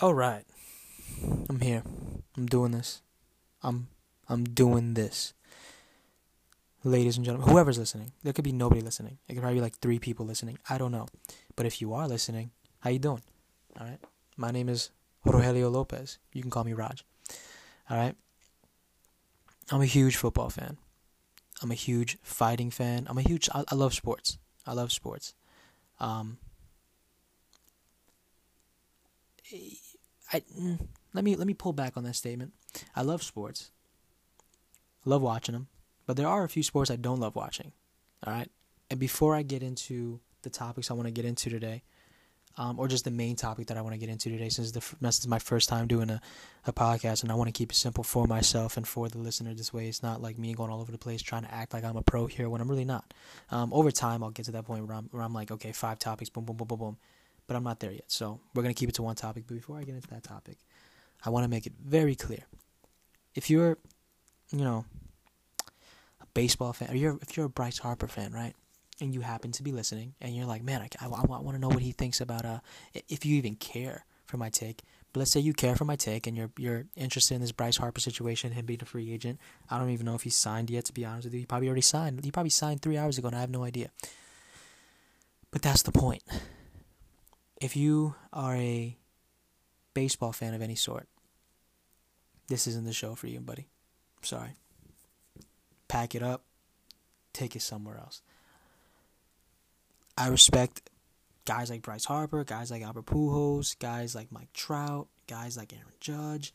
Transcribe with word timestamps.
All 0.00 0.14
right. 0.14 0.44
I'm 1.48 1.60
here. 1.60 1.84
I'm 2.36 2.46
doing 2.46 2.72
this. 2.72 3.00
I'm 3.62 3.86
I'm 4.28 4.44
doing 4.44 4.94
this. 4.94 5.34
Ladies 6.82 7.16
and 7.16 7.24
gentlemen, 7.24 7.48
whoever's 7.48 7.78
listening, 7.78 8.12
there 8.22 8.32
could 8.32 8.44
be 8.44 8.52
nobody 8.52 8.80
listening. 8.80 9.18
It 9.28 9.34
could 9.34 9.42
probably 9.42 9.58
be 9.58 9.62
like 9.62 9.78
three 9.78 10.00
people 10.00 10.26
listening. 10.26 10.58
I 10.68 10.78
don't 10.78 10.90
know. 10.90 11.06
But 11.54 11.64
if 11.66 11.80
you 11.80 11.94
are 11.94 12.08
listening, 12.08 12.50
how 12.80 12.90
you 12.90 12.98
doing? 12.98 13.22
All 13.78 13.86
right. 13.86 14.00
My 14.36 14.50
name 14.50 14.68
is 14.68 14.90
Rogelio 15.24 15.70
Lopez. 15.70 16.18
You 16.32 16.42
can 16.42 16.50
call 16.50 16.64
me 16.64 16.72
Raj. 16.72 17.04
All 17.88 17.96
right. 17.96 18.16
I'm 19.70 19.80
a 19.80 19.86
huge 19.86 20.16
football 20.16 20.50
fan. 20.50 20.76
I'm 21.62 21.70
a 21.70 21.74
huge 21.74 22.18
fighting 22.22 22.70
fan. 22.70 23.06
I'm 23.08 23.16
a 23.16 23.22
huge. 23.22 23.48
I, 23.54 23.64
I 23.68 23.76
love 23.76 23.94
sports. 23.94 24.38
I 24.66 24.72
love 24.72 24.90
sports. 24.90 25.34
Um, 26.00 26.38
I 30.32 30.40
mm, 30.40 30.86
let 31.12 31.24
me 31.24 31.36
let 31.36 31.46
me 31.46 31.54
pull 31.54 31.72
back 31.72 31.96
on 31.96 32.04
that 32.04 32.16
statement. 32.16 32.52
I 32.96 33.02
love 33.02 33.22
sports. 33.22 33.70
love 35.04 35.22
watching 35.22 35.52
them, 35.52 35.68
but 36.06 36.16
there 36.16 36.28
are 36.28 36.44
a 36.44 36.48
few 36.48 36.62
sports 36.62 36.90
I 36.90 36.96
don't 36.96 37.20
love 37.20 37.36
watching. 37.36 37.72
All 38.26 38.32
right, 38.32 38.50
and 38.90 38.98
before 38.98 39.34
I 39.34 39.42
get 39.42 39.62
into 39.62 40.20
the 40.42 40.50
topics 40.50 40.90
I 40.90 40.94
want 40.94 41.06
to 41.06 41.12
get 41.12 41.24
into 41.24 41.50
today, 41.50 41.82
um, 42.56 42.78
or 42.78 42.88
just 42.88 43.04
the 43.04 43.10
main 43.10 43.36
topic 43.36 43.66
that 43.66 43.76
I 43.76 43.82
want 43.82 43.94
to 43.94 43.98
get 43.98 44.08
into 44.08 44.30
today, 44.30 44.48
since 44.48 44.70
this 44.72 45.18
is 45.18 45.28
my 45.28 45.38
first 45.38 45.68
time 45.68 45.86
doing 45.86 46.10
a, 46.10 46.20
a 46.66 46.72
podcast, 46.72 47.22
and 47.22 47.30
I 47.30 47.34
want 47.34 47.48
to 47.48 47.52
keep 47.52 47.72
it 47.72 47.76
simple 47.76 48.04
for 48.04 48.26
myself 48.26 48.76
and 48.76 48.86
for 48.86 49.08
the 49.08 49.18
listener. 49.18 49.54
This 49.54 49.72
way, 49.72 49.88
it's 49.88 50.02
not 50.02 50.22
like 50.22 50.38
me 50.38 50.54
going 50.54 50.70
all 50.70 50.80
over 50.80 50.92
the 50.92 50.98
place 50.98 51.20
trying 51.20 51.42
to 51.42 51.52
act 51.52 51.74
like 51.74 51.84
I'm 51.84 51.96
a 51.96 52.02
pro 52.02 52.26
here 52.26 52.48
when 52.48 52.60
I'm 52.60 52.68
really 52.68 52.84
not. 52.84 53.12
Um, 53.50 53.72
over 53.72 53.90
time, 53.90 54.22
I'll 54.22 54.30
get 54.30 54.46
to 54.46 54.52
that 54.52 54.64
point 54.64 54.86
where 54.86 54.96
I'm, 54.96 55.08
where 55.10 55.22
I'm 55.22 55.34
like, 55.34 55.50
okay, 55.50 55.72
five 55.72 55.98
topics, 55.98 56.30
boom, 56.30 56.44
boom, 56.44 56.56
boom, 56.56 56.68
boom, 56.68 56.78
boom 56.78 56.96
but 57.46 57.56
I'm 57.56 57.64
not 57.64 57.80
there 57.80 57.92
yet. 57.92 58.04
So 58.08 58.40
we're 58.54 58.62
going 58.62 58.74
to 58.74 58.78
keep 58.78 58.88
it 58.88 58.94
to 58.96 59.02
one 59.02 59.16
topic. 59.16 59.44
But 59.46 59.54
before 59.54 59.78
I 59.78 59.84
get 59.84 59.94
into 59.94 60.08
that 60.08 60.22
topic, 60.22 60.58
I 61.24 61.30
want 61.30 61.44
to 61.44 61.50
make 61.50 61.66
it 61.66 61.72
very 61.84 62.14
clear. 62.14 62.44
If 63.34 63.50
you're, 63.50 63.78
you 64.50 64.64
know, 64.64 64.84
a 66.20 66.26
baseball 66.34 66.72
fan, 66.72 66.90
or 66.90 66.94
you're, 66.94 67.18
if 67.22 67.36
you're 67.36 67.46
a 67.46 67.50
Bryce 67.50 67.78
Harper 67.78 68.08
fan, 68.08 68.32
right? 68.32 68.54
And 69.00 69.12
you 69.12 69.22
happen 69.22 69.50
to 69.52 69.62
be 69.62 69.72
listening, 69.72 70.14
and 70.20 70.36
you're 70.36 70.46
like, 70.46 70.62
man, 70.62 70.80
I, 70.80 70.88
I, 71.04 71.08
I 71.08 71.24
want 71.24 71.52
to 71.54 71.58
know 71.58 71.68
what 71.68 71.80
he 71.80 71.90
thinks 71.90 72.20
about, 72.20 72.44
uh, 72.44 72.60
if 73.08 73.26
you 73.26 73.36
even 73.36 73.56
care 73.56 74.04
for 74.26 74.36
my 74.36 74.50
take. 74.50 74.82
But 75.12 75.18
let's 75.20 75.32
say 75.32 75.40
you 75.40 75.52
care 75.52 75.74
for 75.74 75.84
my 75.84 75.96
take, 75.96 76.26
and 76.26 76.36
you're 76.36 76.50
you're 76.58 76.86
interested 76.96 77.34
in 77.34 77.40
this 77.40 77.52
Bryce 77.52 77.76
Harper 77.76 78.00
situation, 78.00 78.52
him 78.52 78.66
being 78.66 78.80
a 78.82 78.84
free 78.84 79.12
agent. 79.12 79.38
I 79.70 79.78
don't 79.78 79.90
even 79.90 80.06
know 80.06 80.14
if 80.14 80.22
he's 80.22 80.36
signed 80.36 80.70
yet. 80.70 80.84
To 80.86 80.92
be 80.92 81.04
honest 81.04 81.26
with 81.26 81.34
you, 81.34 81.40
he 81.40 81.46
probably 81.46 81.68
already 81.68 81.82
signed. 81.82 82.24
He 82.24 82.30
probably 82.32 82.50
signed 82.50 82.82
three 82.82 82.98
hours 82.98 83.18
ago, 83.18 83.28
and 83.28 83.36
I 83.36 83.40
have 83.40 83.50
no 83.50 83.64
idea. 83.64 83.90
But 85.50 85.62
that's 85.62 85.82
the 85.82 85.92
point 85.92 86.22
if 87.64 87.76
you 87.76 88.14
are 88.30 88.54
a 88.56 88.94
baseball 89.94 90.32
fan 90.32 90.52
of 90.52 90.60
any 90.60 90.74
sort, 90.74 91.08
this 92.48 92.66
isn't 92.66 92.84
the 92.84 92.92
show 92.92 93.14
for 93.14 93.26
you, 93.26 93.40
buddy. 93.40 93.68
sorry. 94.20 94.50
Pack 95.88 96.14
it 96.14 96.22
up, 96.22 96.42
take 97.32 97.56
it 97.56 97.62
somewhere 97.62 97.96
else. 97.96 98.20
I 100.18 100.28
respect 100.28 100.90
guys 101.46 101.70
like 101.70 101.80
Bryce 101.80 102.04
Harper, 102.04 102.44
guys 102.44 102.70
like 102.70 102.82
Albert 102.82 103.06
Pujols, 103.06 103.78
guys 103.78 104.14
like 104.14 104.30
Mike 104.30 104.52
Trout, 104.52 105.08
guys 105.26 105.56
like 105.56 105.72
Aaron 105.72 105.86
Judge, 106.00 106.52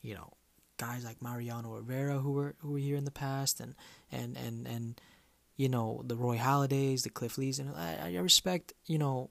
you 0.00 0.14
know, 0.14 0.32
guys 0.76 1.04
like 1.04 1.20
Mariano 1.20 1.70
Rivera 1.70 2.20
who 2.20 2.30
were 2.30 2.54
who 2.60 2.72
were 2.72 2.78
here 2.78 2.96
in 2.96 3.04
the 3.04 3.10
past, 3.10 3.58
and 3.58 3.74
and 4.12 4.36
and 4.36 4.68
and 4.68 5.00
you 5.56 5.68
know 5.68 6.02
the 6.04 6.14
Roy 6.14 6.36
Halladay's, 6.36 7.02
the 7.02 7.10
Cliff 7.10 7.36
Lees, 7.36 7.58
and 7.58 7.74
I, 7.74 8.12
I 8.14 8.16
respect 8.18 8.74
you 8.86 8.98
know 8.98 9.30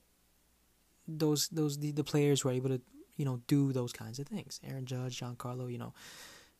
those 1.17 1.47
those 1.49 1.79
the, 1.79 1.91
the 1.91 2.03
players 2.03 2.43
were 2.43 2.51
able 2.51 2.69
to 2.69 2.81
you 3.17 3.25
know 3.25 3.41
do 3.47 3.71
those 3.71 3.93
kinds 3.93 4.19
of 4.19 4.27
things. 4.27 4.59
Aaron 4.67 4.85
Judge, 4.85 5.19
Giancarlo, 5.19 5.71
you 5.71 5.77
know, 5.77 5.93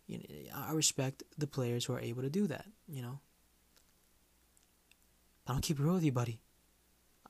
you 0.07 0.17
know, 0.17 0.23
I 0.55 0.73
respect 0.73 1.23
the 1.37 1.47
players 1.47 1.85
who 1.85 1.93
are 1.93 1.99
able 1.99 2.21
to 2.21 2.29
do 2.29 2.47
that. 2.47 2.65
You 2.87 3.01
know, 3.01 3.19
I 5.47 5.53
don't 5.53 5.61
keep 5.61 5.79
it 5.79 5.83
real 5.83 5.95
with 5.95 6.03
you, 6.03 6.11
buddy. 6.11 6.39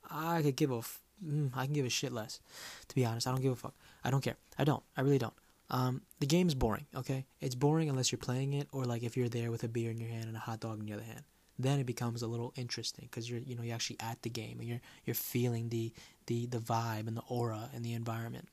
I 0.09 0.41
could 0.41 0.55
give 0.55 0.71
a 0.71 0.81
mm, 1.23 1.51
I 1.55 1.65
can 1.65 1.73
give 1.73 1.85
a 1.85 1.89
shit 1.89 2.11
less. 2.11 2.39
To 2.87 2.95
be 2.95 3.05
honest, 3.05 3.27
I 3.27 3.31
don't 3.31 3.41
give 3.41 3.53
a 3.53 3.55
fuck. 3.55 3.75
I 4.03 4.11
don't 4.11 4.21
care. 4.21 4.37
I 4.57 4.63
don't. 4.63 4.83
I 4.97 5.01
really 5.01 5.19
don't. 5.19 5.33
Um, 5.69 6.01
the 6.19 6.41
is 6.41 6.55
boring. 6.55 6.85
Okay, 6.95 7.25
it's 7.39 7.55
boring 7.55 7.89
unless 7.89 8.11
you're 8.11 8.19
playing 8.19 8.53
it, 8.53 8.67
or 8.73 8.83
like 8.83 9.03
if 9.03 9.15
you're 9.15 9.29
there 9.29 9.51
with 9.51 9.63
a 9.63 9.69
beer 9.69 9.89
in 9.89 9.97
your 9.97 10.09
hand 10.09 10.25
and 10.25 10.35
a 10.35 10.39
hot 10.39 10.59
dog 10.59 10.79
in 10.79 10.85
the 10.85 10.93
other 10.93 11.03
hand 11.03 11.23
then 11.63 11.79
it 11.79 11.85
becomes 11.85 12.21
a 12.21 12.27
little 12.27 12.53
interesting 12.55 13.07
because 13.09 13.29
you're 13.29 13.39
you 13.39 13.55
know 13.55 13.63
you're 13.63 13.75
actually 13.75 13.99
at 13.99 14.21
the 14.21 14.29
game 14.29 14.59
and 14.59 14.67
you're 14.67 14.81
you're 15.05 15.15
feeling 15.15 15.69
the 15.69 15.91
the 16.27 16.45
the 16.47 16.59
vibe 16.59 17.07
and 17.07 17.17
the 17.17 17.23
aura 17.27 17.69
and 17.73 17.83
the 17.83 17.93
environment. 17.93 18.47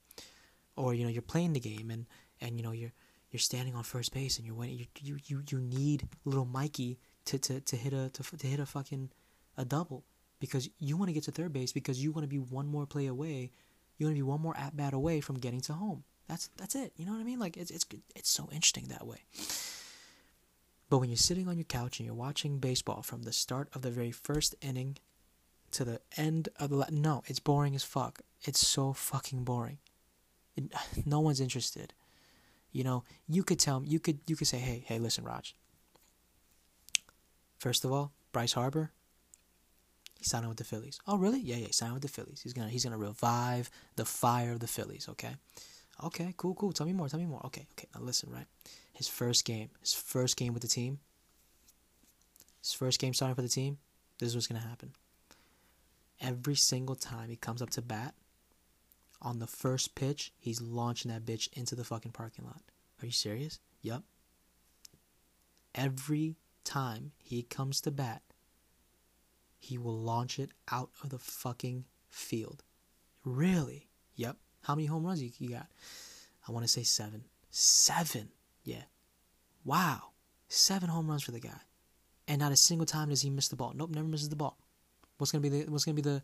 Or 0.77 0.95
you 0.95 1.05
know 1.05 1.11
you're 1.11 1.23
playing 1.23 1.53
the 1.53 1.61
game 1.61 1.91
and 1.91 2.07
and 2.41 2.57
you 2.57 2.63
know 2.63 2.73
you're 2.73 2.93
you're 3.31 3.41
standing 3.41 3.75
on 3.75 3.83
first 3.83 4.13
base 4.15 4.39
and 4.39 4.47
you're 4.47 4.55
waiting 4.55 4.79
you 4.79 4.87
you 5.01 5.19
you, 5.27 5.43
you 5.51 5.59
need 5.59 6.09
little 6.25 6.45
Mikey 6.45 6.99
to, 7.27 7.39
to, 7.39 7.61
to 7.61 7.77
hit 7.77 7.93
a 7.93 8.11
to, 8.11 8.37
to 8.37 8.47
hit 8.47 8.61
a 8.61 8.67
fucking 8.67 9.11
a 9.57 9.65
double 9.65 10.05
because 10.41 10.69
you 10.79 10.97
want 10.97 11.09
to 11.09 11.13
get 11.13 11.25
to 11.25 11.33
third 11.33 11.53
base 11.53 11.73
because 11.73 12.03
you 12.03 12.13
want 12.13 12.25
to 12.25 12.29
be 12.29 12.39
one 12.39 12.67
more 12.67 12.87
play 12.87 13.07
away 13.07 13.51
you 13.99 14.07
want 14.07 14.15
to 14.17 14.19
be 14.19 14.23
one 14.23 14.41
more 14.41 14.57
at 14.57 14.77
bat 14.77 14.95
away 14.95 15.21
from 15.21 15.37
getting 15.37 15.61
to 15.61 15.73
home. 15.73 16.05
That's 16.29 16.49
that's 16.57 16.75
it 16.75 16.93
you 16.97 17.05
know 17.05 17.13
what 17.13 17.21
I 17.21 17.25
mean? 17.25 17.39
Like 17.39 17.57
it's 17.57 17.71
it's 17.71 17.87
it's 18.15 18.31
so 18.31 18.49
interesting 18.53 18.87
that 18.89 19.07
way 19.07 19.19
but 20.89 20.99
when 20.99 21.11
you're 21.11 21.17
sitting 21.17 21.49
on 21.49 21.57
your 21.57 21.65
couch 21.65 21.99
and 21.99 22.07
you're 22.07 22.15
watching 22.15 22.59
baseball 22.59 23.03
from 23.03 23.23
the 23.23 23.33
start 23.33 23.69
of 23.75 23.83
the 23.83 23.91
very 23.91 24.11
first 24.11 24.55
inning 24.61 24.97
to 25.73 25.85
the 25.85 26.01
end 26.17 26.49
of 26.57 26.71
the 26.71 26.77
la- 26.77 26.87
no, 26.91 27.23
it's 27.27 27.41
boring 27.41 27.75
as 27.75 27.85
fuck. 27.85 28.21
It's 28.43 28.67
so 28.67 28.93
fucking 28.93 29.45
boring. 29.45 29.79
It, 30.57 30.73
no 31.07 31.21
one's 31.21 31.41
interested. 31.41 31.93
You 32.73 32.85
know, 32.85 33.05
you 33.27 33.43
could 33.43 33.59
tell 33.59 33.83
you 33.85 33.99
could 33.99 34.19
you 34.27 34.37
could 34.37 34.47
say, 34.47 34.59
"Hey, 34.59 34.85
hey, 34.87 34.99
listen, 34.99 35.25
Raj. 35.25 35.55
First 37.59 37.85
of 37.85 37.93
all, 37.93 38.13
Bryce 38.31 38.53
Harper, 38.53 38.93
he's 40.19 40.31
signing 40.31 40.49
with 40.49 40.59
the 40.59 40.65
Phillies. 40.65 41.01
Oh, 41.07 41.17
really? 41.17 41.41
Yeah, 41.41 41.57
yeah, 41.57 41.69
signing 41.71 41.95
with 41.95 42.03
the 42.03 42.09
Phillies. 42.09 42.41
He's 42.43 42.53
gonna 42.53 42.69
he's 42.69 42.85
gonna 42.85 42.99
revive 42.99 43.71
the 43.97 44.05
fire 44.05 44.53
of 44.53 44.61
the 44.61 44.67
Phillies. 44.67 45.09
Okay, 45.09 45.35
okay, 46.05 46.35
cool, 46.37 46.55
cool. 46.55 46.73
Tell 46.73 46.87
me 46.87 46.93
more. 46.93 47.09
Tell 47.09 47.21
me 47.21 47.27
more. 47.27 47.45
Okay, 47.47 47.67
okay. 47.73 47.89
Now 47.95 48.03
listen, 48.03 48.31
right? 48.31 48.47
His 48.99 49.07
first 49.07 49.45
game, 49.45 49.71
his 49.81 49.95
first 49.95 50.37
game 50.37 50.53
with 50.53 50.63
the 50.63 50.69
team, 50.69 50.99
his 52.61 52.73
first 52.73 52.99
game 52.99 53.15
starting 53.15 53.37
for 53.37 53.43
the 53.43 53.49
team, 53.49 53.79
this 54.19 54.31
is 54.31 54.35
what's 54.35 54.49
going 54.49 54.61
to 54.61 54.67
happen. 54.67 54.91
Every 56.21 56.57
single 56.57 56.97
time 56.97 57.29
he 57.29 57.37
comes 57.37 57.63
up 57.63 57.71
to 57.71 57.81
bat, 57.81 58.15
on 59.23 59.39
the 59.39 59.47
first 59.47 59.95
pitch, 59.95 60.33
he's 60.37 60.61
launching 60.61 61.13
that 61.13 61.25
bitch 61.25 61.49
into 61.53 61.77
the 61.77 61.85
fucking 61.85 62.11
parking 62.11 62.45
lot. 62.45 62.61
Are 63.01 63.07
you 63.07 63.13
serious? 63.13 63.61
Yup. 63.83 64.03
Every 65.77 66.35
time 66.65 67.13
he 67.19 67.43
comes 67.43 67.81
to 67.83 67.93
bat, 67.93 68.23
he 69.61 69.79
will 69.79 69.97
launch 69.97 70.41
it 70.41 70.51
out 70.73 70.91
of 71.05 71.11
the 71.11 71.19
fucking 71.19 71.85
field. 72.09 72.65
Really? 73.25 73.87
Yep. 74.17 74.39
How 74.63 74.75
many 74.75 74.87
home 74.87 75.07
runs 75.07 75.23
you, 75.23 75.31
you 75.39 75.51
got? 75.51 75.69
I 76.49 76.51
want 76.51 76.65
to 76.65 76.69
say 76.73 76.83
seven. 76.83 77.23
Seven. 77.51 78.31
Yeah. 78.69 78.85
Wow. 79.65 80.11
Seven 80.49 80.91
home 80.91 81.09
runs 81.09 81.23
for 81.23 81.33
the 81.33 81.41
guy. 81.41 81.61
And 82.27 82.41
not 82.41 82.53
a 82.53 82.57
single 82.57 82.85
time 82.85 83.09
does 83.09 83.23
he 83.23 83.31
miss 83.31 83.49
the 83.49 83.57
ball. 83.57 83.73
Nope, 83.75 83.91
never 83.95 84.07
misses 84.07 84.29
the 84.29 84.37
ball. 84.37 84.59
What's 85.17 85.33
gonna 85.33 85.41
be 85.41 85.49
the 85.49 85.71
what's 85.71 85.87
gonna 85.87 85.95
be 85.95 86.03
the 86.03 86.23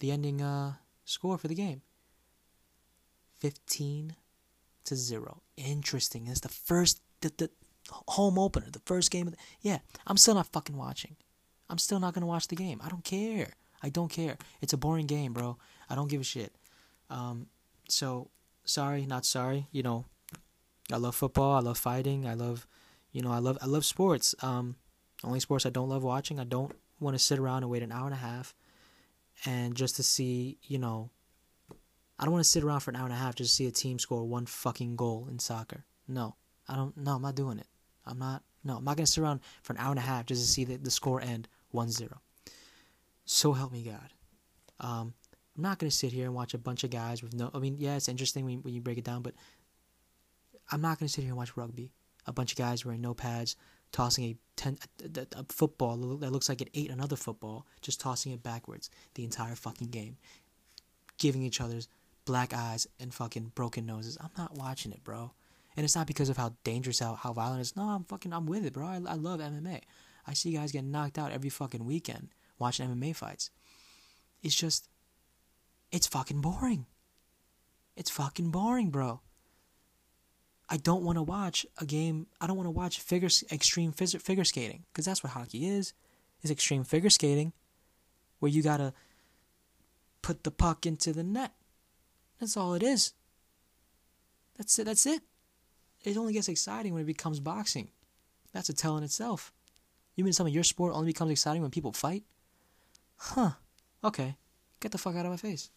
the 0.00 0.10
ending 0.10 0.42
uh, 0.42 0.72
score 1.04 1.38
for 1.38 1.46
the 1.46 1.54
game? 1.54 1.82
Fifteen 3.38 4.16
to 4.86 4.96
zero. 4.96 5.42
Interesting. 5.56 6.26
It's 6.26 6.40
the 6.40 6.48
first 6.48 7.00
the, 7.20 7.32
the 7.38 7.50
home 7.90 8.38
opener, 8.40 8.66
the 8.70 8.82
first 8.84 9.12
game 9.12 9.28
of 9.28 9.34
the, 9.34 9.38
yeah, 9.60 9.78
I'm 10.06 10.16
still 10.16 10.34
not 10.34 10.48
fucking 10.48 10.76
watching. 10.76 11.14
I'm 11.70 11.78
still 11.78 12.00
not 12.00 12.12
gonna 12.12 12.26
watch 12.26 12.48
the 12.48 12.56
game. 12.56 12.80
I 12.82 12.88
don't 12.88 13.04
care. 13.04 13.52
I 13.80 13.90
don't 13.90 14.10
care. 14.10 14.36
It's 14.60 14.72
a 14.72 14.76
boring 14.76 15.06
game, 15.06 15.32
bro. 15.32 15.56
I 15.88 15.94
don't 15.94 16.10
give 16.10 16.20
a 16.20 16.24
shit. 16.24 16.52
Um, 17.08 17.46
so 17.88 18.30
sorry, 18.64 19.06
not 19.06 19.24
sorry. 19.24 19.68
You 19.70 19.84
know, 19.84 20.04
I 20.92 20.96
love 20.96 21.14
football. 21.14 21.56
I 21.56 21.60
love 21.60 21.78
fighting. 21.78 22.26
I 22.26 22.34
love, 22.34 22.66
you 23.12 23.22
know, 23.22 23.30
I 23.30 23.38
love 23.38 23.58
I 23.60 23.66
love 23.66 23.84
sports. 23.84 24.34
Um, 24.42 24.76
only 25.24 25.40
sports 25.40 25.66
I 25.66 25.70
don't 25.70 25.88
love 25.88 26.02
watching. 26.02 26.40
I 26.40 26.44
don't 26.44 26.72
want 27.00 27.16
to 27.16 27.22
sit 27.22 27.38
around 27.38 27.62
and 27.62 27.70
wait 27.70 27.82
an 27.82 27.92
hour 27.92 28.06
and 28.06 28.14
a 28.14 28.18
half, 28.18 28.54
and 29.44 29.74
just 29.74 29.96
to 29.96 30.02
see, 30.02 30.58
you 30.62 30.78
know, 30.78 31.10
I 32.18 32.24
don't 32.24 32.32
want 32.32 32.44
to 32.44 32.50
sit 32.50 32.64
around 32.64 32.80
for 32.80 32.90
an 32.90 32.96
hour 32.96 33.04
and 33.04 33.12
a 33.12 33.18
half 33.18 33.34
just 33.34 33.50
to 33.50 33.56
see 33.56 33.66
a 33.66 33.70
team 33.70 33.98
score 33.98 34.24
one 34.24 34.46
fucking 34.46 34.96
goal 34.96 35.28
in 35.30 35.38
soccer. 35.38 35.84
No, 36.06 36.36
I 36.68 36.76
don't. 36.76 36.96
No, 36.96 37.16
I'm 37.16 37.22
not 37.22 37.34
doing 37.34 37.58
it. 37.58 37.66
I'm 38.06 38.18
not. 38.18 38.42
No, 38.64 38.78
I'm 38.78 38.84
not 38.84 38.96
gonna 38.96 39.06
sit 39.06 39.22
around 39.22 39.40
for 39.62 39.72
an 39.72 39.78
hour 39.78 39.90
and 39.90 39.98
a 39.98 40.02
half 40.02 40.26
just 40.26 40.42
to 40.42 40.48
see 40.48 40.64
the, 40.64 40.76
the 40.76 40.90
score 40.90 41.20
end 41.20 41.48
1-0. 41.72 42.10
So 43.24 43.52
help 43.52 43.72
me 43.72 43.82
God. 43.82 44.12
Um, 44.80 45.14
I'm 45.56 45.62
not 45.62 45.78
gonna 45.78 45.90
sit 45.90 46.12
here 46.12 46.24
and 46.24 46.34
watch 46.34 46.54
a 46.54 46.58
bunch 46.58 46.84
of 46.84 46.90
guys 46.90 47.22
with 47.22 47.34
no. 47.34 47.50
I 47.54 47.58
mean, 47.58 47.76
yeah, 47.78 47.96
it's 47.96 48.08
interesting 48.08 48.44
when, 48.44 48.62
when 48.62 48.74
you 48.74 48.80
break 48.80 48.98
it 48.98 49.04
down, 49.04 49.22
but 49.22 49.34
I'm 50.70 50.80
not 50.80 50.98
going 50.98 51.06
to 51.06 51.12
sit 51.12 51.22
here 51.22 51.30
and 51.30 51.38
watch 51.38 51.56
rugby. 51.56 51.92
A 52.26 52.32
bunch 52.32 52.52
of 52.52 52.58
guys 52.58 52.84
wearing 52.84 53.00
no 53.00 53.14
pads, 53.14 53.56
tossing 53.90 54.24
a, 54.24 54.36
ten, 54.56 54.78
a, 55.02 55.20
a, 55.20 55.40
a 55.40 55.44
football 55.48 55.96
that 55.96 56.30
looks 56.30 56.48
like 56.48 56.60
it 56.60 56.68
ate 56.74 56.90
another 56.90 57.16
football, 57.16 57.66
just 57.80 58.00
tossing 58.00 58.32
it 58.32 58.42
backwards 58.42 58.90
the 59.14 59.24
entire 59.24 59.54
fucking 59.54 59.88
game, 59.88 60.18
giving 61.16 61.42
each 61.42 61.60
other's 61.60 61.88
black 62.26 62.52
eyes 62.52 62.86
and 63.00 63.14
fucking 63.14 63.52
broken 63.54 63.86
noses. 63.86 64.18
I'm 64.20 64.30
not 64.36 64.54
watching 64.54 64.92
it, 64.92 65.02
bro. 65.02 65.32
And 65.76 65.84
it's 65.84 65.94
not 65.94 66.06
because 66.06 66.28
of 66.28 66.36
how 66.36 66.54
dangerous, 66.64 66.98
how, 66.98 67.14
how 67.14 67.32
violent 67.32 67.60
it 67.60 67.62
is. 67.62 67.76
No, 67.76 67.84
I'm 67.84 68.04
fucking, 68.04 68.32
I'm 68.32 68.46
with 68.46 68.66
it, 68.66 68.74
bro. 68.74 68.86
I, 68.86 68.96
I 69.06 69.14
love 69.14 69.40
MMA. 69.40 69.80
I 70.26 70.34
see 70.34 70.52
guys 70.52 70.72
getting 70.72 70.90
knocked 70.90 71.18
out 71.18 71.32
every 71.32 71.48
fucking 71.48 71.86
weekend 71.86 72.28
watching 72.58 72.88
MMA 72.88 73.16
fights. 73.16 73.50
It's 74.42 74.54
just, 74.54 74.88
it's 75.90 76.06
fucking 76.06 76.42
boring. 76.42 76.86
It's 77.96 78.10
fucking 78.10 78.50
boring, 78.50 78.90
bro. 78.90 79.20
I 80.70 80.76
don't 80.76 81.02
want 81.02 81.16
to 81.16 81.22
watch 81.22 81.64
a 81.78 81.86
game. 81.86 82.26
I 82.40 82.46
don't 82.46 82.56
want 82.56 82.66
to 82.66 82.72
watch 82.72 83.00
figure 83.00 83.30
extreme 83.50 83.92
figure 83.92 84.44
skating 84.44 84.84
because 84.92 85.04
that's 85.04 85.24
what 85.24 85.32
hockey 85.32 85.66
is. 85.68 85.94
Is 86.42 86.50
extreme 86.50 86.84
figure 86.84 87.10
skating, 87.10 87.52
where 88.38 88.50
you 88.50 88.62
gotta 88.62 88.92
put 90.22 90.44
the 90.44 90.50
puck 90.50 90.86
into 90.86 91.12
the 91.12 91.24
net. 91.24 91.52
That's 92.38 92.56
all 92.56 92.74
it 92.74 92.82
is. 92.82 93.12
That's 94.56 94.78
it. 94.78 94.84
That's 94.84 95.06
it. 95.06 95.22
It 96.04 96.16
only 96.16 96.32
gets 96.32 96.48
exciting 96.48 96.92
when 96.92 97.02
it 97.02 97.06
becomes 97.06 97.40
boxing. 97.40 97.88
That's 98.52 98.68
a 98.68 98.74
tell 98.74 98.96
in 98.96 99.04
itself. 99.04 99.52
You 100.14 100.24
mean 100.24 100.32
some 100.32 100.46
of 100.46 100.52
your 100.52 100.64
sport 100.64 100.94
only 100.94 101.06
becomes 101.06 101.30
exciting 101.30 101.62
when 101.62 101.70
people 101.70 101.92
fight? 101.92 102.24
Huh. 103.16 103.52
Okay. 104.04 104.36
Get 104.80 104.92
the 104.92 104.98
fuck 104.98 105.16
out 105.16 105.26
of 105.26 105.32
my 105.32 105.36
face. 105.36 105.70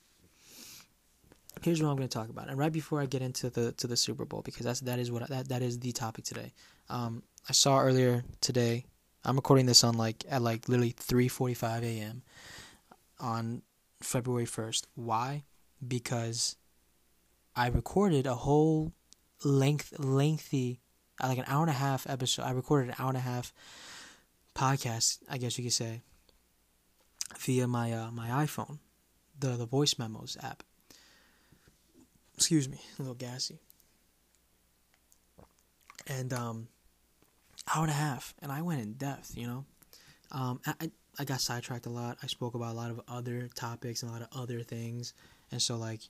Here's 1.61 1.81
what 1.81 1.89
I'm 1.89 1.97
going 1.97 2.07
to 2.07 2.13
talk 2.13 2.29
about, 2.29 2.49
and 2.49 2.57
right 2.57 2.71
before 2.71 3.01
I 3.01 3.05
get 3.05 3.21
into 3.21 3.49
the 3.49 3.71
to 3.73 3.87
the 3.87 3.97
Super 3.97 4.25
Bowl, 4.25 4.41
because 4.41 4.65
that's 4.65 4.79
that 4.81 4.99
is 4.99 5.11
what 5.11 5.27
that 5.29 5.49
that 5.49 5.61
is 5.61 5.79
the 5.79 5.91
topic 5.91 6.25
today. 6.25 6.53
Um, 6.89 7.23
I 7.47 7.53
saw 7.53 7.79
earlier 7.79 8.23
today. 8.39 8.85
I'm 9.23 9.35
recording 9.35 9.67
this 9.67 9.83
on 9.83 9.95
like 9.95 10.25
at 10.29 10.41
like 10.41 10.67
literally 10.67 10.93
3:45 10.93 11.83
a.m. 11.83 12.23
on 13.19 13.61
February 14.01 14.45
1st. 14.45 14.87
Why? 14.95 15.43
Because 15.85 16.55
I 17.55 17.67
recorded 17.67 18.25
a 18.25 18.35
whole 18.35 18.93
length 19.43 19.93
lengthy 19.99 20.79
uh, 21.21 21.27
like 21.27 21.37
an 21.37 21.45
hour 21.47 21.61
and 21.61 21.69
a 21.69 21.73
half 21.73 22.09
episode. 22.09 22.43
I 22.43 22.51
recorded 22.51 22.89
an 22.89 22.95
hour 22.97 23.09
and 23.09 23.17
a 23.17 23.21
half 23.21 23.53
podcast, 24.55 25.19
I 25.29 25.37
guess 25.37 25.57
you 25.57 25.63
could 25.63 25.73
say, 25.73 26.01
via 27.37 27.67
my 27.67 27.91
uh, 27.93 28.11
my 28.11 28.29
iPhone, 28.29 28.79
the 29.37 29.49
the 29.49 29.65
voice 29.65 29.97
memos 29.99 30.37
app. 30.41 30.63
Excuse 32.41 32.67
me, 32.67 32.81
a 32.97 33.03
little 33.03 33.13
gassy. 33.13 33.59
And 36.07 36.33
um, 36.33 36.69
hour 37.71 37.83
and 37.83 37.91
a 37.91 37.93
half, 37.93 38.33
and 38.41 38.51
I 38.51 38.63
went 38.63 38.81
in 38.81 38.93
depth. 38.93 39.37
You 39.37 39.45
know, 39.45 39.65
um, 40.31 40.59
I 40.65 40.89
I 41.19 41.23
got 41.23 41.39
sidetracked 41.39 41.85
a 41.85 41.91
lot. 41.91 42.17
I 42.23 42.25
spoke 42.25 42.55
about 42.55 42.73
a 42.73 42.75
lot 42.75 42.89
of 42.89 42.99
other 43.07 43.47
topics 43.53 44.01
and 44.01 44.09
a 44.09 44.13
lot 44.13 44.23
of 44.23 44.29
other 44.35 44.63
things, 44.63 45.13
and 45.51 45.61
so 45.61 45.77
like, 45.77 46.01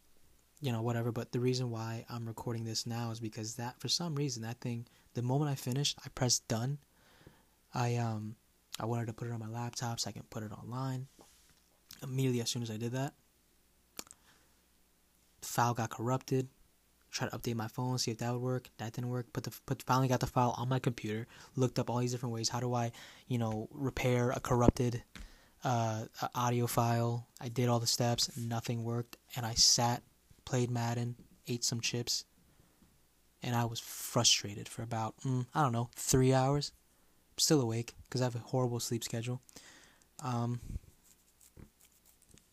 you 0.62 0.72
know, 0.72 0.82
whatever. 0.82 1.12
But 1.12 1.34
the 1.34 1.42
reason 1.42 1.70
why 1.70 2.06
I'm 2.10 2.26
recording 2.26 2.64
this 2.64 2.88
now 2.88 3.12
is 3.12 3.20
because 3.20 3.56
that 3.56 3.82
for 3.82 3.90
some 3.90 4.16
reason 4.16 4.44
that 4.44 4.62
thing, 4.62 4.88
the 5.16 5.22
moment 5.22 5.52
I 5.52 5.56
finished, 5.56 6.00
I 6.06 6.08
pressed 6.16 6.48
done. 6.48 6.78
I 7.74 7.98
um 7.98 8.38
I 8.80 8.86
wanted 8.86 9.08
to 9.08 9.14
put 9.14 9.28
it 9.28 9.34
on 9.34 9.40
my 9.42 9.50
laptop 9.50 10.00
so 10.00 10.10
I 10.10 10.14
can 10.14 10.24
put 10.30 10.44
it 10.44 10.54
online. 10.54 11.08
Immediately 12.02 12.40
as 12.40 12.50
soon 12.50 12.64
as 12.64 12.72
I 12.72 12.78
did 12.78 12.94
that, 12.94 13.16
file 15.42 15.74
got 15.74 15.90
corrupted. 15.90 16.48
Tried 17.12 17.30
to 17.32 17.38
update 17.38 17.56
my 17.56 17.68
phone, 17.68 17.98
see 17.98 18.12
if 18.12 18.20
that 18.20 18.32
would 18.32 18.42
work. 18.42 18.70
That 18.78 18.94
didn't 18.94 19.10
work. 19.10 19.34
Put 19.34 19.44
the 19.44 19.52
put 19.66 19.84
finally 19.84 20.08
got 20.08 20.22
the 20.22 20.28
file 20.28 20.56
on 20.58 20.70
my 20.70 20.80
computer. 20.80 21.28
Looked 21.58 21.78
up 21.78 21.90
all 21.90 21.98
these 21.98 22.12
different 22.14 22.34
ways. 22.34 22.48
How 22.48 22.62
do 22.62 22.74
I, 22.74 22.94
you 23.28 23.38
know, 23.38 23.68
repair 23.72 24.32
a 24.32 24.40
corrupted 24.40 25.04
uh, 25.64 26.06
audio 26.34 26.68
file? 26.68 27.28
I 27.42 27.50
did 27.50 27.68
all 27.68 27.82
the 27.82 27.88
steps. 27.88 28.38
Nothing 28.38 28.86
worked, 28.86 29.18
and 29.36 29.46
I 29.46 29.56
sat, 29.56 30.04
played 30.46 30.72
Madden, 30.72 31.16
ate 31.48 31.66
some 31.66 31.82
chips, 31.82 32.24
and 33.44 33.58
I 33.58 33.66
was 33.66 33.82
frustrated 33.82 34.70
for 34.70 34.82
about 34.82 35.16
mm, 35.26 35.46
I 35.54 35.64
don't 35.64 35.74
know 35.74 35.90
three 35.96 36.34
hours. 36.34 36.72
I'm 37.34 37.40
still 37.40 37.60
awake 37.60 37.94
because 38.06 38.22
I 38.22 38.26
have 38.26 38.36
a 38.36 38.40
horrible 38.40 38.80
sleep 38.80 39.04
schedule. 39.04 39.42
Um, 40.24 40.62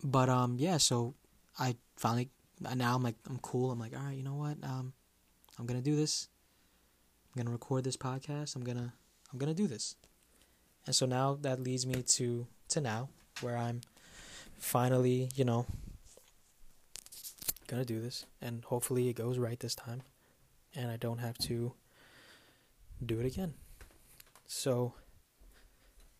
but 0.02 0.28
um, 0.28 0.56
yeah, 0.58 0.78
so 0.78 1.14
I 1.58 1.76
finally 1.96 2.30
now 2.60 2.94
I'm 2.94 3.02
like 3.02 3.16
I'm 3.28 3.38
cool. 3.38 3.70
I'm 3.70 3.78
like, 3.78 3.96
all 3.96 4.02
right, 4.04 4.16
you 4.16 4.22
know 4.22 4.34
what? 4.34 4.56
Um, 4.62 4.92
I'm 5.58 5.66
gonna 5.66 5.82
do 5.82 5.96
this. 5.96 6.28
I'm 7.28 7.42
gonna 7.42 7.52
record 7.52 7.84
this 7.84 7.96
podcast. 7.96 8.56
I'm 8.56 8.64
gonna 8.64 8.92
I'm 9.32 9.38
gonna 9.38 9.54
do 9.54 9.66
this. 9.66 9.96
And 10.86 10.94
so 10.94 11.06
now 11.06 11.38
that 11.42 11.60
leads 11.60 11.86
me 11.86 12.02
to 12.02 12.46
to 12.68 12.80
now 12.80 13.08
where 13.40 13.56
I'm 13.56 13.82
finally, 14.58 15.30
you 15.34 15.44
know, 15.44 15.66
gonna 17.66 17.84
do 17.84 18.00
this 18.00 18.24
and 18.40 18.64
hopefully 18.64 19.08
it 19.08 19.14
goes 19.14 19.38
right 19.38 19.60
this 19.60 19.74
time 19.74 20.02
and 20.74 20.90
I 20.90 20.96
don't 20.96 21.18
have 21.18 21.36
to 21.38 21.74
do 23.04 23.20
it 23.20 23.26
again. 23.26 23.54
So 24.46 24.94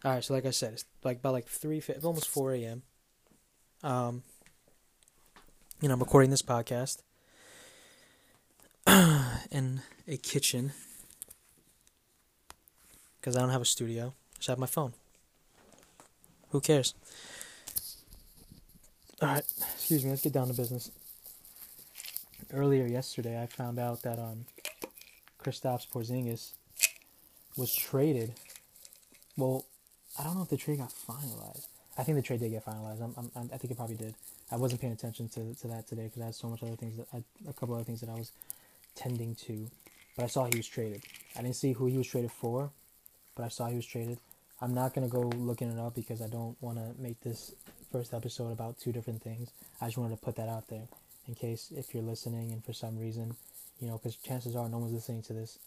all 0.05 0.13
right, 0.13 0.23
so 0.23 0.33
like 0.33 0.47
I 0.47 0.51
said, 0.51 0.75
it's 0.75 0.85
like 1.03 1.19
about 1.19 1.33
like 1.33 1.49
three, 1.49 1.83
almost 2.05 2.29
four 2.29 2.53
a.m. 2.55 2.83
Um, 3.83 4.23
you 5.81 5.87
know, 5.87 5.95
I'm 5.95 6.01
recording 6.01 6.31
this 6.31 6.43
podcast 6.43 6.99
in 9.51 9.81
a 10.09 10.17
kitchen 10.17 10.73
because 13.21 13.37
I 13.37 13.41
don't 13.41 13.51
have 13.51 13.63
a 13.63 13.67
studio. 13.67 14.13
I 14.35 14.37
just 14.39 14.49
have 14.49 14.59
my 14.59 14.67
phone. 14.67 14.95
Who 16.51 16.61
cares? 16.61 16.95
All 19.23 19.29
right, 19.29 19.45
excuse 19.75 20.03
me. 20.03 20.11
Let's 20.11 20.23
get 20.23 20.33
down 20.33 20.49
to 20.49 20.55
business. 20.55 20.91
Earlier 22.53 22.87
yesterday, 22.87 23.41
I 23.41 23.47
found 23.47 23.79
out 23.79 24.03
that 24.03 24.19
um, 24.19 24.47
Kristaps 25.41 25.87
Porzingis 25.89 26.53
was 27.57 27.73
traded. 27.75 28.33
Well, 29.37 29.65
I 30.19 30.25
don't 30.25 30.35
know 30.35 30.43
if 30.43 30.49
the 30.49 30.57
trade 30.57 30.79
got 30.79 30.91
finalized. 30.91 31.67
I 31.97 32.03
think 32.03 32.17
the 32.17 32.23
trade 32.23 32.41
did 32.41 32.51
get 32.51 32.65
finalized. 32.65 33.03
I'm, 33.03 33.31
I'm, 33.37 33.51
i 33.53 33.57
think 33.59 33.71
it 33.71 33.77
probably 33.77 33.97
did. 33.97 34.15
I 34.51 34.57
wasn't 34.57 34.81
paying 34.81 34.93
attention 34.93 35.29
to, 35.31 35.55
to 35.61 35.69
that 35.69 35.87
today 35.87 36.05
because 36.05 36.23
I 36.23 36.27
had 36.27 36.35
so 36.35 36.49
much 36.49 36.63
other 36.63 36.77
things 36.77 36.97
that 36.97 37.07
I, 37.13 37.23
a 37.49 37.53
couple 37.53 37.75
other 37.75 37.85
things 37.85 38.01
that 38.01 38.11
I 38.11 38.15
was 38.15 38.33
tending 38.95 39.35
to. 39.47 39.71
But 40.17 40.25
I 40.25 40.27
saw 40.29 40.47
he 40.47 40.57
was 40.57 40.67
traded. 40.67 41.03
I 41.37 41.43
didn't 41.43 41.57
see 41.57 41.73
who 41.73 41.87
he 41.87 41.97
was 41.97 42.07
traded 42.07 42.33
for, 42.33 42.71
but 43.37 43.45
I 43.45 43.49
saw 43.49 43.67
he 43.67 43.77
was 43.77 43.87
traded. 43.87 44.19
I'm 44.61 44.75
not 44.75 44.95
gonna 44.95 45.09
go 45.09 45.21
looking 45.21 45.71
it 45.71 45.79
up 45.79 45.95
because 45.95 46.21
I 46.21 46.27
don't 46.27 46.57
want 46.61 46.79
to 46.79 47.01
make 47.01 47.21
this 47.21 47.55
first 47.93 48.13
episode 48.13 48.51
about 48.51 48.81
two 48.81 48.91
different 48.93 49.23
things. 49.23 49.51
I 49.81 49.87
just 49.87 49.99
wanted 49.99 50.17
to 50.17 50.25
put 50.25 50.37
that 50.37 50.49
out 50.49 50.69
there 50.69 50.89
in 51.29 51.35
case 51.35 51.73
if 51.77 51.95
you're 51.95 52.03
listening 52.03 52.53
and 52.53 52.65
for 52.65 52.73
some 52.73 52.99
reason, 52.99 53.37
you 53.81 53.87
know, 53.87 53.99
because 53.99 54.17
chances 54.17 54.57
are 54.57 54.69
no 54.69 54.79
one's 54.79 54.93
listening 54.93 55.23
to 55.23 55.33
this 55.33 55.59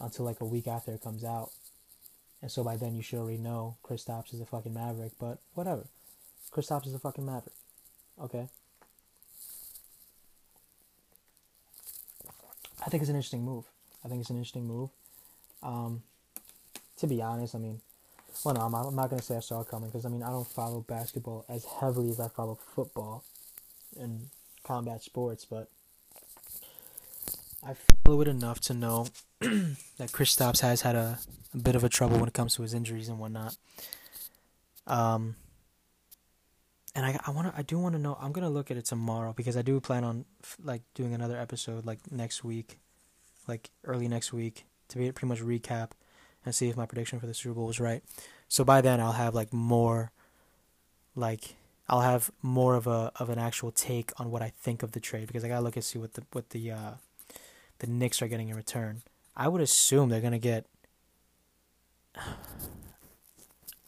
until 0.00 0.24
like 0.24 0.40
a 0.40 0.44
week 0.44 0.68
after 0.68 0.92
it 0.92 1.02
comes 1.02 1.24
out, 1.24 1.50
and 2.40 2.50
so 2.50 2.62
by 2.62 2.76
then 2.76 2.94
you 2.94 3.02
should 3.02 3.18
already 3.18 3.38
know 3.38 3.76
Kristaps 3.82 4.32
is 4.32 4.40
a 4.40 4.46
fucking 4.46 4.74
maverick. 4.74 5.12
But 5.18 5.38
whatever, 5.54 5.86
Kristaps 6.52 6.86
is 6.86 6.94
a 6.94 6.98
fucking 7.00 7.26
maverick. 7.26 7.54
Okay. 8.22 8.48
I 12.84 12.90
think 12.90 13.02
it's 13.02 13.10
an 13.10 13.16
interesting 13.16 13.44
move. 13.44 13.64
I 14.04 14.08
think 14.08 14.20
it's 14.20 14.30
an 14.30 14.36
interesting 14.36 14.66
move. 14.66 14.90
Um, 15.62 16.02
to 16.98 17.06
be 17.06 17.20
honest, 17.20 17.54
I 17.54 17.58
mean, 17.58 17.80
well, 18.44 18.54
no, 18.54 18.60
I'm, 18.62 18.74
I'm 18.74 18.94
not 18.94 19.10
going 19.10 19.20
to 19.20 19.24
say 19.24 19.36
I 19.36 19.40
saw 19.40 19.60
it 19.60 19.68
coming 19.68 19.88
because, 19.88 20.06
I 20.06 20.08
mean, 20.08 20.22
I 20.22 20.30
don't 20.30 20.46
follow 20.46 20.80
basketball 20.80 21.44
as 21.48 21.64
heavily 21.64 22.10
as 22.10 22.20
I 22.20 22.28
follow 22.28 22.54
football 22.54 23.24
and 23.98 24.28
combat 24.64 25.02
sports, 25.02 25.44
but 25.44 25.68
I 27.66 27.74
follow 28.04 28.20
it 28.20 28.28
enough 28.28 28.60
to 28.62 28.74
know 28.74 29.08
that 29.40 30.12
Kristaps 30.12 30.60
has 30.60 30.82
had 30.82 30.94
a, 30.94 31.18
a, 31.54 31.58
bit 31.58 31.74
of 31.74 31.82
a 31.84 31.88
trouble 31.88 32.18
when 32.18 32.28
it 32.28 32.34
comes 32.34 32.54
to 32.54 32.62
his 32.62 32.74
injuries 32.74 33.08
and 33.08 33.18
whatnot. 33.18 33.56
Um, 34.86 35.36
and 36.98 37.06
I 37.06 37.20
I 37.26 37.30
want 37.30 37.46
to 37.52 37.56
I 37.56 37.62
do 37.62 37.78
want 37.78 37.94
to 37.94 37.98
know 38.00 38.18
I'm 38.20 38.32
gonna 38.32 38.50
look 38.50 38.72
at 38.72 38.76
it 38.76 38.84
tomorrow 38.84 39.32
because 39.32 39.56
I 39.56 39.62
do 39.62 39.78
plan 39.80 40.02
on 40.02 40.24
like 40.62 40.82
doing 40.94 41.14
another 41.14 41.38
episode 41.38 41.86
like 41.86 42.00
next 42.10 42.42
week, 42.42 42.80
like 43.46 43.70
early 43.84 44.08
next 44.08 44.32
week 44.32 44.66
to 44.88 44.98
be 44.98 45.12
pretty 45.12 45.28
much 45.28 45.40
recap 45.40 45.92
and 46.44 46.52
see 46.52 46.68
if 46.68 46.76
my 46.76 46.86
prediction 46.86 47.20
for 47.20 47.28
the 47.28 47.34
Super 47.34 47.54
Bowl 47.54 47.68
was 47.68 47.78
right. 47.78 48.02
So 48.48 48.64
by 48.64 48.80
then 48.80 49.00
I'll 49.00 49.12
have 49.12 49.32
like 49.32 49.52
more, 49.52 50.10
like 51.14 51.54
I'll 51.88 52.00
have 52.00 52.32
more 52.42 52.74
of 52.74 52.88
a 52.88 53.12
of 53.16 53.30
an 53.30 53.38
actual 53.38 53.70
take 53.70 54.10
on 54.18 54.32
what 54.32 54.42
I 54.42 54.52
think 54.60 54.82
of 54.82 54.90
the 54.90 55.00
trade 55.00 55.28
because 55.28 55.44
I 55.44 55.48
gotta 55.48 55.62
look 55.62 55.76
and 55.76 55.84
see 55.84 56.00
what 56.00 56.14
the 56.14 56.24
what 56.32 56.50
the 56.50 56.72
uh, 56.72 56.92
the 57.78 57.86
Knicks 57.86 58.20
are 58.22 58.28
getting 58.28 58.48
in 58.48 58.56
return. 58.56 59.02
I 59.36 59.46
would 59.46 59.60
assume 59.60 60.08
they're 60.08 60.20
gonna 60.20 60.40
get. 60.40 60.66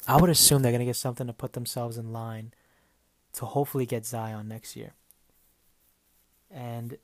I 0.06 0.16
would 0.16 0.30
assume 0.30 0.62
they're 0.62 0.70
gonna 0.72 0.84
get 0.84 0.94
something 0.94 1.26
to 1.26 1.32
put 1.32 1.54
themselves 1.54 1.98
in 1.98 2.12
line 2.12 2.52
to 3.34 3.46
hopefully 3.46 3.86
get 3.86 4.06
Zion 4.06 4.48
next 4.48 4.76
year. 4.76 4.94
And 6.50 6.98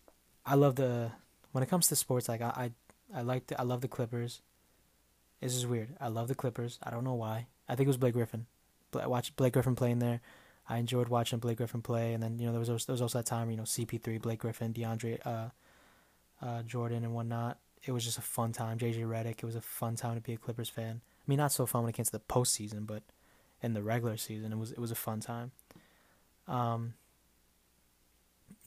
I 0.44 0.54
love 0.54 0.76
the 0.76 1.12
when 1.52 1.62
it 1.62 1.70
comes 1.70 1.88
to 1.88 1.96
sports, 1.96 2.28
like 2.28 2.42
I 2.42 2.70
I, 3.14 3.18
I 3.18 3.22
like 3.22 3.46
the, 3.46 3.60
I 3.60 3.64
love 3.64 3.80
the 3.80 3.88
Clippers. 3.88 4.42
This 5.40 5.54
is 5.54 5.66
weird. 5.66 5.90
I 6.00 6.08
love 6.08 6.28
the 6.28 6.34
Clippers. 6.34 6.78
I 6.82 6.90
don't 6.90 7.04
know 7.04 7.14
why. 7.14 7.46
I 7.68 7.74
think 7.74 7.86
it 7.86 7.88
was 7.88 7.96
Blake 7.96 8.14
Griffin. 8.14 8.46
I 8.98 9.06
watched 9.06 9.36
Blake 9.36 9.52
Griffin 9.52 9.76
playing 9.76 9.98
there. 9.98 10.20
I 10.68 10.78
enjoyed 10.78 11.08
watching 11.08 11.38
Blake 11.38 11.58
Griffin 11.58 11.82
play, 11.82 12.12
and 12.12 12.22
then 12.22 12.38
you 12.38 12.46
know 12.46 12.52
there 12.52 12.60
was 12.60 12.70
also, 12.70 12.86
there 12.86 12.94
was 12.94 13.02
also 13.02 13.18
that 13.18 13.26
time 13.26 13.50
you 13.50 13.56
know 13.56 13.62
CP3, 13.62 14.20
Blake 14.20 14.40
Griffin, 14.40 14.72
DeAndre 14.72 15.18
uh, 15.24 15.48
uh, 16.44 16.62
Jordan, 16.62 17.04
and 17.04 17.14
whatnot. 17.14 17.58
It 17.84 17.92
was 17.92 18.04
just 18.04 18.18
a 18.18 18.22
fun 18.22 18.52
time. 18.52 18.78
JJ 18.78 19.06
Redick. 19.06 19.38
It 19.38 19.44
was 19.44 19.54
a 19.54 19.60
fun 19.60 19.94
time 19.94 20.16
to 20.16 20.20
be 20.20 20.32
a 20.32 20.36
Clippers 20.36 20.68
fan. 20.68 21.00
I 21.04 21.24
mean, 21.26 21.38
not 21.38 21.52
so 21.52 21.66
fun 21.66 21.82
when 21.82 21.90
it 21.90 21.92
came 21.92 22.04
to 22.04 22.12
the 22.12 22.18
postseason, 22.18 22.86
but 22.86 23.02
in 23.62 23.74
the 23.74 23.82
regular 23.82 24.16
season, 24.16 24.52
it 24.52 24.58
was 24.58 24.72
it 24.72 24.78
was 24.78 24.90
a 24.90 24.96
fun 24.96 25.20
time. 25.20 25.52
Um, 26.48 26.94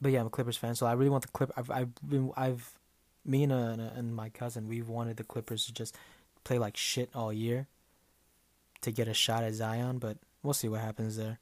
but 0.02 0.12
yeah, 0.12 0.22
I'm 0.22 0.28
a 0.28 0.30
Clippers 0.30 0.58
fan, 0.58 0.76
so 0.76 0.86
I 0.86 0.94
really 0.94 1.10
want 1.10 1.24
the 1.24 1.30
Clip. 1.30 1.52
I've 1.56 1.70
I've 1.70 1.94
been 2.08 2.32
I've 2.36 2.72
me 3.26 3.44
and, 3.44 3.52
uh, 3.54 3.90
and 3.96 4.16
my 4.16 4.30
cousin 4.30 4.68
we've 4.68 4.90
wanted 4.90 5.18
the 5.18 5.24
Clippers 5.24 5.66
to 5.66 5.74
just 5.74 5.96
play 6.44 6.58
like 6.58 6.78
shit 6.78 7.10
all 7.14 7.32
year 7.32 7.68
to 8.82 8.92
get 8.92 9.08
a 9.08 9.14
shot 9.14 9.44
at 9.44 9.54
Zion, 9.54 10.00
but 10.00 10.18
we'll 10.42 10.54
see 10.54 10.70
what 10.70 10.82
happens 10.82 11.18
there. 11.18 11.40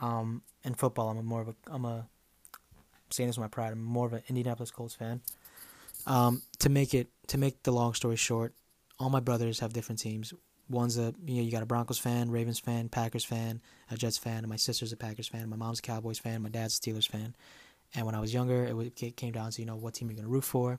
Um, 0.00 0.42
in 0.62 0.74
football, 0.74 1.08
I'm 1.08 1.24
more 1.24 1.40
of 1.40 1.48
a 1.48 1.54
I'm 1.66 1.84
a 1.84 2.06
I'm 3.08 3.10
saying 3.10 3.28
this 3.28 3.38
with 3.38 3.44
my 3.44 3.48
pride. 3.48 3.72
I'm 3.72 3.82
more 3.82 4.06
of 4.06 4.12
an 4.12 4.22
Indianapolis 4.28 4.70
Colts 4.70 4.94
fan. 4.94 5.20
Um, 6.06 6.42
to 6.60 6.68
make 6.68 6.94
it 6.94 7.08
to 7.28 7.38
make 7.38 7.62
the 7.62 7.72
long 7.72 7.94
story 7.94 8.16
short, 8.16 8.54
all 8.98 9.10
my 9.10 9.20
brothers 9.20 9.60
have 9.60 9.72
different 9.72 9.98
teams. 9.98 10.32
One's 10.70 10.98
a 10.98 11.14
you 11.26 11.36
know 11.36 11.42
you 11.42 11.50
got 11.50 11.62
a 11.62 11.66
Broncos 11.66 11.98
fan, 11.98 12.30
Ravens 12.30 12.58
fan, 12.58 12.88
Packers 12.88 13.24
fan, 13.24 13.60
a 13.90 13.96
Jets 13.96 14.18
fan, 14.18 14.38
and 14.38 14.48
my 14.48 14.56
sister's 14.56 14.92
a 14.92 14.96
Packers 14.96 15.28
fan. 15.28 15.48
My 15.48 15.56
mom's 15.56 15.78
a 15.78 15.82
Cowboys 15.82 16.18
fan. 16.18 16.42
My 16.42 16.50
dad's 16.50 16.78
a 16.78 16.80
Steelers 16.80 17.08
fan. 17.08 17.34
And 17.94 18.04
when 18.04 18.14
I 18.14 18.20
was 18.20 18.34
younger, 18.34 18.64
it 18.64 19.16
came 19.16 19.32
down 19.32 19.50
to 19.50 19.62
you 19.62 19.66
know 19.66 19.76
what 19.76 19.94
team 19.94 20.10
you're 20.10 20.16
gonna 20.16 20.28
root 20.28 20.44
for. 20.44 20.78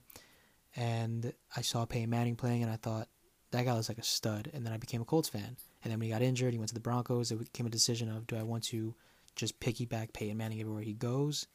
And 0.75 1.33
I 1.55 1.61
saw 1.61 1.85
Peyton 1.85 2.09
Manning 2.09 2.35
playing, 2.35 2.61
and 2.61 2.71
I 2.71 2.75
thought 2.75 3.07
that 3.51 3.65
guy 3.65 3.73
was 3.73 3.89
like 3.89 3.97
a 3.97 4.03
stud. 4.03 4.51
And 4.53 4.65
then 4.65 4.73
I 4.73 4.77
became 4.77 5.01
a 5.01 5.05
Colts 5.05 5.29
fan. 5.29 5.57
And 5.83 5.91
then 5.91 5.99
when 5.99 6.07
he 6.07 6.11
got 6.11 6.21
injured, 6.21 6.53
he 6.53 6.59
went 6.59 6.69
to 6.69 6.75
the 6.75 6.79
Broncos. 6.79 7.31
It 7.31 7.39
became 7.39 7.65
a 7.65 7.71
decision 7.71 8.09
of 8.09 8.27
do 8.27 8.35
I 8.35 8.43
want 8.43 8.63
to 8.65 8.93
just 9.35 9.59
piggyback 9.59 10.13
Peyton 10.13 10.37
Manning 10.37 10.59
everywhere 10.59 10.83
he 10.83 10.93
goes, 10.93 11.47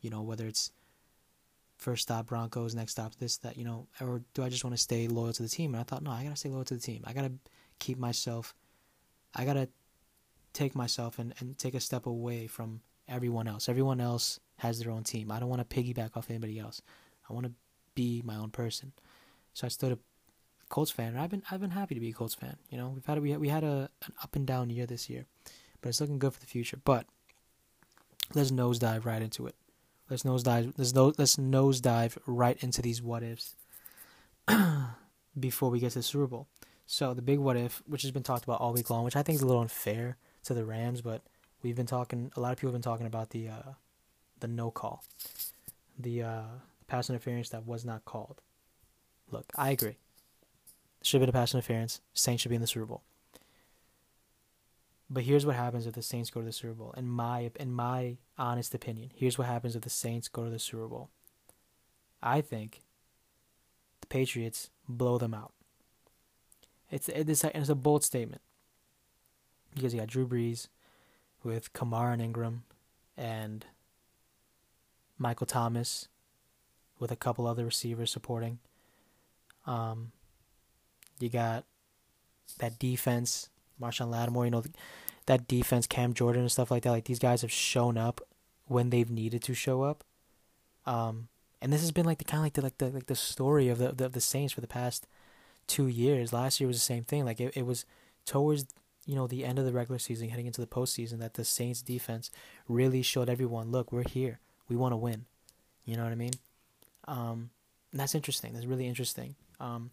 you 0.00 0.10
know, 0.10 0.22
whether 0.22 0.46
it's 0.46 0.70
first 1.78 2.02
stop 2.02 2.26
Broncos, 2.26 2.74
next 2.74 2.92
stop 2.92 3.14
this, 3.16 3.38
that, 3.38 3.56
you 3.56 3.64
know, 3.64 3.88
or 4.00 4.22
do 4.34 4.44
I 4.44 4.50
just 4.50 4.62
want 4.64 4.76
to 4.76 4.82
stay 4.82 5.08
loyal 5.08 5.32
to 5.32 5.42
the 5.42 5.48
team? 5.48 5.74
And 5.74 5.80
I 5.80 5.84
thought, 5.84 6.02
no, 6.02 6.10
I 6.10 6.22
gotta 6.22 6.36
stay 6.36 6.50
loyal 6.50 6.64
to 6.66 6.74
the 6.74 6.80
team. 6.80 7.02
I 7.06 7.12
gotta 7.12 7.32
keep 7.80 7.98
myself, 7.98 8.54
I 9.34 9.44
gotta 9.44 9.68
take 10.52 10.74
myself 10.74 11.18
and, 11.18 11.34
and 11.40 11.58
take 11.58 11.74
a 11.74 11.80
step 11.80 12.06
away 12.06 12.46
from 12.46 12.80
everyone 13.08 13.48
else. 13.48 13.68
Everyone 13.68 14.00
else 14.00 14.38
has 14.58 14.78
their 14.78 14.92
own 14.92 15.02
team. 15.02 15.32
I 15.32 15.40
don't 15.40 15.48
want 15.48 15.68
to 15.68 15.82
piggyback 15.82 16.16
off 16.16 16.30
anybody 16.30 16.58
else. 16.58 16.80
I 17.28 17.32
want 17.32 17.46
to 17.46 17.52
be 17.94 18.22
my 18.24 18.36
own 18.36 18.50
person. 18.50 18.92
So 19.52 19.66
I 19.66 19.68
stood 19.68 19.92
a 19.92 19.98
Colts 20.68 20.92
fan, 20.92 21.08
and 21.08 21.18
I've 21.18 21.30
been 21.30 21.42
I've 21.50 21.60
been 21.60 21.70
happy 21.70 21.94
to 21.94 22.00
be 22.00 22.10
a 22.10 22.12
Colts 22.12 22.34
fan. 22.34 22.56
You 22.70 22.78
know, 22.78 22.90
we've 22.94 23.04
had 23.04 23.20
we 23.20 23.32
had, 23.32 23.40
we 23.40 23.48
had 23.48 23.64
a 23.64 23.90
an 24.04 24.12
up 24.22 24.36
and 24.36 24.46
down 24.46 24.70
year 24.70 24.86
this 24.86 25.10
year, 25.10 25.26
but 25.80 25.88
it's 25.88 26.00
looking 26.00 26.18
good 26.18 26.32
for 26.32 26.40
the 26.40 26.46
future. 26.46 26.78
But 26.84 27.06
let's 28.34 28.52
nosedive 28.52 29.04
right 29.04 29.20
into 29.20 29.46
it. 29.46 29.56
Let's 30.08 30.22
nosedive. 30.22 30.72
Let's 30.76 30.94
no, 30.94 31.12
let's 31.18 31.36
nosedive 31.36 32.18
right 32.26 32.62
into 32.62 32.82
these 32.82 33.02
what 33.02 33.22
ifs 33.24 33.56
before 35.38 35.70
we 35.70 35.80
get 35.80 35.92
to 35.92 35.98
the 35.98 36.02
Super 36.04 36.28
Bowl. 36.28 36.46
So 36.92 37.14
the 37.14 37.22
big 37.22 37.38
what 37.38 37.56
if, 37.56 37.84
which 37.86 38.02
has 38.02 38.10
been 38.10 38.24
talked 38.24 38.42
about 38.42 38.60
all 38.60 38.72
week 38.72 38.90
long, 38.90 39.04
which 39.04 39.14
I 39.14 39.22
think 39.22 39.36
is 39.36 39.42
a 39.42 39.46
little 39.46 39.62
unfair 39.62 40.16
to 40.42 40.54
the 40.54 40.64
Rams, 40.64 41.02
but 41.02 41.22
we've 41.62 41.76
been 41.76 41.86
talking. 41.86 42.32
A 42.34 42.40
lot 42.40 42.50
of 42.50 42.58
people 42.58 42.70
have 42.70 42.82
been 42.82 42.90
talking 42.90 43.06
about 43.06 43.30
the 43.30 43.46
uh, 43.46 43.72
the 44.40 44.48
no 44.48 44.72
call, 44.72 45.04
the 45.96 46.24
uh, 46.24 46.42
pass 46.88 47.08
interference 47.08 47.48
that 47.50 47.64
was 47.64 47.84
not 47.84 48.04
called. 48.04 48.40
Look, 49.30 49.52
I 49.54 49.70
agree. 49.70 49.98
Should 51.02 51.20
have 51.20 51.28
been 51.28 51.36
a 51.36 51.40
pass 51.40 51.54
interference. 51.54 52.00
Saints 52.12 52.42
should 52.42 52.48
be 52.48 52.56
in 52.56 52.60
the 52.60 52.66
Super 52.66 52.86
Bowl. 52.86 53.02
But 55.08 55.22
here's 55.22 55.46
what 55.46 55.54
happens 55.54 55.86
if 55.86 55.94
the 55.94 56.02
Saints 56.02 56.28
go 56.28 56.40
to 56.40 56.46
the 56.46 56.52
Super 56.52 56.74
Bowl. 56.74 56.92
In 56.96 57.06
my 57.06 57.52
in 57.60 57.72
my 57.72 58.16
honest 58.36 58.74
opinion, 58.74 59.12
here's 59.14 59.38
what 59.38 59.46
happens 59.46 59.76
if 59.76 59.82
the 59.82 59.90
Saints 59.90 60.26
go 60.26 60.42
to 60.42 60.50
the 60.50 60.58
Super 60.58 60.88
Bowl. 60.88 61.08
I 62.20 62.40
think 62.40 62.80
the 64.00 64.08
Patriots 64.08 64.70
blow 64.88 65.18
them 65.18 65.34
out. 65.34 65.52
It's 66.90 67.08
it's 67.08 67.44
a, 67.44 67.56
it's 67.56 67.68
a 67.68 67.74
bold 67.74 68.04
statement 68.04 68.42
because 69.74 69.94
you 69.94 70.00
got 70.00 70.08
Drew 70.08 70.26
Brees 70.26 70.68
with 71.42 71.72
Kamara 71.72 72.14
and 72.14 72.22
Ingram 72.22 72.64
and 73.16 73.64
Michael 75.18 75.46
Thomas 75.46 76.08
with 76.98 77.12
a 77.12 77.16
couple 77.16 77.46
other 77.46 77.64
receivers 77.64 78.10
supporting. 78.10 78.58
Um, 79.66 80.12
you 81.18 81.28
got 81.28 81.64
that 82.58 82.78
defense, 82.78 83.48
Marshon 83.80 84.10
Lattimore. 84.10 84.46
You 84.46 84.50
know 84.50 84.64
that 85.26 85.46
defense, 85.46 85.86
Cam 85.86 86.12
Jordan 86.12 86.42
and 86.42 86.52
stuff 86.52 86.70
like 86.70 86.82
that. 86.82 86.90
Like 86.90 87.04
these 87.04 87.18
guys 87.18 87.42
have 87.42 87.52
shown 87.52 87.96
up 87.96 88.20
when 88.66 88.90
they've 88.90 89.10
needed 89.10 89.42
to 89.44 89.54
show 89.54 89.82
up. 89.82 90.02
Um, 90.86 91.28
and 91.62 91.72
this 91.72 91.82
has 91.82 91.92
been 91.92 92.06
like 92.06 92.18
the 92.18 92.24
kind 92.24 92.40
of 92.40 92.44
like 92.44 92.54
the 92.54 92.62
like 92.62 92.78
the 92.78 92.88
like 92.88 93.06
the 93.06 93.14
story 93.14 93.68
of 93.68 93.78
the, 93.78 93.92
the 93.92 94.06
of 94.06 94.12
the 94.12 94.20
Saints 94.20 94.52
for 94.52 94.60
the 94.60 94.66
past 94.66 95.06
two 95.70 95.86
years. 95.86 96.32
Last 96.32 96.60
year 96.60 96.66
was 96.66 96.76
the 96.76 96.80
same 96.80 97.04
thing. 97.04 97.24
Like 97.24 97.40
it, 97.40 97.56
it 97.56 97.64
was 97.64 97.84
towards 98.26 98.66
you 99.06 99.14
know 99.14 99.26
the 99.26 99.44
end 99.44 99.58
of 99.58 99.64
the 99.64 99.72
regular 99.72 99.98
season, 99.98 100.28
heading 100.28 100.46
into 100.46 100.60
the 100.60 100.66
postseason, 100.66 101.20
that 101.20 101.34
the 101.34 101.44
Saints 101.44 101.80
defense 101.80 102.30
really 102.68 103.02
showed 103.02 103.30
everyone, 103.30 103.70
look, 103.70 103.92
we're 103.92 104.02
here, 104.02 104.40
we 104.68 104.76
want 104.76 104.92
to 104.92 104.96
win. 104.96 105.26
You 105.84 105.96
know 105.96 106.02
what 106.02 106.12
I 106.12 106.16
mean? 106.16 106.32
Um, 107.06 107.50
that's 107.92 108.14
interesting. 108.14 108.52
That's 108.52 108.66
really 108.66 108.86
interesting. 108.86 109.36
Um, 109.58 109.90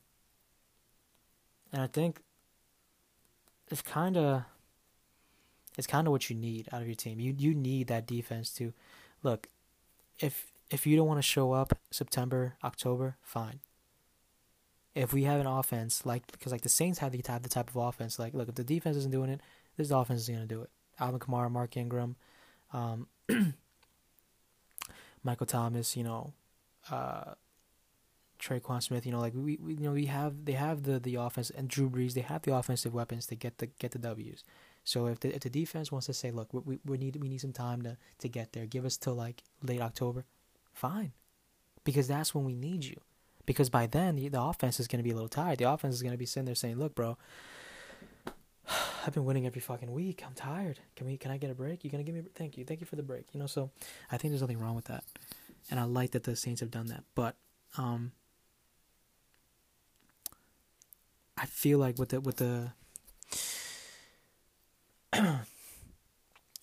and 1.71 1.81
I 1.81 1.87
think 1.87 2.21
it's 3.69 3.81
kind 3.81 4.17
of 4.17 4.43
it's 5.77 5.87
kind 5.87 6.07
of 6.07 6.11
what 6.11 6.29
you 6.29 6.35
need 6.35 6.69
out 6.73 6.81
of 6.81 6.87
your 6.87 6.95
team. 6.95 7.19
You 7.19 7.35
you 7.37 7.53
need 7.53 7.87
that 7.87 8.07
defense 8.07 8.51
to 8.55 8.73
look. 9.21 9.47
If 10.19 10.51
if 10.71 10.87
you 10.87 10.97
don't 10.97 11.07
want 11.07 11.19
to 11.19 11.23
show 11.23 11.51
up 11.53 11.77
September, 11.91 12.55
October, 12.63 13.17
fine 13.21 13.59
if 14.97 15.13
we 15.13 15.23
have 15.23 15.39
an 15.39 15.45
offense 15.47 16.05
like 16.05 16.31
because 16.31 16.51
like 16.51 16.61
the 16.61 16.69
Saints 16.69 16.99
have 16.99 17.11
the 17.11 17.21
type 17.21 17.43
the 17.43 17.49
type 17.49 17.69
of 17.69 17.75
offense 17.75 18.17
like 18.17 18.33
look 18.33 18.49
if 18.49 18.55
the 18.55 18.63
defense 18.63 18.97
isn't 18.97 19.11
doing 19.11 19.29
it, 19.29 19.41
this 19.77 19.91
offense 19.91 20.21
is 20.21 20.29
gonna 20.29 20.45
do 20.45 20.63
it. 20.63 20.69
Alvin 20.99 21.19
Kamara, 21.19 21.51
Mark 21.51 21.77
Ingram, 21.77 22.15
um, 22.73 23.07
Michael 25.23 25.45
Thomas, 25.45 25.95
you 25.95 26.03
know, 26.03 26.33
uh, 26.89 27.35
Tre'Quan 28.39 28.81
Smith, 28.81 29.05
you 29.05 29.11
know, 29.11 29.19
like 29.19 29.33
we, 29.35 29.57
we 29.61 29.75
you 29.75 29.83
know 29.83 29.91
we 29.91 30.07
have 30.07 30.45
they 30.45 30.53
have 30.53 30.83
the 30.83 30.99
the 30.99 31.15
offense 31.15 31.51
and 31.51 31.67
Drew 31.67 31.89
Brees 31.89 32.13
they 32.13 32.21
have 32.21 32.41
the 32.41 32.55
offensive 32.55 32.93
weapons 32.93 33.27
to 33.27 33.35
get 33.35 33.59
the 33.59 33.67
get 33.67 33.91
the 33.91 33.99
W's. 33.99 34.43
So 34.83 35.05
if 35.07 35.19
the 35.19 35.35
if 35.35 35.41
the 35.41 35.49
defense 35.49 35.91
wants 35.91 36.07
to 36.07 36.13
say, 36.13 36.31
look, 36.31 36.49
we 36.53 36.79
we 36.83 36.97
need 36.97 37.17
we 37.17 37.29
need 37.29 37.41
some 37.41 37.53
time 37.53 37.83
to 37.83 37.97
to 38.17 38.27
get 38.27 38.53
there, 38.53 38.65
give 38.65 38.83
us 38.85 38.97
till 38.97 39.13
like 39.13 39.43
late 39.61 39.81
October, 39.81 40.25
fine, 40.73 41.11
because 41.83 42.07
that's 42.07 42.33
when 42.33 42.45
we 42.45 42.55
need 42.55 42.83
you 42.83 42.99
because 43.47 43.71
by 43.71 43.87
then 43.87 44.17
the, 44.17 44.27
the 44.29 44.39
offense 44.39 44.79
is 44.79 44.87
going 44.87 44.99
to 44.99 45.03
be 45.03 45.09
a 45.09 45.15
little 45.15 45.29
tired. 45.29 45.57
The 45.57 45.71
offense 45.71 45.95
is 45.95 46.03
going 46.03 46.11
to 46.11 46.17
be 46.17 46.27
sitting 46.27 46.45
there 46.45 46.53
saying, 46.53 46.77
"Look, 46.77 46.93
bro, 46.93 47.17
I've 49.07 49.13
been 49.13 49.25
winning 49.25 49.47
every 49.47 49.61
fucking 49.61 49.91
week. 49.91 50.23
I'm 50.23 50.33
tired. 50.35 50.79
Can 50.95 51.07
we? 51.07 51.17
Can 51.17 51.31
I 51.31 51.37
get 51.37 51.49
a 51.49 51.55
break? 51.55 51.83
You're 51.83 51.91
gonna 51.91 52.03
give 52.03 52.13
me? 52.13 52.21
A, 52.21 52.23
thank 52.35 52.57
you, 52.57 52.65
thank 52.65 52.81
you 52.81 52.85
for 52.85 52.95
the 52.97 53.03
break. 53.03 53.25
You 53.33 53.39
know, 53.39 53.47
so 53.47 53.71
I 54.11 54.17
think 54.17 54.31
there's 54.31 54.41
nothing 54.41 54.59
wrong 54.59 54.75
with 54.75 54.85
that, 54.85 55.03
and 55.71 55.79
I 55.79 55.85
like 55.85 56.11
that 56.11 56.23
the 56.23 56.35
Saints 56.35 56.61
have 56.61 56.69
done 56.69 56.87
that. 56.87 57.03
But 57.15 57.35
um, 57.77 58.11
I 61.37 61.45
feel 61.45 61.79
like 61.79 61.97
with 61.97 62.09
the 62.09 62.21
with 62.21 62.35
the 62.37 62.73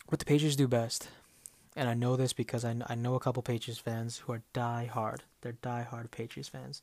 what 0.08 0.18
the 0.18 0.24
Patriots 0.24 0.56
do 0.56 0.68
best 0.68 1.08
and 1.76 1.88
I 1.88 1.94
know 1.94 2.16
this 2.16 2.32
because 2.32 2.64
I, 2.64 2.74
I 2.86 2.94
know 2.94 3.14
a 3.14 3.20
couple 3.20 3.42
Patriots 3.42 3.80
fans 3.80 4.18
who 4.18 4.32
are 4.32 4.42
die 4.52 4.88
hard. 4.92 5.22
They're 5.40 5.52
die 5.52 5.82
hard 5.82 6.10
Patriots 6.10 6.48
fans, 6.48 6.82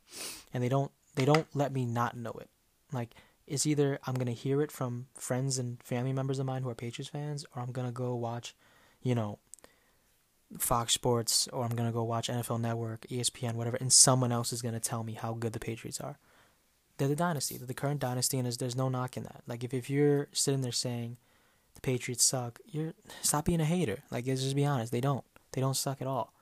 and 0.53 0.63
they 0.63 0.69
don't 0.69 0.91
they 1.15 1.25
don't 1.25 1.47
let 1.53 1.71
me 1.71 1.85
not 1.85 2.17
know 2.17 2.33
it. 2.39 2.49
Like 2.91 3.11
it's 3.47 3.65
either 3.65 3.99
I'm 4.05 4.15
gonna 4.15 4.31
hear 4.31 4.61
it 4.61 4.71
from 4.71 5.07
friends 5.13 5.57
and 5.57 5.81
family 5.83 6.13
members 6.13 6.39
of 6.39 6.45
mine 6.45 6.63
who 6.63 6.69
are 6.69 6.75
Patriots 6.75 7.09
fans, 7.09 7.45
or 7.55 7.61
I'm 7.61 7.71
gonna 7.71 7.91
go 7.91 8.15
watch, 8.15 8.55
you 9.01 9.15
know, 9.15 9.39
Fox 10.57 10.93
Sports, 10.93 11.47
or 11.53 11.63
I'm 11.63 11.75
gonna 11.75 11.91
go 11.91 12.03
watch 12.03 12.27
NFL 12.27 12.59
Network, 12.59 13.05
ESPN, 13.09 13.55
whatever, 13.55 13.77
and 13.77 13.91
someone 13.91 14.31
else 14.31 14.51
is 14.51 14.61
gonna 14.61 14.79
tell 14.79 15.03
me 15.03 15.13
how 15.13 15.33
good 15.33 15.53
the 15.53 15.59
Patriots 15.59 16.01
are. 16.01 16.19
They're 16.97 17.07
the 17.07 17.15
dynasty. 17.15 17.57
They're 17.57 17.65
the 17.65 17.73
current 17.73 17.99
dynasty, 17.99 18.37
and 18.37 18.45
there's, 18.45 18.57
there's 18.57 18.75
no 18.75 18.89
knocking 18.89 19.23
that. 19.23 19.41
Like 19.47 19.63
if 19.63 19.73
if 19.73 19.89
you're 19.89 20.27
sitting 20.33 20.61
there 20.61 20.71
saying 20.71 21.17
the 21.75 21.81
Patriots 21.81 22.23
suck, 22.23 22.59
you're 22.65 22.93
stop 23.21 23.45
being 23.45 23.61
a 23.61 23.65
hater. 23.65 23.99
Like 24.11 24.27
let's 24.27 24.43
just 24.43 24.55
be 24.55 24.65
honest, 24.65 24.91
they 24.91 25.01
don't. 25.01 25.23
They 25.53 25.61
don't 25.61 25.75
suck 25.75 26.01
at 26.01 26.07
all. 26.07 26.33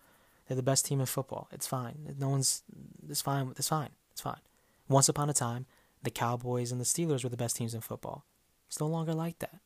They're 0.47 0.55
the 0.55 0.63
best 0.63 0.85
team 0.85 0.99
in 0.99 1.05
football. 1.05 1.47
It's 1.51 1.67
fine. 1.67 2.15
No 2.19 2.29
one's. 2.29 2.63
It's 3.07 3.21
fine. 3.21 3.53
It's 3.57 3.69
fine. 3.69 3.89
It's 4.11 4.21
fine. 4.21 4.39
Once 4.87 5.07
upon 5.07 5.29
a 5.29 5.33
time, 5.33 5.65
the 6.03 6.09
Cowboys 6.09 6.71
and 6.71 6.81
the 6.81 6.85
Steelers 6.85 7.23
were 7.23 7.29
the 7.29 7.37
best 7.37 7.55
teams 7.55 7.73
in 7.73 7.81
football. 7.81 8.25
It's 8.67 8.79
no 8.79 8.87
longer 8.87 9.13
like 9.13 9.39
that. 9.39 9.59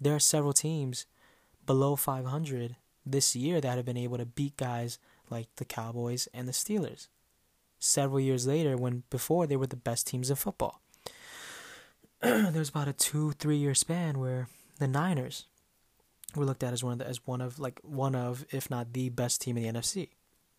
There 0.00 0.14
are 0.14 0.20
several 0.20 0.52
teams 0.52 1.06
below 1.64 1.96
500 1.96 2.76
this 3.04 3.34
year 3.34 3.60
that 3.60 3.76
have 3.76 3.84
been 3.84 3.96
able 3.96 4.18
to 4.18 4.26
beat 4.26 4.56
guys 4.56 4.98
like 5.30 5.48
the 5.56 5.64
Cowboys 5.64 6.28
and 6.32 6.46
the 6.46 6.52
Steelers. 6.52 7.08
Several 7.78 8.20
years 8.20 8.46
later, 8.46 8.76
when 8.76 9.02
before 9.10 9.46
they 9.46 9.56
were 9.56 9.66
the 9.66 9.76
best 9.76 10.06
teams 10.06 10.30
in 10.30 10.36
football. 10.36 10.80
there 12.20 12.52
was 12.52 12.70
about 12.70 12.88
a 12.88 12.92
two, 12.92 13.32
three 13.32 13.56
year 13.56 13.74
span 13.74 14.18
where 14.18 14.48
the 14.78 14.88
Niners 14.88 15.46
we're 16.34 16.44
looked 16.44 16.62
at 16.62 16.72
as 16.72 16.84
one 16.84 16.94
of 16.94 16.98
the, 16.98 17.08
as 17.08 17.26
one 17.26 17.40
of 17.40 17.58
like 17.58 17.80
one 17.82 18.14
of 18.14 18.44
if 18.50 18.70
not 18.70 18.92
the 18.92 19.08
best 19.08 19.40
team 19.40 19.56
in 19.56 19.62
the 19.62 19.80
NFC. 19.80 20.10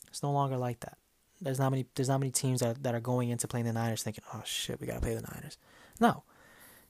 It's 0.08 0.24
no 0.24 0.32
longer 0.32 0.58
like 0.58 0.80
that. 0.82 0.98
There's 1.42 1.60
not 1.60 1.70
many 1.70 1.86
there's 1.96 2.10
not 2.10 2.20
many 2.20 2.32
teams 2.32 2.62
that 2.62 2.84
that 2.84 2.96
are 2.96 3.00
going 3.00 3.30
into 3.30 3.48
playing 3.48 3.66
the 3.66 3.74
Niners 3.74 4.04
thinking, 4.04 4.24
"Oh 4.34 4.42
shit, 4.46 4.80
we 4.80 4.88
got 4.88 4.96
to 4.96 5.02
play 5.02 5.14
the 5.14 5.22
Niners." 5.22 5.58
No. 6.00 6.24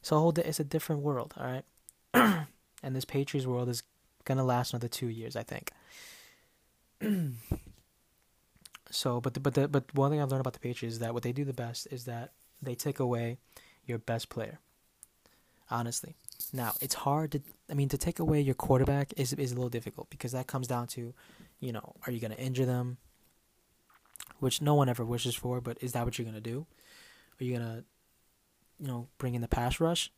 So 0.02 0.16
a 0.16 0.20
whole 0.20 0.34
it's 0.38 0.60
a 0.60 0.64
different 0.64 1.02
world, 1.02 1.34
all 1.38 1.46
right? 1.46 1.66
and 2.84 2.96
this 2.96 3.06
Patriots 3.06 3.48
world 3.48 3.68
is 3.68 3.84
going 4.24 4.38
to 4.38 4.44
last 4.44 4.74
another 4.74 4.88
2 4.88 5.08
years, 5.08 5.36
I 5.36 5.44
think. 5.44 5.72
so, 8.92 9.20
but 9.20 9.34
the, 9.34 9.40
but 9.40 9.54
the, 9.56 9.68
but 9.68 9.94
one 9.94 10.12
thing 10.12 10.22
I've 10.22 10.30
learned 10.30 10.42
about 10.42 10.54
the 10.54 10.60
Patriots 10.60 10.96
is 10.96 11.00
that 11.00 11.14
what 11.14 11.24
they 11.24 11.32
do 11.32 11.44
the 11.44 11.54
best 11.54 11.88
is 11.92 12.06
that 12.06 12.32
they 12.62 12.76
take 12.76 13.00
away 13.00 13.38
your 13.86 13.98
best 13.98 14.30
player. 14.30 14.60
Honestly. 15.70 16.16
Now, 16.54 16.74
it's 16.82 16.96
hard 16.96 17.32
to 17.34 17.42
I 17.70 17.74
mean 17.74 17.90
to 17.90 17.98
take 17.98 18.20
away 18.20 18.42
your 18.42 18.56
quarterback 18.56 19.14
is 19.18 19.34
is 19.34 19.52
a 19.52 19.56
little 19.56 19.70
difficult 19.70 20.10
because 20.10 20.32
that 20.32 20.48
comes 20.48 20.68
down 20.68 20.88
to, 20.88 21.14
you 21.60 21.72
know, 21.72 21.96
are 22.06 22.12
you 22.12 22.20
going 22.20 22.32
to 22.32 22.40
injure 22.40 22.66
them? 22.66 22.98
Which 24.40 24.62
no 24.62 24.76
one 24.76 24.90
ever 24.90 25.04
wishes 25.04 25.36
for, 25.36 25.62
but 25.62 25.78
is 25.82 25.94
that 25.94 26.06
what 26.06 26.18
you're 26.18 26.26
going 26.26 26.36
to 26.36 26.42
do? 26.42 26.68
Are 27.40 27.44
you 27.44 27.58
going 27.58 27.68
to 27.68 27.84
you 28.80 28.88
know, 28.88 29.08
bring 29.18 29.36
in 29.36 29.42
the 29.42 29.48
pass 29.48 29.80
rush? 29.80 30.12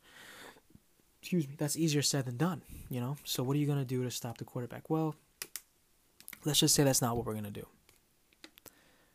Excuse 1.21 1.47
me, 1.47 1.55
that's 1.57 1.77
easier 1.77 2.01
said 2.01 2.25
than 2.25 2.37
done, 2.37 2.61
you 2.89 2.99
know? 2.99 3.17
So 3.23 3.43
what 3.43 3.55
are 3.55 3.59
you 3.59 3.65
going 3.65 3.79
to 3.79 3.85
do 3.85 4.03
to 4.03 4.11
stop 4.11 4.37
the 4.37 4.45
quarterback? 4.45 4.89
Well, 4.89 5.15
let's 6.45 6.59
just 6.59 6.75
say 6.75 6.83
that's 6.83 7.01
not 7.01 7.17
what 7.17 7.25
we're 7.25 7.33
going 7.33 7.45
to 7.45 7.51
do. 7.51 7.67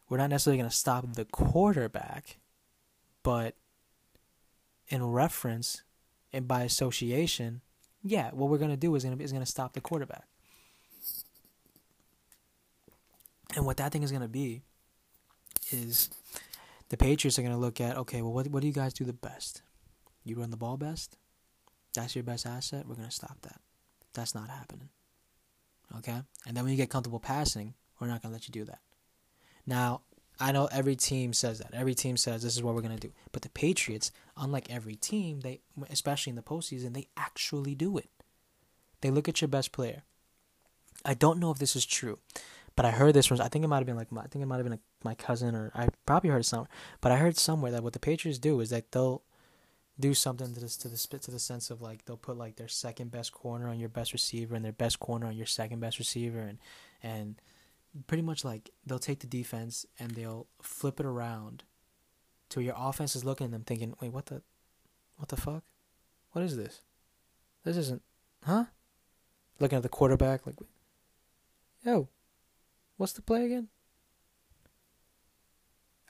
We're 0.09 0.18
not 0.18 0.30
necessarily 0.30 0.59
going 0.59 0.71
to 0.71 0.76
stop 0.76 1.06
the 1.14 1.25
quarterback, 1.25 2.38
but 3.23 3.54
in 4.88 5.02
reference 5.02 5.83
and 6.35 6.49
by 6.49 6.62
association, 6.62 7.61
yeah, 8.03 8.31
what 8.33 8.50
we're 8.50 8.59
gonna 8.59 8.76
do 8.76 8.95
is 8.95 9.05
gonna 9.05 9.17
is 9.17 9.33
gonna 9.33 9.47
stop 9.47 9.73
the 9.73 9.81
quarterback. 9.81 10.26
And 13.57 13.64
what 13.64 13.76
that 13.79 13.93
thing 13.93 14.03
is 14.03 14.12
gonna 14.12 14.29
be 14.29 14.62
is 15.71 16.11
the 16.88 16.97
Patriots 16.97 17.38
are 17.38 17.43
gonna 17.43 17.59
look 17.59 17.81
at 17.81 17.97
okay, 17.97 18.21
well, 18.21 18.33
what 18.33 18.49
what 18.49 18.61
do 18.61 18.67
you 18.67 18.73
guys 18.73 18.93
do 18.93 19.05
the 19.05 19.12
best? 19.12 19.62
You 20.25 20.37
run 20.37 20.50
the 20.50 20.57
ball 20.57 20.76
best. 20.76 21.17
That's 21.95 22.14
your 22.17 22.25
best 22.25 22.47
asset. 22.47 22.87
We're 22.87 22.97
gonna 22.97 23.11
stop 23.11 23.41
that. 23.43 23.61
That's 24.12 24.35
not 24.35 24.50
happening. 24.50 24.88
Okay, 25.99 26.21
and 26.47 26.57
then 26.57 26.64
when 26.64 26.73
you 26.73 26.76
get 26.76 26.91
comfortable 26.91 27.21
passing, 27.21 27.75
we're 28.00 28.09
not 28.09 28.23
gonna 28.23 28.35
let 28.35 28.49
you 28.49 28.53
do 28.53 28.64
that. 28.64 28.81
Now, 29.67 30.03
I 30.41 30.53
know 30.53 30.69
every 30.73 30.97
team 30.97 31.33
says 31.33 31.59
that. 31.59 31.73
Every 31.73 31.95
team 31.95 32.17
says 32.17 32.43
this 32.43 32.57
is 32.57 32.62
what 32.62 32.75
we're 32.75 32.83
gonna 32.83 32.97
do. 32.97 33.12
But 33.33 33.43
the 33.43 33.50
Patriots, 33.50 34.11
unlike 34.37 34.71
every 34.71 34.97
team, 34.97 35.41
they 35.41 35.61
especially 35.91 36.31
in 36.31 36.37
the 36.37 36.43
postseason, 36.43 36.95
they 36.95 37.09
actually 37.17 37.75
do 37.75 37.97
it. 37.99 38.11
They 39.00 39.11
look 39.11 39.29
at 39.29 39.41
your 39.41 39.49
best 39.49 39.73
player. 39.73 40.03
I 41.05 41.14
don't 41.14 41.38
know 41.38 41.50
if 41.50 41.59
this 41.59 41.76
is 41.76 41.85
true, 41.85 42.19
but 42.76 42.87
I 42.87 42.91
heard 42.91 43.14
this 43.14 43.26
from. 43.26 43.41
I 43.41 43.49
think 43.49 43.64
it 43.64 43.69
might 43.69 43.79
have 43.79 43.87
been 43.87 43.97
like 43.97 44.11
my, 44.11 44.23
I 44.23 44.26
think 44.26 44.43
it 44.43 44.47
might 44.47 44.57
have 44.57 44.64
been 44.64 44.73
like 44.73 44.81
my 45.05 45.14
cousin 45.14 45.55
or 45.55 45.71
I 45.75 45.88
probably 46.07 46.31
heard 46.31 46.41
it 46.41 46.45
somewhere. 46.45 46.71
But 47.00 47.12
I 47.12 47.17
heard 47.17 47.37
somewhere 47.37 47.71
that 47.73 47.83
what 47.83 47.93
the 47.93 47.99
Patriots 47.99 48.38
do 48.38 48.61
is 48.61 48.71
that 48.71 48.91
they'll 48.93 49.23
do 49.99 50.14
something 50.14 50.53
to 50.53 50.61
this 50.61 50.76
to 50.79 50.88
the 50.88 50.97
spit 50.97 51.23
to 51.23 51.31
the 51.31 51.38
sense 51.38 51.71
of 51.71 51.81
like 51.81 52.05
they'll 52.05 52.17
put 52.17 52.37
like 52.37 52.57
their 52.57 52.69
second 52.69 53.11
best 53.11 53.33
corner 53.33 53.69
on 53.69 53.79
your 53.79 53.88
best 53.88 54.12
receiver 54.12 54.57
and 54.57 54.64
their 54.64 54.73
best 54.73 54.99
corner 54.99 55.26
on 55.26 55.37
your 55.37 55.47
second 55.47 55.81
best 55.81 55.99
receiver 55.99 56.41
and 56.41 56.59
and 57.03 57.37
pretty 58.07 58.23
much 58.23 58.45
like 58.45 58.71
they'll 58.87 58.99
take 58.99 59.21
the 59.21 59.27
defense 59.27 59.87
and 59.99 60.13
they'll 60.13 60.47
flip 60.63 61.01
it 61.01 61.07
around 61.07 61.65
to 62.51 62.61
your 62.61 62.75
offense 62.77 63.17
is 63.17 63.25
looking 63.25 63.47
at 63.47 63.51
them 63.51 63.65
thinking, 63.65 63.95
wait, 64.01 64.13
what 64.13 64.27
the, 64.27 64.43
what 65.17 65.29
the 65.29 65.37
fuck? 65.37 65.63
What 66.33 66.45
is 66.45 66.57
this? 66.57 66.83
This 67.65 67.77
isn't, 67.77 68.03
huh? 68.45 68.65
Looking 69.61 69.77
at 69.77 69.83
the 69.83 69.89
quarterback 69.89 70.47
like, 70.47 70.57
yo, 71.85 72.09
what's 72.97 73.13
the 73.13 73.23
play 73.23 73.45
again? 73.45 73.69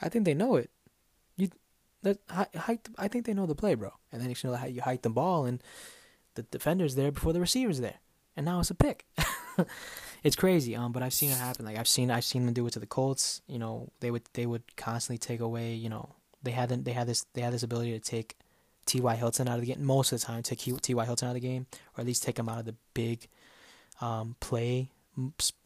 I 0.00 0.08
think 0.08 0.24
they 0.24 0.34
know 0.34 0.56
it. 0.56 0.70
You, 1.36 1.50
that 2.02 2.18
hike. 2.28 2.88
I 2.98 3.08
think 3.08 3.26
they 3.26 3.34
know 3.34 3.46
the 3.46 3.54
play, 3.54 3.74
bro. 3.74 3.92
And 4.12 4.20
then 4.20 4.28
you 4.28 4.34
should 4.34 4.50
know 4.50 4.56
how 4.56 4.66
you 4.66 4.82
hike 4.82 5.02
the 5.02 5.10
ball 5.10 5.44
and 5.44 5.62
the 6.34 6.42
defender's 6.42 6.94
there 6.94 7.12
before 7.12 7.32
the 7.32 7.40
receiver's 7.40 7.80
there, 7.80 8.00
and 8.36 8.44
now 8.44 8.60
it's 8.60 8.70
a 8.70 8.74
pick. 8.74 9.06
it's 10.24 10.36
crazy. 10.36 10.74
Um, 10.74 10.90
but 10.90 11.02
I've 11.02 11.12
seen 11.12 11.30
it 11.30 11.36
happen. 11.36 11.66
Like 11.66 11.78
I've 11.78 11.86
seen 11.86 12.10
I've 12.10 12.24
seen 12.24 12.46
them 12.46 12.54
do 12.54 12.66
it 12.66 12.72
to 12.72 12.80
the 12.80 12.86
Colts. 12.86 13.42
You 13.46 13.58
know, 13.58 13.90
they 14.00 14.10
would 14.10 14.22
they 14.32 14.46
would 14.46 14.76
constantly 14.76 15.18
take 15.18 15.40
away. 15.40 15.74
You 15.74 15.90
know, 15.90 16.08
they 16.42 16.50
had 16.50 16.70
they 16.70 16.92
had 16.92 17.06
this 17.06 17.26
they 17.34 17.42
had 17.42 17.52
this 17.52 17.62
ability 17.62 17.92
to 17.92 18.00
take 18.00 18.36
T.Y. 18.86 19.14
Hilton 19.14 19.46
out 19.46 19.58
of 19.58 19.60
the 19.60 19.72
game 19.72 19.84
most 19.84 20.12
of 20.12 20.20
the 20.20 20.26
time. 20.26 20.42
Take 20.42 20.60
T.Y. 20.60 21.04
Hilton 21.04 21.28
out 21.28 21.32
of 21.32 21.34
the 21.34 21.40
game, 21.40 21.66
or 21.96 22.00
at 22.00 22.06
least 22.06 22.22
take 22.22 22.38
him 22.38 22.48
out 22.48 22.58
of 22.58 22.64
the 22.64 22.74
big 22.94 23.28
um, 24.00 24.34
play 24.40 24.88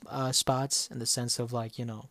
uh, 0.07 0.33
spots 0.33 0.89
in 0.91 0.99
the 0.99 1.07
sense 1.07 1.39
of 1.39 1.53
like 1.53 1.79
you 1.79 1.85
know. 1.85 2.09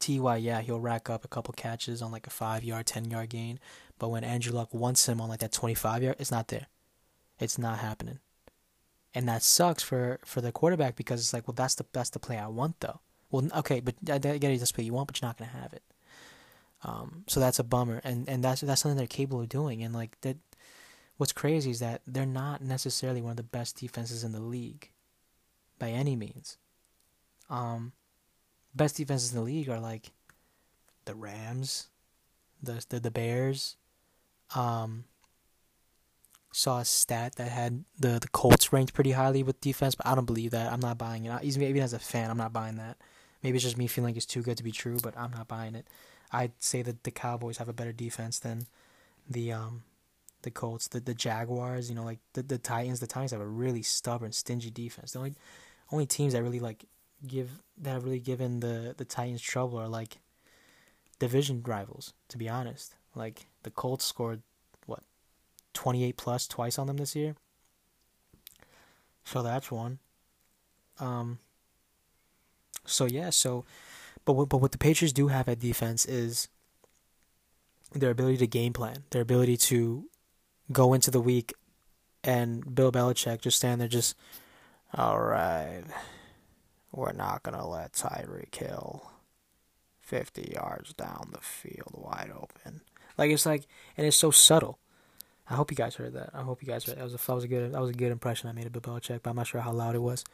Ty, 0.00 0.36
yeah, 0.36 0.60
he'll 0.60 0.80
rack 0.80 1.08
up 1.08 1.24
a 1.24 1.28
couple 1.28 1.54
catches 1.54 2.02
on 2.02 2.12
like 2.12 2.26
a 2.26 2.30
five 2.30 2.62
yard, 2.62 2.86
ten 2.86 3.10
yard 3.10 3.30
gain, 3.30 3.58
but 3.98 4.10
when 4.10 4.22
Andrew 4.22 4.52
Luck 4.52 4.74
wants 4.74 5.08
him 5.08 5.20
on 5.20 5.28
like 5.28 5.40
that 5.40 5.52
twenty 5.52 5.74
five 5.74 6.02
yard, 6.02 6.16
it's 6.18 6.30
not 6.30 6.48
there. 6.48 6.66
It's 7.40 7.58
not 7.58 7.78
happening 7.78 8.18
and 9.14 9.28
that 9.28 9.42
sucks 9.42 9.82
for 9.82 10.20
for 10.24 10.40
the 10.40 10.52
quarterback 10.52 10.96
because 10.96 11.20
it's 11.20 11.32
like, 11.32 11.46
well, 11.46 11.54
that's 11.54 11.76
the 11.76 11.86
that's 11.92 12.10
the 12.10 12.18
play 12.18 12.38
I 12.38 12.48
want 12.48 12.80
though. 12.80 13.00
Well, 13.30 13.48
okay, 13.58 13.80
but 13.80 13.94
I 14.10 14.18
get 14.18 14.44
it, 14.44 14.58
that's 14.58 14.76
what 14.76 14.84
you 14.84 14.92
want, 14.92 15.08
but 15.08 15.20
you're 15.20 15.28
not 15.28 15.38
gonna 15.38 15.50
have 15.50 15.72
it. 15.72 15.82
Um, 16.82 17.24
so 17.28 17.40
that's 17.40 17.58
a 17.58 17.64
bummer, 17.64 18.00
and 18.04 18.28
and 18.28 18.44
that's 18.44 18.60
that's 18.60 18.82
something 18.82 18.98
they're 18.98 19.06
capable 19.06 19.40
of 19.40 19.48
doing. 19.48 19.82
And 19.82 19.94
like 19.94 20.20
that, 20.20 20.36
what's 21.16 21.32
crazy 21.32 21.70
is 21.70 21.80
that 21.80 22.02
they're 22.06 22.26
not 22.26 22.60
necessarily 22.60 23.22
one 23.22 23.30
of 23.30 23.36
the 23.36 23.42
best 23.42 23.78
defenses 23.78 24.24
in 24.24 24.32
the 24.32 24.40
league, 24.40 24.90
by 25.78 25.88
any 25.90 26.16
means. 26.16 26.58
Um, 27.48 27.92
best 28.74 28.96
defenses 28.96 29.32
in 29.32 29.38
the 29.38 29.44
league 29.44 29.68
are 29.68 29.80
like 29.80 30.10
the 31.06 31.14
Rams, 31.14 31.88
the 32.62 32.84
the, 32.88 33.00
the 33.00 33.10
Bears, 33.10 33.76
um, 34.54 35.04
saw 36.54 36.78
a 36.78 36.84
stat 36.84 37.34
that 37.34 37.48
had 37.48 37.84
the 37.98 38.18
the 38.20 38.28
Colts 38.28 38.72
ranked 38.72 38.94
pretty 38.94 39.10
highly 39.12 39.42
with 39.42 39.60
defense, 39.60 39.94
but 39.96 40.06
I 40.06 40.14
don't 40.14 40.24
believe 40.24 40.52
that. 40.52 40.72
I'm 40.72 40.80
not 40.80 40.98
buying 40.98 41.24
it. 41.24 41.42
Even 41.42 41.62
even 41.62 41.82
as 41.82 41.92
a 41.92 41.98
fan, 41.98 42.30
I'm 42.30 42.36
not 42.36 42.52
buying 42.52 42.76
that. 42.76 42.96
Maybe 43.42 43.56
it's 43.56 43.64
just 43.64 43.76
me 43.76 43.88
feeling 43.88 44.10
like 44.10 44.16
it's 44.16 44.26
too 44.26 44.42
good 44.42 44.56
to 44.56 44.62
be 44.62 44.70
true, 44.70 44.98
but 45.02 45.18
I'm 45.18 45.32
not 45.32 45.48
buying 45.48 45.74
it. 45.74 45.86
I'd 46.32 46.52
say 46.58 46.82
that 46.82 47.02
the 47.04 47.10
Cowboys 47.10 47.58
have 47.58 47.68
a 47.68 47.72
better 47.72 47.92
defense 47.92 48.38
than 48.38 48.66
the 49.28 49.52
um 49.52 49.82
the 50.42 50.50
Colts, 50.50 50.86
the 50.88 51.00
the 51.00 51.14
Jaguars. 51.14 51.88
You 51.90 51.96
know, 51.96 52.04
like 52.04 52.20
the 52.34 52.42
the 52.42 52.58
Titans. 52.58 53.00
The 53.00 53.08
Titans 53.08 53.32
have 53.32 53.40
a 53.40 53.46
really 53.46 53.82
stubborn, 53.82 54.30
stingy 54.30 54.70
defense. 54.70 55.12
The 55.12 55.18
only 55.18 55.34
only 55.90 56.06
teams 56.06 56.34
that 56.34 56.42
really 56.42 56.60
like 56.60 56.84
give 57.26 57.50
that 57.78 57.90
have 57.90 58.04
really 58.04 58.20
given 58.20 58.60
the 58.60 58.94
the 58.96 59.04
Titans 59.04 59.42
trouble 59.42 59.78
are 59.78 59.88
like 59.88 60.18
division 61.18 61.64
rivals. 61.66 62.12
To 62.28 62.38
be 62.38 62.48
honest, 62.48 62.94
like 63.16 63.46
the 63.64 63.70
Colts 63.70 64.04
scored 64.04 64.42
28 65.74 66.16
plus 66.16 66.48
twice 66.48 66.78
on 66.78 66.86
them 66.86 66.96
this 66.96 67.14
year. 67.14 67.36
So 69.24 69.42
that's 69.42 69.70
one. 69.70 69.98
Um. 70.98 71.38
So 72.86 73.06
yeah, 73.06 73.30
so, 73.30 73.64
but 74.24 74.34
what, 74.34 74.48
but 74.48 74.58
what 74.58 74.72
the 74.72 74.78
Patriots 74.78 75.12
do 75.12 75.28
have 75.28 75.48
at 75.48 75.58
defense 75.58 76.04
is 76.04 76.48
their 77.94 78.10
ability 78.10 78.38
to 78.38 78.46
game 78.46 78.72
plan, 78.72 79.04
their 79.10 79.22
ability 79.22 79.56
to 79.56 80.04
go 80.70 80.92
into 80.92 81.10
the 81.10 81.20
week, 81.20 81.54
and 82.22 82.74
Bill 82.74 82.92
Belichick 82.92 83.40
just 83.40 83.56
stand 83.56 83.80
there, 83.80 83.88
just, 83.88 84.16
all 84.92 85.20
right, 85.20 85.84
we're 86.92 87.12
not 87.12 87.42
gonna 87.42 87.66
let 87.66 87.92
Tyreek 87.92 88.54
Hill 88.54 89.10
fifty 90.00 90.52
yards 90.54 90.92
down 90.92 91.30
the 91.32 91.40
field 91.40 91.92
wide 91.94 92.30
open. 92.34 92.82
Like 93.16 93.30
it's 93.30 93.46
like, 93.46 93.66
and 93.96 94.06
it's 94.06 94.16
so 94.16 94.30
subtle. 94.30 94.78
I 95.48 95.54
hope 95.54 95.70
you 95.70 95.76
guys 95.76 95.94
heard 95.96 96.14
that. 96.14 96.30
I 96.32 96.42
hope 96.42 96.62
you 96.62 96.68
guys 96.68 96.84
heard 96.84 96.92
that. 96.92 96.98
That 96.98 97.04
was 97.04 97.14
a, 97.14 97.26
that 97.26 97.34
was 97.34 97.44
a 97.44 97.48
good 97.48 97.72
that 97.72 97.80
was 97.80 97.90
a 97.90 97.94
good 97.94 98.12
impression 98.12 98.48
I 98.48 98.52
made 98.52 98.66
of 98.66 98.72
Bill 98.72 98.80
Belichick, 98.80 99.20
but 99.22 99.30
I'm 99.30 99.36
not 99.36 99.46
sure 99.46 99.60
how 99.60 99.72
loud 99.72 99.94
it 99.94 100.02
was. 100.02 100.24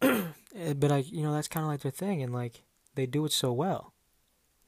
Eh, 0.56 0.72
but 0.72 0.92
I, 0.92 0.98
you 0.98 1.24
know, 1.24 1.32
that's 1.32 1.48
kind 1.48 1.64
of 1.64 1.68
like 1.68 1.80
their 1.80 1.90
thing, 1.90 2.22
and 2.22 2.32
like 2.32 2.62
they 2.94 3.06
do 3.06 3.24
it 3.24 3.32
so 3.32 3.52
well. 3.52 3.92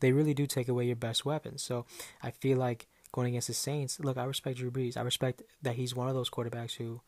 They 0.01 0.11
really 0.11 0.35
do 0.35 0.45
take 0.45 0.67
away 0.69 0.85
your 0.87 0.97
best 0.97 1.25
weapons. 1.25 1.63
So 1.63 1.87
I 2.21 2.33
feel 2.33 2.59
like 2.59 2.89
going 3.13 3.29
against 3.29 3.47
the 3.47 3.55
Saints. 3.55 4.01
Look, 4.01 4.17
I 4.17 4.25
respect 4.25 4.59
Drew 4.59 4.73
Brees. 4.73 4.97
I 4.97 5.03
respect 5.03 5.43
that 5.63 5.77
he's 5.77 5.95
one 5.95 6.09
of 6.09 6.15
those 6.15 6.29
quarterbacks 6.29 6.75
who, 6.75 7.03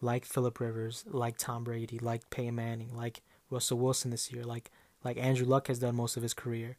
like 0.00 0.24
Philip 0.24 0.58
Rivers, 0.58 1.04
like 1.06 1.38
Tom 1.38 1.62
Brady, 1.62 2.00
like 2.00 2.28
Peyton 2.30 2.56
Manning, 2.56 2.96
like 2.96 3.22
Russell 3.48 3.78
Wilson 3.78 4.10
this 4.10 4.32
year, 4.32 4.42
like 4.42 4.72
like 5.04 5.16
Andrew 5.16 5.46
Luck 5.46 5.68
has 5.68 5.78
done 5.78 5.94
most 5.94 6.16
of 6.16 6.24
his 6.24 6.34
career, 6.34 6.78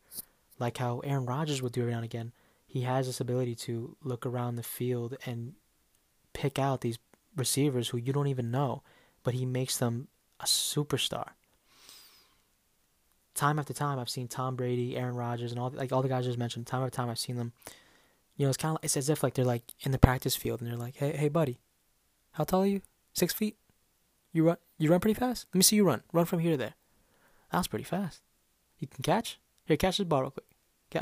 like 0.60 0.78
how 0.78 1.00
Aaron 1.00 1.26
Rodgers 1.26 1.62
would 1.62 1.72
do 1.72 1.80
every 1.80 1.94
now 1.94 2.00
and 2.00 2.06
again 2.06 2.34
he 2.72 2.84
has 2.84 3.06
this 3.06 3.20
ability 3.20 3.54
to 3.54 3.98
look 4.02 4.26
around 4.26 4.56
the 4.56 4.64
field 4.64 5.18
and 5.26 5.56
pick 6.32 6.58
out 6.58 6.80
these 6.80 7.00
receivers 7.36 7.90
who 7.90 7.98
you 7.98 8.14
don't 8.14 8.28
even 8.28 8.50
know, 8.50 8.82
but 9.24 9.34
he 9.34 9.46
makes 9.46 9.76
them 9.76 10.08
a 10.40 10.46
superstar. 10.46 11.32
Time 13.36 13.60
after 13.60 13.74
time, 13.74 14.00
I've 14.00 14.10
seen 14.10 14.30
Tom 14.30 14.56
Brady, 14.56 14.96
Aaron 14.96 15.16
Rodgers, 15.16 15.52
and 15.52 15.60
all 15.60 15.70
like 15.72 15.92
all 15.92 16.02
the 16.02 16.08
guys 16.08 16.24
I 16.24 16.30
just 16.30 16.40
mentioned. 16.40 16.66
Time 16.66 16.82
after 16.82 16.96
time, 16.96 17.10
I've 17.10 17.20
seen 17.20 17.36
them. 17.36 17.52
You 18.38 18.46
know, 18.46 18.50
it's 18.52 18.58
kind 18.58 18.78
of 18.78 18.84
it's 18.86 18.96
as 18.96 19.10
if 19.10 19.22
like 19.22 19.34
they're 19.34 19.44
like 19.44 19.64
in 19.82 19.92
the 19.92 20.00
practice 20.00 20.38
field 20.38 20.62
and 20.62 20.70
they're 20.70 20.78
like, 20.78 20.96
"Hey, 20.96 21.12
hey, 21.12 21.28
buddy, 21.28 21.60
how 22.32 22.46
tall 22.46 22.64
are 22.64 22.68
you? 22.68 22.82
Six 23.12 23.34
feet? 23.34 23.58
You 24.32 24.46
run. 24.46 24.58
You 24.78 24.90
run 24.90 25.02
pretty 25.02 25.20
fast. 25.20 25.48
Let 25.54 25.58
me 25.58 25.64
see 25.64 25.76
you 25.76 25.84
run. 25.84 26.04
Run 26.14 26.24
from 26.24 26.40
here 26.40 26.52
to 26.52 26.58
there. 26.58 26.76
That 27.52 27.58
was 27.58 27.68
pretty 27.68 27.84
fast. 27.84 28.22
You 28.80 28.88
can 28.88 29.04
catch. 29.04 29.40
Here, 29.66 29.76
catch 29.76 29.98
this 29.98 30.08
ball 30.08 30.22
real 30.22 30.32
quick. 30.32 30.46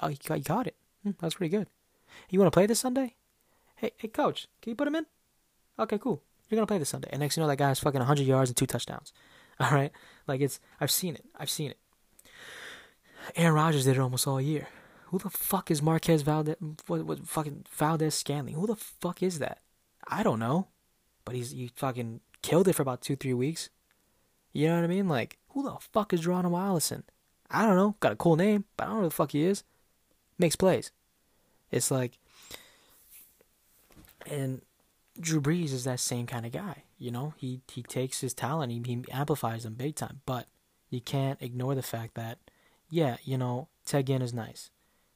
Oh, 0.01 0.08
you 0.08 0.17
got, 0.25 0.38
you 0.39 0.43
got 0.43 0.65
it. 0.65 0.75
Hmm, 1.03 1.12
that 1.12 1.23
was 1.23 1.35
pretty 1.35 1.55
good. 1.55 1.67
You 2.29 2.39
want 2.39 2.51
to 2.51 2.55
play 2.55 2.65
this 2.65 2.79
Sunday? 2.79 3.15
Hey, 3.75 3.91
hey, 3.97 4.07
coach, 4.07 4.47
can 4.62 4.71
you 4.71 4.75
put 4.75 4.88
him 4.88 4.95
in? 4.95 5.05
Okay, 5.77 5.97
cool. 5.97 6.21
You're 6.49 6.57
gonna 6.57 6.67
play 6.67 6.79
this 6.79 6.89
Sunday. 6.89 7.09
And 7.12 7.21
next 7.21 7.38
you 7.38 7.41
know, 7.41 7.47
that 7.47 7.57
guy 7.57 7.69
has 7.69 7.79
fucking 7.79 7.99
100 7.99 8.25
yards 8.25 8.49
and 8.49 8.57
two 8.57 8.65
touchdowns. 8.65 9.13
All 9.59 9.71
right, 9.71 9.91
like 10.27 10.41
it's. 10.41 10.59
I've 10.79 10.91
seen 10.91 11.15
it. 11.15 11.25
I've 11.38 11.49
seen 11.49 11.71
it. 11.71 11.77
Aaron 13.35 13.53
Rodgers 13.53 13.85
did 13.85 13.97
it 13.97 13.99
almost 13.99 14.25
all 14.25 14.39
year. 14.39 14.69
Who 15.07 15.19
the 15.19 15.29
fuck 15.29 15.69
is 15.69 15.81
Marquez 15.81 16.21
Valdes? 16.21 16.55
What, 16.88 17.03
what 17.03 17.27
fucking 17.27 17.65
Valdes 17.69 18.15
Scantling? 18.15 18.55
Who 18.55 18.65
the 18.65 18.75
fuck 18.75 19.21
is 19.21 19.39
that? 19.39 19.59
I 20.07 20.23
don't 20.23 20.39
know. 20.39 20.69
But 21.25 21.35
he's 21.35 21.51
he 21.51 21.69
fucking 21.75 22.21
killed 22.41 22.67
it 22.67 22.73
for 22.73 22.81
about 22.81 23.01
two 23.01 23.15
three 23.15 23.33
weeks. 23.33 23.69
You 24.53 24.69
know 24.69 24.75
what 24.75 24.85
I 24.85 24.88
mean? 24.88 25.07
Like 25.07 25.38
who 25.49 25.63
the 25.63 25.75
fuck 25.79 26.13
is 26.13 26.21
Geronimo 26.21 26.57
Allison? 26.57 27.03
I 27.51 27.65
don't 27.65 27.75
know. 27.75 27.95
Got 27.99 28.13
a 28.13 28.15
cool 28.15 28.35
name, 28.35 28.65
but 28.77 28.85
I 28.85 28.88
don't 28.88 28.95
know 28.97 29.03
who 29.03 29.09
the 29.09 29.15
fuck 29.15 29.31
he 29.31 29.43
is. 29.43 29.63
Makes 30.39 30.56
plays. 30.56 30.91
It's 31.69 31.91
like, 31.91 32.17
and 34.25 34.62
Drew 35.19 35.41
Brees 35.41 35.73
is 35.73 35.84
that 35.84 35.99
same 35.99 36.25
kind 36.25 36.45
of 36.45 36.52
guy. 36.52 36.84
You 36.97 37.12
know, 37.12 37.34
he 37.38 37.62
he 37.71 37.84
takes 37.84 38.21
his 38.21 38.34
talent, 38.34 38.71
he, 38.71 38.82
he 38.86 39.04
amplifies 39.12 39.63
them 39.63 39.75
big 39.75 39.95
time. 39.95 40.21
But 40.25 40.47
you 40.89 41.02
can't 41.02 41.41
ignore 41.41 41.75
the 41.75 41.82
fact 41.82 42.15
that, 42.15 42.39
yeah, 42.89 43.17
you 43.23 43.38
know, 43.38 43.67
Ted 43.86 44.08
Ginn 44.08 44.21
is 44.21 44.34
nice, 44.34 44.69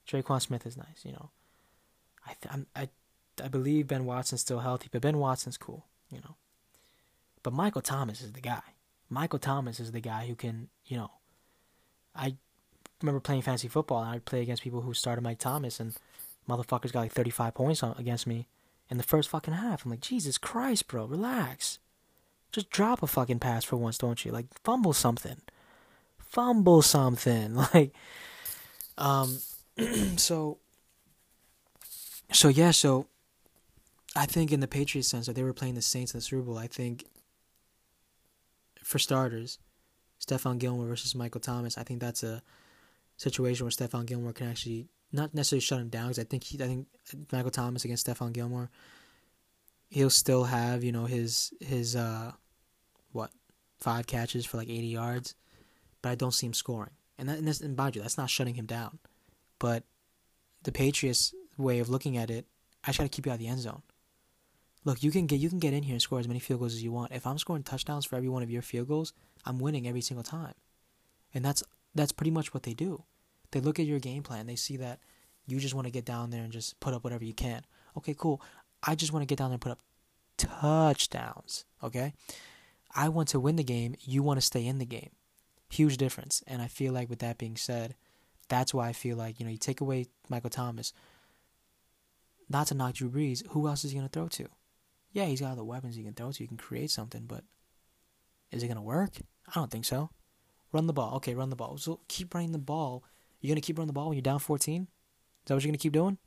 Tre'Quan 0.07 0.41
Smith 0.41 0.65
is 0.65 0.77
nice. 0.77 1.03
You 1.03 1.13
know, 1.13 1.29
I 2.27 2.33
th- 2.41 2.67
i 2.75 2.89
I 3.43 3.47
believe 3.47 3.87
Ben 3.87 4.05
Watson's 4.05 4.41
still 4.41 4.59
healthy, 4.59 4.89
but 4.91 5.01
Ben 5.01 5.17
Watson's 5.17 5.57
cool. 5.57 5.85
You 6.09 6.19
know, 6.19 6.35
but 7.41 7.53
Michael 7.53 7.81
Thomas 7.81 8.21
is 8.21 8.33
the 8.33 8.41
guy. 8.41 8.61
Michael 9.09 9.39
Thomas 9.39 9.79
is 9.79 9.91
the 9.91 9.99
guy 9.99 10.27
who 10.27 10.35
can, 10.35 10.69
you 10.85 10.97
know, 10.97 11.11
I 12.15 12.35
remember 13.03 13.19
playing 13.19 13.41
fantasy 13.41 13.67
football 13.67 14.01
and 14.01 14.09
I'd 14.09 14.25
play 14.25 14.41
against 14.41 14.63
people 14.63 14.81
who 14.81 14.93
started 14.93 15.21
Mike 15.21 15.39
Thomas 15.39 15.79
and 15.79 15.93
motherfuckers 16.49 16.91
got 16.91 17.01
like 17.01 17.11
35 17.11 17.53
points 17.53 17.83
on, 17.83 17.95
against 17.99 18.25
me 18.25 18.47
in 18.89 18.97
the 18.97 19.03
first 19.03 19.29
fucking 19.29 19.53
half. 19.53 19.85
I'm 19.85 19.91
like, 19.91 20.01
Jesus 20.01 20.37
Christ, 20.37 20.87
bro, 20.87 21.05
relax. 21.05 21.79
Just 22.51 22.69
drop 22.69 23.03
a 23.03 23.07
fucking 23.07 23.39
pass 23.39 23.63
for 23.63 23.75
once, 23.75 23.97
don't 23.97 24.23
you? 24.23 24.31
Like, 24.31 24.45
fumble 24.63 24.93
something. 24.93 25.37
Fumble 26.17 26.81
something. 26.81 27.55
Like, 27.73 27.93
um, 28.97 29.39
so, 30.17 30.59
so 32.31 32.47
yeah, 32.47 32.71
so 32.71 33.07
I 34.15 34.27
think 34.27 34.51
in 34.51 34.59
the 34.59 34.67
Patriots 34.67 35.07
sense 35.07 35.25
that 35.25 35.35
they 35.35 35.43
were 35.43 35.53
playing 35.53 35.75
the 35.75 35.81
Saints 35.81 36.13
in 36.13 36.19
the 36.19 36.21
Super 36.21 36.43
Bowl, 36.43 36.57
I 36.57 36.67
think 36.67 37.05
for 38.83 38.99
starters, 38.99 39.57
Stephon 40.23 40.59
Gilmore 40.59 40.87
versus 40.87 41.15
Michael 41.15 41.41
Thomas, 41.41 41.77
I 41.77 41.83
think 41.83 41.99
that's 41.99 42.21
a 42.21 42.43
situation 43.23 43.65
where 43.65 43.71
Stephon 43.71 44.05
Gilmore 44.05 44.33
can 44.33 44.47
actually 44.47 44.87
not 45.11 45.33
necessarily 45.33 45.61
shut 45.61 45.79
him 45.79 45.89
down 45.89 46.07
because 46.07 46.19
I 46.19 46.23
think 46.23 46.43
he, 46.43 46.61
I 46.61 46.67
think 46.67 46.87
Michael 47.31 47.51
Thomas 47.51 47.85
against 47.85 48.07
Stephon 48.07 48.33
Gilmore, 48.33 48.69
he'll 49.89 50.09
still 50.09 50.45
have 50.45 50.83
you 50.83 50.91
know 50.91 51.05
his 51.05 51.53
his 51.59 51.95
uh, 51.95 52.31
what 53.11 53.31
five 53.79 54.07
catches 54.07 54.45
for 54.45 54.57
like 54.57 54.69
eighty 54.69 54.87
yards, 54.87 55.35
but 56.01 56.09
I 56.09 56.15
don't 56.15 56.33
see 56.33 56.47
him 56.47 56.53
scoring. 56.53 56.91
And 57.17 57.29
that 57.29 57.37
and, 57.37 57.47
that's, 57.47 57.61
and 57.61 57.77
mind 57.77 57.95
you, 57.95 58.01
that's 58.01 58.17
not 58.17 58.29
shutting 58.29 58.55
him 58.55 58.65
down, 58.65 58.99
but 59.59 59.83
the 60.63 60.71
Patriots' 60.71 61.33
way 61.57 61.79
of 61.79 61.89
looking 61.89 62.17
at 62.17 62.29
it, 62.29 62.45
I 62.83 62.87
just 62.87 62.99
got 62.99 63.03
to 63.03 63.09
keep 63.09 63.25
you 63.25 63.31
out 63.31 63.35
of 63.35 63.39
the 63.39 63.47
end 63.47 63.59
zone. 63.59 63.83
Look, 64.85 65.03
you 65.03 65.11
can 65.11 65.27
get 65.27 65.39
you 65.39 65.49
can 65.49 65.59
get 65.59 65.73
in 65.73 65.83
here 65.83 65.93
and 65.93 66.01
score 66.01 66.19
as 66.19 66.27
many 66.27 66.39
field 66.39 66.59
goals 66.59 66.73
as 66.73 66.83
you 66.83 66.91
want. 66.91 67.13
If 67.13 67.25
I'm 67.27 67.37
scoring 67.37 67.63
touchdowns 67.63 68.05
for 68.05 68.15
every 68.15 68.29
one 68.29 68.43
of 68.43 68.51
your 68.51 68.61
field 68.61 68.87
goals, 68.87 69.13
I'm 69.45 69.59
winning 69.59 69.87
every 69.87 70.01
single 70.01 70.23
time, 70.23 70.55
and 71.33 71.45
that's 71.45 71.63
that's 71.95 72.11
pretty 72.11 72.31
much 72.31 72.53
what 72.53 72.63
they 72.63 72.73
do. 72.73 73.03
They 73.53 73.61
look 73.61 73.79
at 73.79 73.85
your 73.85 73.99
game 73.99 74.23
plan. 74.23 74.47
They 74.47 74.55
see 74.55 74.77
that 74.77 74.99
you 75.45 75.59
just 75.59 75.75
want 75.75 75.85
to 75.85 75.91
get 75.91 76.05
down 76.05 76.31
there 76.31 76.43
and 76.43 76.51
just 76.51 76.79
put 76.79 76.93
up 76.93 77.03
whatever 77.03 77.23
you 77.23 77.33
can. 77.33 77.61
Okay, 77.95 78.15
cool. 78.17 78.41
I 78.81 78.95
just 78.95 79.13
want 79.13 79.21
to 79.21 79.27
get 79.27 79.37
down 79.37 79.49
there 79.49 79.55
and 79.55 79.61
put 79.61 79.71
up 79.71 79.79
touchdowns. 80.37 81.65
Okay? 81.83 82.13
I 82.95 83.09
want 83.09 83.29
to 83.29 83.39
win 83.39 83.55
the 83.55 83.63
game. 83.63 83.95
You 84.01 84.23
want 84.23 84.37
to 84.37 84.45
stay 84.45 84.65
in 84.65 84.79
the 84.79 84.85
game. 84.85 85.11
Huge 85.69 85.97
difference. 85.97 86.43
And 86.47 86.61
I 86.61 86.67
feel 86.67 86.93
like 86.93 87.09
with 87.09 87.19
that 87.19 87.37
being 87.37 87.55
said, 87.55 87.95
that's 88.49 88.73
why 88.73 88.89
I 88.89 88.93
feel 88.93 89.17
like, 89.17 89.39
you 89.39 89.45
know, 89.45 89.51
you 89.51 89.57
take 89.57 89.81
away 89.81 90.07
Michael 90.29 90.49
Thomas, 90.49 90.91
not 92.49 92.67
to 92.67 92.75
knock 92.75 92.95
Drew 92.95 93.09
Brees, 93.09 93.47
who 93.49 93.67
else 93.67 93.85
is 93.85 93.91
he 93.91 93.97
going 93.97 94.09
to 94.09 94.11
throw 94.11 94.27
to? 94.29 94.47
Yeah, 95.11 95.25
he's 95.25 95.41
got 95.41 95.55
the 95.55 95.63
weapons 95.63 95.95
he 95.95 96.03
can 96.03 96.13
throw 96.13 96.31
to. 96.31 96.37
He 96.43 96.47
can 96.47 96.57
create 96.57 96.89
something, 96.89 97.25
but 97.27 97.43
is 98.51 98.63
it 98.63 98.67
going 98.67 98.77
to 98.77 98.81
work? 98.81 99.11
I 99.47 99.51
don't 99.53 99.69
think 99.69 99.85
so. 99.85 100.09
Run 100.71 100.87
the 100.87 100.93
ball. 100.93 101.15
Okay, 101.17 101.35
run 101.35 101.51
the 101.51 101.55
ball. 101.55 101.77
So 101.77 101.99
keep 102.07 102.33
running 102.33 102.51
the 102.51 102.57
ball 102.57 103.03
you 103.43 103.49
gonna 103.49 103.61
keep 103.61 103.77
running 103.77 103.87
the 103.87 103.93
ball 103.93 104.07
when 104.07 104.15
you're 104.15 104.21
down 104.21 104.39
14? 104.39 104.81
Is 104.83 104.87
that 105.45 105.53
what 105.53 105.63
you're 105.63 105.69
gonna 105.69 105.77
keep 105.77 105.93
doing? 105.93 106.17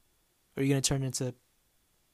Or 0.57 0.61
are 0.61 0.63
you 0.63 0.69
gonna 0.69 0.83
turn 0.83 1.03
it 1.03 1.07
into 1.07 1.35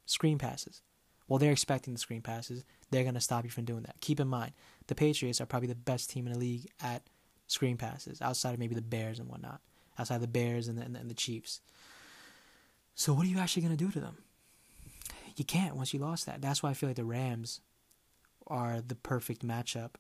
screen 0.07 0.39
passes? 0.39 0.81
Well, 1.29 1.39
they're 1.39 1.53
expecting 1.53 1.93
the 1.93 2.01
screen 2.01 2.23
passes. 2.23 2.65
They're 2.91 3.05
gonna 3.05 3.21
stop 3.21 3.45
you 3.45 3.51
from 3.51 3.65
doing 3.65 3.83
that. 3.83 4.01
Keep 4.01 4.21
in 4.21 4.29
mind, 4.29 4.53
the 4.87 4.95
Patriots 4.95 5.41
are 5.41 5.47
probably 5.47 5.69
the 5.69 5.75
best 5.75 6.11
team 6.11 6.27
in 6.27 6.33
the 6.33 6.39
league 6.39 6.69
at 6.83 7.03
screen 7.47 7.77
passes, 7.77 8.23
outside 8.23 8.55
of 8.55 8.61
maybe 8.61 8.75
the 8.75 8.83
Bears 8.83 9.19
and 9.19 9.29
whatnot, 9.29 9.61
outside 9.99 10.17
of 10.17 10.21
the 10.21 10.29
Bears 10.29 10.69
and 10.69 10.79
the, 10.79 10.83
and 10.83 11.11
the 11.11 11.15
Chiefs. 11.15 11.61
So 12.95 13.13
what 13.13 13.27
are 13.27 13.29
you 13.29 13.39
actually 13.39 13.63
gonna 13.63 13.77
do 13.77 13.91
to 13.91 14.01
them? 14.01 14.19
You 15.37 15.45
can't 15.45 15.77
once 15.77 15.93
you 15.95 16.01
lost 16.01 16.27
that. 16.27 16.43
That's 16.43 16.63
why 16.63 16.71
I 16.71 16.75
feel 16.75 16.89
like 16.89 16.97
the 16.97 17.05
Rams 17.05 17.61
are 18.47 18.81
the 18.81 18.95
perfect 18.95 19.47
matchup 19.47 19.95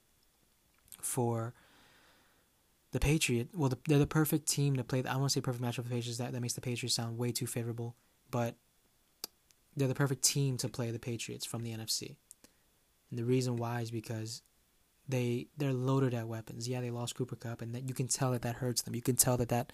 for 1.00 1.54
the 2.92 3.00
Patriot, 3.00 3.48
well, 3.54 3.70
the, 3.70 3.78
they're 3.88 3.98
the 3.98 4.06
perfect 4.06 4.46
team 4.46 4.76
to 4.76 4.84
play. 4.84 5.02
I 5.04 5.16
want 5.16 5.30
to 5.30 5.34
say 5.34 5.40
perfect 5.40 5.64
matchup 5.64 5.76
for 5.76 5.82
the 5.82 5.94
Patriots. 5.94 6.18
That 6.18 6.32
that 6.32 6.40
makes 6.40 6.54
the 6.54 6.60
Patriots 6.60 6.94
sound 6.94 7.18
way 7.18 7.32
too 7.32 7.46
favorable, 7.46 7.96
but 8.30 8.54
they're 9.76 9.88
the 9.88 9.94
perfect 9.94 10.22
team 10.22 10.58
to 10.58 10.68
play 10.68 10.90
the 10.90 10.98
Patriots 10.98 11.46
from 11.46 11.62
the 11.62 11.72
NFC. 11.72 12.16
And 13.10 13.18
the 13.18 13.24
reason 13.24 13.56
why 13.56 13.80
is 13.80 13.90
because 13.90 14.42
they 15.08 15.48
they're 15.56 15.72
loaded 15.72 16.14
at 16.14 16.28
weapons. 16.28 16.68
Yeah, 16.68 16.82
they 16.82 16.90
lost 16.90 17.14
Cooper 17.14 17.36
Kupp, 17.36 17.62
and 17.62 17.74
that 17.74 17.88
you 17.88 17.94
can 17.94 18.08
tell 18.08 18.30
that 18.32 18.42
that 18.42 18.56
hurts 18.56 18.82
them. 18.82 18.94
You 18.94 19.02
can 19.02 19.16
tell 19.16 19.38
that 19.38 19.48
that 19.48 19.72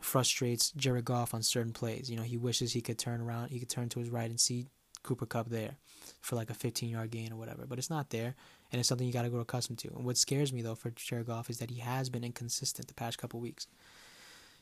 frustrates 0.00 0.72
Jared 0.72 1.04
Goff 1.04 1.34
on 1.34 1.42
certain 1.42 1.72
plays. 1.72 2.10
You 2.10 2.16
know, 2.16 2.22
he 2.22 2.36
wishes 2.36 2.72
he 2.72 2.80
could 2.80 2.98
turn 2.98 3.20
around, 3.20 3.50
he 3.50 3.60
could 3.60 3.68
turn 3.68 3.88
to 3.90 4.00
his 4.00 4.10
right 4.10 4.28
and 4.28 4.40
see 4.40 4.66
Cooper 5.02 5.26
Kupp 5.26 5.48
there 5.48 5.76
for 6.20 6.36
like 6.36 6.50
a 6.50 6.54
15 6.54 6.88
yard 6.88 7.10
gain 7.10 7.32
or 7.32 7.36
whatever, 7.36 7.66
but 7.66 7.78
it's 7.78 7.90
not 7.90 8.10
there, 8.10 8.34
and 8.70 8.78
it's 8.78 8.88
something 8.88 9.06
you 9.06 9.12
got 9.12 9.22
to 9.22 9.30
grow 9.30 9.40
accustomed 9.40 9.78
to. 9.80 9.88
And 9.88 10.04
what 10.04 10.18
scares 10.18 10.52
me 10.52 10.62
though 10.62 10.74
for 10.74 10.90
Jared 10.90 11.26
Goff 11.26 11.50
is 11.50 11.58
that 11.58 11.70
he 11.70 11.80
has 11.80 12.08
been 12.08 12.24
inconsistent 12.24 12.88
the 12.88 12.94
past 12.94 13.18
couple 13.18 13.40
weeks. 13.40 13.66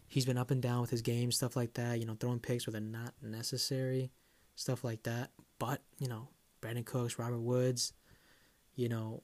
He's 0.07 0.25
been 0.25 0.39
up 0.39 0.51
and 0.51 0.63
down 0.63 0.81
with 0.81 0.91
his 0.91 1.03
game, 1.03 1.31
stuff 1.33 1.57
like 1.57 1.75
that. 1.75 1.99
You 1.99 2.07
know, 2.07 2.17
throwing 2.19 2.39
picks 2.39 2.67
where 2.67 2.73
they're 2.73 2.81
not 2.81 3.13
necessary, 3.23 4.11
stuff 4.55 4.85
like 4.85 5.03
that. 5.03 5.31
But 5.59 5.83
you 5.99 6.09
know, 6.09 6.29
Brandin 6.63 6.87
Cooks, 6.87 7.19
Robert 7.19 7.41
Woods, 7.41 7.93
you 8.75 8.89
know, 8.89 9.23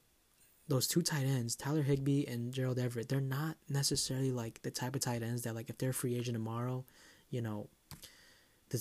those 0.68 0.87
two 0.87 1.03
tight 1.03 1.27
ends, 1.27 1.57
Tyler 1.57 1.83
Higbee 1.83 2.27
and 2.27 2.53
Gerald 2.53 2.79
Everett, 2.79 3.09
they're 3.09 3.20
not 3.20 3.57
necessarily 3.68 4.33
like 4.33 4.62
the 4.62 4.70
type 4.70 4.94
of 4.94 5.03
tight 5.03 5.22
ends 5.22 5.42
that 5.42 5.55
like 5.55 5.70
if 5.70 5.79
they're 5.79 5.92
free 5.92 6.16
agent 6.16 6.35
tomorrow, 6.35 6.85
you 7.31 7.42
know, 7.42 7.68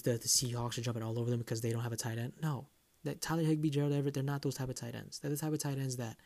the, 0.01 0.11
the, 0.11 0.17
the 0.17 0.27
Seahawks 0.27 0.77
are 0.77 0.81
jumping 0.81 1.03
all 1.03 1.19
over 1.19 1.29
them 1.29 1.39
because 1.39 1.61
they 1.61 1.71
don't 1.71 1.83
have 1.83 1.93
a 1.93 1.97
tight 1.97 2.17
end. 2.17 2.33
No, 2.41 2.67
that 3.03 3.21
Tyler 3.21 3.43
Higbee, 3.43 3.69
Gerald 3.69 3.93
Everett, 3.93 4.13
they're 4.13 4.23
not 4.23 4.41
those 4.41 4.55
type 4.55 4.69
of 4.69 4.75
tight 4.75 4.95
ends. 4.95 5.19
They're 5.19 5.31
the 5.31 5.37
type 5.37 5.53
of 5.53 5.59
tight 5.59 5.77
ends 5.77 5.97
that 5.97 6.17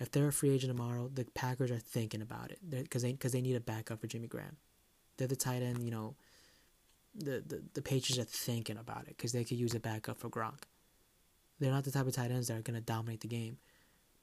if 0.00 0.10
they're 0.10 0.28
a 0.28 0.32
free 0.32 0.50
agent 0.50 0.76
tomorrow, 0.76 1.10
the 1.12 1.24
Packers 1.34 1.70
are 1.70 1.78
thinking 1.78 2.22
about 2.22 2.50
it 2.50 2.58
because 2.70 3.02
they 3.02 3.12
because 3.12 3.32
they 3.32 3.40
need 3.40 3.56
a 3.56 3.60
backup 3.60 4.00
for 4.00 4.06
Jimmy 4.06 4.28
Graham. 4.28 4.56
They're 5.16 5.28
the 5.28 5.36
tight 5.36 5.62
end, 5.62 5.82
you 5.82 5.90
know. 5.90 6.14
The 7.14 7.42
the 7.44 7.62
the 7.74 7.82
Patriots 7.82 8.18
are 8.18 8.24
thinking 8.24 8.78
about 8.78 9.02
it 9.02 9.16
because 9.16 9.32
they 9.32 9.44
could 9.44 9.58
use 9.58 9.74
a 9.74 9.80
backup 9.80 10.18
for 10.18 10.30
Gronk. 10.30 10.62
They're 11.58 11.72
not 11.72 11.84
the 11.84 11.90
type 11.90 12.06
of 12.06 12.14
tight 12.14 12.30
ends 12.30 12.48
that 12.48 12.56
are 12.56 12.62
going 12.62 12.76
to 12.76 12.80
dominate 12.80 13.20
the 13.20 13.28
game, 13.28 13.58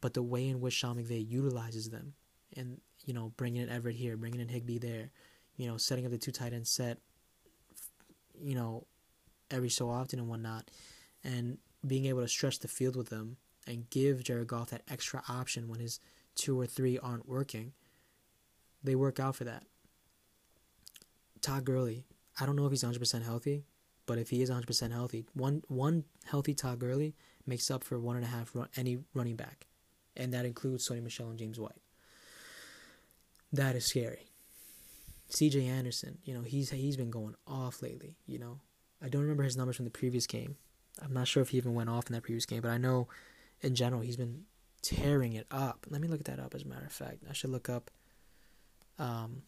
but 0.01 0.13
the 0.13 0.23
way 0.23 0.47
in 0.47 0.61
which 0.61 0.73
Sean 0.73 0.95
McVay 0.95 1.29
utilizes 1.29 1.89
them, 1.89 2.13
and 2.55 2.79
you 3.05 3.13
know, 3.13 3.33
bringing 3.37 3.61
in 3.61 3.69
Everett 3.69 3.95
here, 3.95 4.17
bringing 4.17 4.39
in 4.39 4.47
Higbee 4.47 4.79
there, 4.79 5.11
you 5.57 5.67
know, 5.67 5.77
setting 5.77 6.05
up 6.05 6.11
the 6.11 6.17
two 6.17 6.31
tight 6.31 6.53
end 6.53 6.67
set, 6.67 6.97
you 8.41 8.55
know, 8.55 8.85
every 9.51 9.69
so 9.69 9.89
often 9.89 10.19
and 10.19 10.27
whatnot, 10.27 10.69
and 11.23 11.57
being 11.85 12.05
able 12.05 12.21
to 12.21 12.27
stretch 12.27 12.59
the 12.59 12.67
field 12.67 12.95
with 12.95 13.09
them 13.09 13.37
and 13.65 13.89
give 13.89 14.23
Jared 14.23 14.47
Goff 14.47 14.69
that 14.69 14.83
extra 14.89 15.23
option 15.29 15.67
when 15.67 15.79
his 15.79 15.99
two 16.35 16.59
or 16.59 16.65
three 16.65 16.97
aren't 16.97 17.27
working, 17.27 17.73
they 18.83 18.95
work 18.95 19.19
out 19.19 19.35
for 19.35 19.43
that. 19.43 19.63
Todd 21.41 21.65
Gurley, 21.65 22.05
I 22.39 22.45
don't 22.45 22.55
know 22.55 22.65
if 22.65 22.71
he's 22.71 22.83
100% 22.83 23.23
healthy, 23.23 23.63
but 24.05 24.17
if 24.17 24.29
he 24.29 24.41
is 24.41 24.49
100% 24.49 24.91
healthy, 24.91 25.25
one 25.33 25.63
one 25.67 26.05
healthy 26.25 26.53
Todd 26.53 26.79
Gurley 26.79 27.15
makes 27.45 27.69
up 27.69 27.83
for 27.83 27.99
one 27.99 28.15
and 28.15 28.25
a 28.25 28.29
half 28.29 28.55
run, 28.55 28.69
any 28.75 28.99
running 29.13 29.35
back, 29.35 29.67
and 30.15 30.33
that 30.33 30.45
includes 30.45 30.87
Sony 30.87 31.03
Michel 31.03 31.29
and 31.29 31.37
James 31.37 31.59
White. 31.59 31.81
That 33.51 33.75
is 33.75 33.85
scary. 33.85 34.26
C.J. 35.29 35.65
Anderson, 35.65 36.17
you 36.23 36.33
know 36.33 36.41
he's 36.41 36.69
he's 36.71 36.97
been 36.97 37.11
going 37.11 37.35
off 37.45 37.81
lately. 37.81 38.15
You 38.25 38.39
know, 38.39 38.59
I 39.03 39.09
don't 39.09 39.21
remember 39.21 39.43
his 39.43 39.57
numbers 39.57 39.75
from 39.75 39.85
the 39.85 39.91
previous 39.91 40.27
game, 40.27 40.55
I'm 41.03 41.13
not 41.13 41.27
sure 41.27 41.41
if 41.41 41.49
he 41.49 41.57
even 41.57 41.73
went 41.73 41.89
off 41.89 42.07
in 42.07 42.13
that 42.13 42.23
previous 42.23 42.45
game, 42.45 42.61
but 42.61 42.71
I 42.71 42.77
know 42.77 43.07
in 43.61 43.75
general 43.75 44.01
he's 44.01 44.17
been 44.17 44.43
tearing 44.81 45.33
it 45.33 45.47
up. 45.51 45.85
Let 45.89 46.01
me 46.01 46.07
look 46.07 46.23
that 46.23 46.39
up. 46.39 46.55
As 46.55 46.63
a 46.63 46.67
matter 46.67 46.85
of 46.85 46.91
fact, 46.91 47.23
I 47.29 47.33
should 47.33 47.49
look 47.49 47.69
up 47.69 47.91
um, 48.99 49.43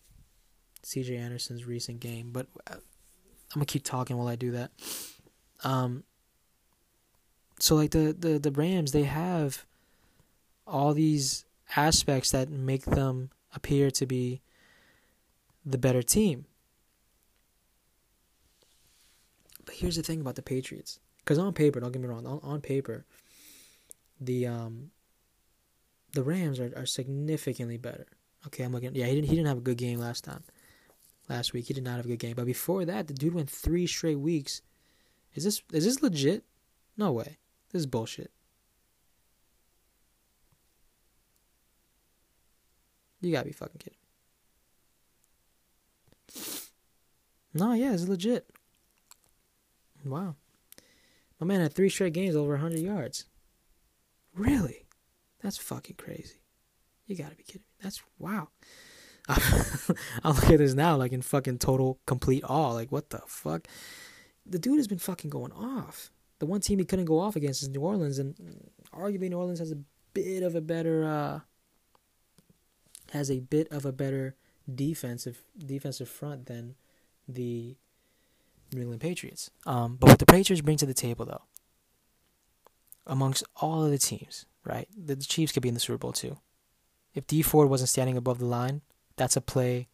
C.J. 0.83 1.15
Anderson's 1.15 1.65
recent 1.65 1.99
game, 1.99 2.31
but 2.31 2.47
uh, 2.67 2.75
I'm 2.75 2.81
gonna 3.55 3.65
keep 3.65 3.83
talking 3.83 4.17
while 4.17 4.27
I 4.27 4.35
do 4.35 4.51
that. 4.51 4.71
Um, 5.63 6.03
so 7.59 7.75
like 7.75 7.91
the 7.91 8.15
the 8.17 8.39
the 8.39 8.51
Rams, 8.51 8.91
they 8.91 9.03
have 9.03 9.65
all 10.67 10.93
these 10.93 11.45
aspects 11.75 12.31
that 12.31 12.49
make 12.49 12.85
them 12.85 13.31
appear 13.55 13.89
to 13.91 14.05
be 14.05 14.41
the 15.65 15.77
better 15.77 16.01
team. 16.01 16.45
But 19.65 19.75
here's 19.75 19.95
the 19.95 20.03
thing 20.03 20.21
about 20.21 20.35
the 20.35 20.41
Patriots, 20.41 20.99
because 21.19 21.37
on 21.37 21.53
paper, 21.53 21.79
don't 21.79 21.91
get 21.91 22.01
me 22.01 22.07
wrong, 22.07 22.25
on, 22.25 22.39
on 22.41 22.61
paper, 22.61 23.05
the 24.19 24.47
um 24.47 24.91
the 26.13 26.23
Rams 26.23 26.59
are, 26.59 26.73
are 26.75 26.85
significantly 26.85 27.77
better. 27.77 28.07
Okay, 28.47 28.63
I'm 28.63 28.71
looking. 28.71 28.95
Yeah, 28.95 29.05
he 29.05 29.15
didn't 29.15 29.29
he 29.29 29.35
didn't 29.35 29.47
have 29.47 29.57
a 29.57 29.61
good 29.61 29.77
game 29.77 29.99
last 29.99 30.23
time. 30.23 30.43
Last 31.29 31.53
week 31.53 31.67
he 31.67 31.73
did 31.73 31.83
not 31.83 31.97
have 31.97 32.05
a 32.05 32.09
good 32.09 32.19
game, 32.19 32.35
but 32.35 32.45
before 32.45 32.85
that, 32.85 33.07
the 33.07 33.13
dude 33.13 33.35
went 33.35 33.49
three 33.49 33.85
straight 33.85 34.19
weeks. 34.19 34.61
Is 35.35 35.43
this 35.43 35.61
is 35.71 35.85
this 35.85 36.01
legit? 36.01 36.43
No 36.97 37.11
way. 37.11 37.37
This 37.71 37.81
is 37.81 37.85
bullshit. 37.85 38.31
You 43.21 43.31
gotta 43.31 43.45
be 43.45 43.51
fucking 43.51 43.79
kidding. 43.79 43.98
No, 47.53 47.73
yeah, 47.73 47.93
it's 47.93 48.07
legit. 48.07 48.49
Wow. 50.05 50.35
My 51.39 51.47
man 51.47 51.61
had 51.61 51.73
three 51.73 51.89
straight 51.89 52.13
games 52.13 52.35
over 52.35 52.51
100 52.51 52.79
yards. 52.79 53.25
Really? 54.33 54.85
That's 55.41 55.57
fucking 55.57 55.95
crazy. 55.95 56.41
You 57.07 57.15
gotta 57.15 57.35
be 57.35 57.43
kidding 57.43 57.61
me. 57.61 57.75
That's 57.81 58.01
wow. 58.19 58.49
I'll 60.23 60.33
look 60.33 60.49
at 60.49 60.57
this 60.59 60.73
now, 60.73 60.95
like 60.95 61.11
in 61.11 61.21
fucking 61.21 61.59
total 61.59 61.99
complete 62.05 62.43
awe. 62.43 62.71
Like, 62.71 62.91
what 62.91 63.09
the 63.09 63.21
fuck? 63.27 63.67
The 64.45 64.59
dude 64.59 64.77
has 64.77 64.87
been 64.87 64.99
fucking 64.99 65.29
going 65.29 65.51
off. 65.51 66.11
The 66.39 66.45
one 66.45 66.61
team 66.61 66.79
he 66.79 66.85
couldn't 66.85 67.05
go 67.05 67.19
off 67.19 67.35
against 67.35 67.61
is 67.61 67.69
New 67.69 67.81
Orleans, 67.81 68.17
and 68.17 68.35
arguably 68.93 69.29
New 69.29 69.37
Orleans 69.37 69.59
has 69.59 69.71
a 69.71 69.77
bit 70.13 70.43
of 70.43 70.55
a 70.55 70.61
better 70.61 71.03
uh, 71.03 71.39
has 73.11 73.29
a 73.29 73.39
bit 73.39 73.67
of 73.71 73.85
a 73.85 73.91
better 73.91 74.35
defensive 74.73 75.43
defensive 75.57 76.09
front 76.09 76.45
than 76.45 76.75
the 77.33 77.75
New 78.73 78.81
England 78.81 79.01
Patriots. 79.01 79.49
Um, 79.65 79.97
but 79.99 80.09
what 80.09 80.19
the 80.19 80.25
Patriots 80.25 80.61
bring 80.61 80.77
to 80.77 80.85
the 80.85 80.93
table, 80.93 81.25
though, 81.25 81.43
amongst 83.05 83.43
all 83.57 83.83
of 83.83 83.91
the 83.91 83.97
teams, 83.97 84.45
right? 84.65 84.87
The 84.95 85.15
Chiefs 85.15 85.51
could 85.51 85.63
be 85.63 85.69
in 85.69 85.73
the 85.73 85.79
Super 85.79 85.97
Bowl 85.97 86.11
too. 86.11 86.37
If 87.13 87.27
Dee 87.27 87.41
Ford 87.41 87.69
wasn't 87.69 87.89
standing 87.89 88.17
above 88.17 88.39
the 88.39 88.45
line, 88.45 88.81
that's 89.17 89.35
a 89.35 89.41
play 89.41 89.87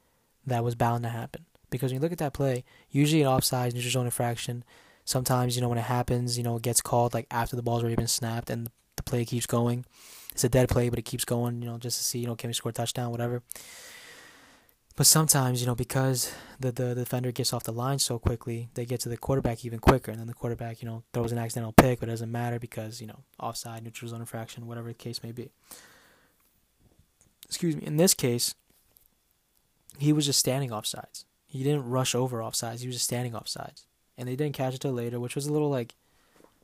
that 0.46 0.64
was 0.64 0.76
bound 0.76 1.04
to 1.04 1.10
happen. 1.10 1.46
Because 1.70 1.92
when 1.92 2.00
you 2.00 2.02
look 2.02 2.12
at 2.12 2.18
that 2.20 2.34
play, 2.34 2.64
usually 2.90 3.22
an 3.22 3.28
offside, 3.28 3.74
neutral 3.74 3.92
zone 3.92 4.06
infraction, 4.06 4.64
sometimes, 5.06 5.56
you 5.56 5.62
know, 5.62 5.70
when 5.70 5.78
it 5.78 5.86
happens, 5.86 6.38
you 6.38 6.44
know, 6.44 6.58
it 6.58 6.62
gets 6.62 6.82
called 6.82 7.14
like 7.14 7.28
after 7.32 7.56
the 7.56 7.64
ball's 7.64 7.82
already 7.82 7.96
been 7.96 8.08
snapped 8.08 8.50
and 8.50 8.70
the 8.96 9.04
play 9.04 9.26
keeps 9.26 9.46
going. 9.46 9.86
It's 10.32 10.44
a 10.44 10.50
dead 10.50 10.68
play, 10.68 10.90
but 10.90 11.00
it 11.00 11.06
keeps 11.06 11.24
going, 11.24 11.62
you 11.62 11.68
know, 11.68 11.78
just 11.78 11.98
to 11.98 12.04
see, 12.04 12.20
you 12.20 12.28
know, 12.28 12.36
can 12.36 12.50
we 12.50 12.54
score 12.54 12.70
a 12.70 12.74
touchdown, 12.74 13.12
whatever. 13.12 13.42
But 14.96 15.06
sometimes, 15.06 15.60
you 15.60 15.68
know, 15.68 15.76
because 15.76 16.34
the, 16.60 16.72
the, 16.72 16.84
the 16.94 16.96
defender 16.96 17.32
gets 17.34 17.52
off 17.52 17.64
the 17.64 17.74
line 17.74 18.00
so 18.00 18.18
quickly, 18.18 18.70
they 18.76 18.86
get 18.86 19.02
to 19.02 19.10
the 19.10 19.18
quarterback 19.18 19.66
even 19.66 19.80
quicker. 19.80 20.10
And 20.10 20.20
then 20.20 20.28
the 20.28 20.34
quarterback, 20.34 20.82
you 20.82 20.88
know, 20.88 21.04
throws 21.14 21.34
an 21.34 21.38
accidental 21.38 21.74
pick, 21.74 22.00
but 22.00 22.08
it 22.08 22.14
doesn't 22.14 22.32
matter 22.32 22.60
because, 22.60 23.02
you 23.02 23.08
know, 23.08 23.20
offside, 23.38 23.84
neutral 23.84 24.10
zone 24.10 24.22
infraction, 24.22 24.68
whatever 24.68 24.88
the 24.88 24.94
case 24.94 25.22
may 25.22 25.34
be. 25.34 25.52
Excuse 27.46 27.76
me. 27.76 27.86
In 27.86 27.98
this 27.98 28.14
case, 28.14 28.56
he 30.00 30.14
was 30.14 30.26
just 30.26 30.40
standing 30.40 30.70
offsides. 30.70 31.26
He 31.46 31.62
didn't 31.64 31.90
rush 31.90 32.16
over 32.16 32.40
offsides. 32.40 32.80
He 32.80 32.88
was 32.88 32.96
just 32.96 33.06
standing 33.06 33.34
offsides. 33.34 33.86
And 34.18 34.30
they 34.30 34.38
didn't 34.38 34.56
catch 34.56 34.74
it 34.76 34.80
till 34.80 34.94
later, 34.94 35.20
which 35.20 35.36
was 35.36 35.46
a 35.46 35.52
little 35.52 35.70
like 35.70 35.96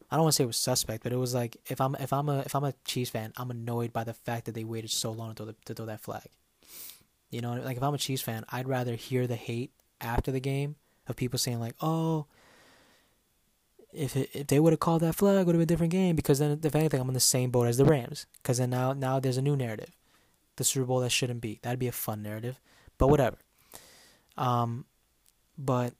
I 0.09 0.15
don't 0.15 0.23
want 0.23 0.33
to 0.33 0.37
say 0.37 0.43
it 0.43 0.47
was 0.47 0.57
suspect, 0.57 1.03
but 1.03 1.13
it 1.13 1.17
was 1.17 1.33
like 1.33 1.55
if 1.67 1.79
I'm 1.79 1.95
if 1.95 2.11
I'm 2.11 2.27
a 2.27 2.39
if 2.39 2.53
I'm 2.53 2.65
a 2.65 2.73
Chiefs 2.83 3.11
fan, 3.11 3.31
I'm 3.37 3.49
annoyed 3.49 3.93
by 3.93 4.03
the 4.03 4.13
fact 4.13 4.45
that 4.45 4.55
they 4.55 4.65
waited 4.65 4.91
so 4.91 5.11
long 5.11 5.29
to 5.29 5.35
throw, 5.35 5.45
the, 5.45 5.55
to 5.65 5.73
throw 5.73 5.85
that 5.85 6.01
flag. 6.01 6.27
You 7.31 7.41
know, 7.41 7.53
like 7.53 7.77
if 7.77 7.83
I'm 7.83 7.93
a 7.93 7.97
Chiefs 7.97 8.21
fan, 8.21 8.43
I'd 8.49 8.67
rather 8.67 8.95
hear 8.95 9.25
the 9.25 9.35
hate 9.35 9.71
after 10.01 10.31
the 10.31 10.41
game 10.41 10.75
of 11.07 11.15
people 11.15 11.39
saying 11.39 11.59
like, 11.59 11.75
"Oh, 11.81 12.27
if 13.93 14.15
it, 14.17 14.29
if 14.33 14.47
they 14.47 14.59
would 14.59 14.73
have 14.73 14.81
called 14.81 15.01
that 15.01 15.15
flag, 15.15 15.45
would 15.45 15.55
have 15.55 15.59
been 15.59 15.63
a 15.63 15.65
different 15.65 15.93
game." 15.93 16.15
Because 16.17 16.39
then, 16.39 16.59
if 16.61 16.75
anything, 16.75 16.99
I'm 16.99 17.07
in 17.07 17.13
the 17.13 17.21
same 17.21 17.49
boat 17.49 17.67
as 17.67 17.77
the 17.77 17.85
Rams. 17.85 18.25
Because 18.41 18.57
then 18.57 18.69
now 18.69 18.91
now 18.91 19.19
there's 19.19 19.37
a 19.37 19.41
new 19.41 19.55
narrative, 19.55 19.95
the 20.57 20.65
Super 20.65 20.85
Bowl 20.85 20.99
that 20.99 21.09
shouldn't 21.09 21.41
be. 21.41 21.59
That'd 21.61 21.79
be 21.79 21.87
a 21.87 21.93
fun 21.93 22.21
narrative, 22.21 22.59
but 22.97 23.07
whatever. 23.07 23.37
Um, 24.37 24.85
but 25.57 25.93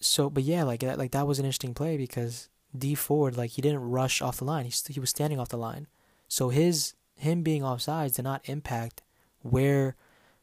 so, 0.00 0.28
but 0.28 0.42
yeah, 0.42 0.64
like 0.64 0.80
that, 0.80 0.98
like 0.98 1.12
that 1.12 1.28
was 1.28 1.38
an 1.38 1.44
interesting 1.44 1.74
play 1.74 1.96
because 1.96 2.48
Dee 2.76 2.96
Ford, 2.96 3.36
like 3.36 3.52
he 3.52 3.62
didn't 3.62 3.88
rush 3.88 4.20
off 4.20 4.38
the 4.38 4.44
line. 4.44 4.64
He 4.64 4.72
he 4.88 4.98
was 4.98 5.10
standing 5.10 5.38
off 5.38 5.48
the 5.48 5.56
line, 5.56 5.86
so 6.26 6.48
his 6.48 6.94
him 7.14 7.42
being 7.42 7.62
offsides 7.62 8.14
did 8.16 8.22
not 8.22 8.48
impact 8.48 9.02
where 9.50 9.96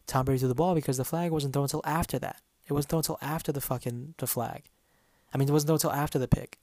Tom 0.07 0.25
Brady 0.25 0.39
threw 0.39 0.47
the 0.47 0.55
ball 0.55 0.75
because 0.75 0.97
the 0.97 1.05
flag 1.05 1.31
wasn't 1.31 1.53
thrown 1.53 1.65
until 1.65 1.81
after 1.83 2.19
that. 2.19 2.41
It 2.67 2.73
wasn't 2.73 2.89
thrown 2.89 2.99
until 2.99 3.19
after 3.21 3.51
the 3.51 3.61
fucking 3.61 4.15
the 4.17 4.27
flag. 4.27 4.63
I 5.33 5.37
mean, 5.37 5.49
it 5.49 5.51
wasn't 5.51 5.67
thrown 5.67 5.75
until 5.75 5.91
after 5.91 6.19
the 6.19 6.27
pick. 6.27 6.57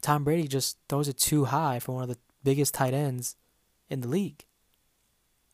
Tom 0.00 0.24
Brady 0.24 0.46
just 0.46 0.78
throws 0.88 1.08
it 1.08 1.18
too 1.18 1.46
high 1.46 1.78
for 1.78 1.92
one 1.92 2.02
of 2.02 2.08
the 2.08 2.18
biggest 2.42 2.74
tight 2.74 2.92
ends 2.92 3.36
in 3.88 4.00
the 4.00 4.08
league, 4.08 4.44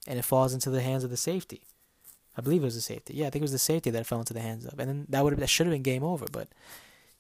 and 0.07 0.19
it 0.19 0.25
falls 0.25 0.53
into 0.53 0.71
the 0.71 0.81
hands 0.81 1.05
of 1.05 1.11
the 1.11 1.17
safety. 1.17 1.63
I 2.37 2.41
believe 2.41 2.63
it 2.63 2.65
was 2.65 2.75
the 2.75 2.81
safety. 2.81 3.15
Yeah, 3.15 3.27
I 3.27 3.31
think 3.31 3.43
it 3.43 3.45
was 3.45 3.53
the 3.53 3.59
safety 3.59 3.91
that 3.91 4.07
fell 4.07 4.19
into 4.19 4.35
the 4.35 4.41
hands 4.41 4.67
of, 4.67 4.79
and 4.79 4.89
then 4.89 5.07
that 5.09 5.23
would 5.25 5.37
that 5.37 5.49
should 5.49 5.67
have 5.67 5.73
been 5.73 5.83
game 5.83 6.03
over. 6.03 6.27
But 6.31 6.49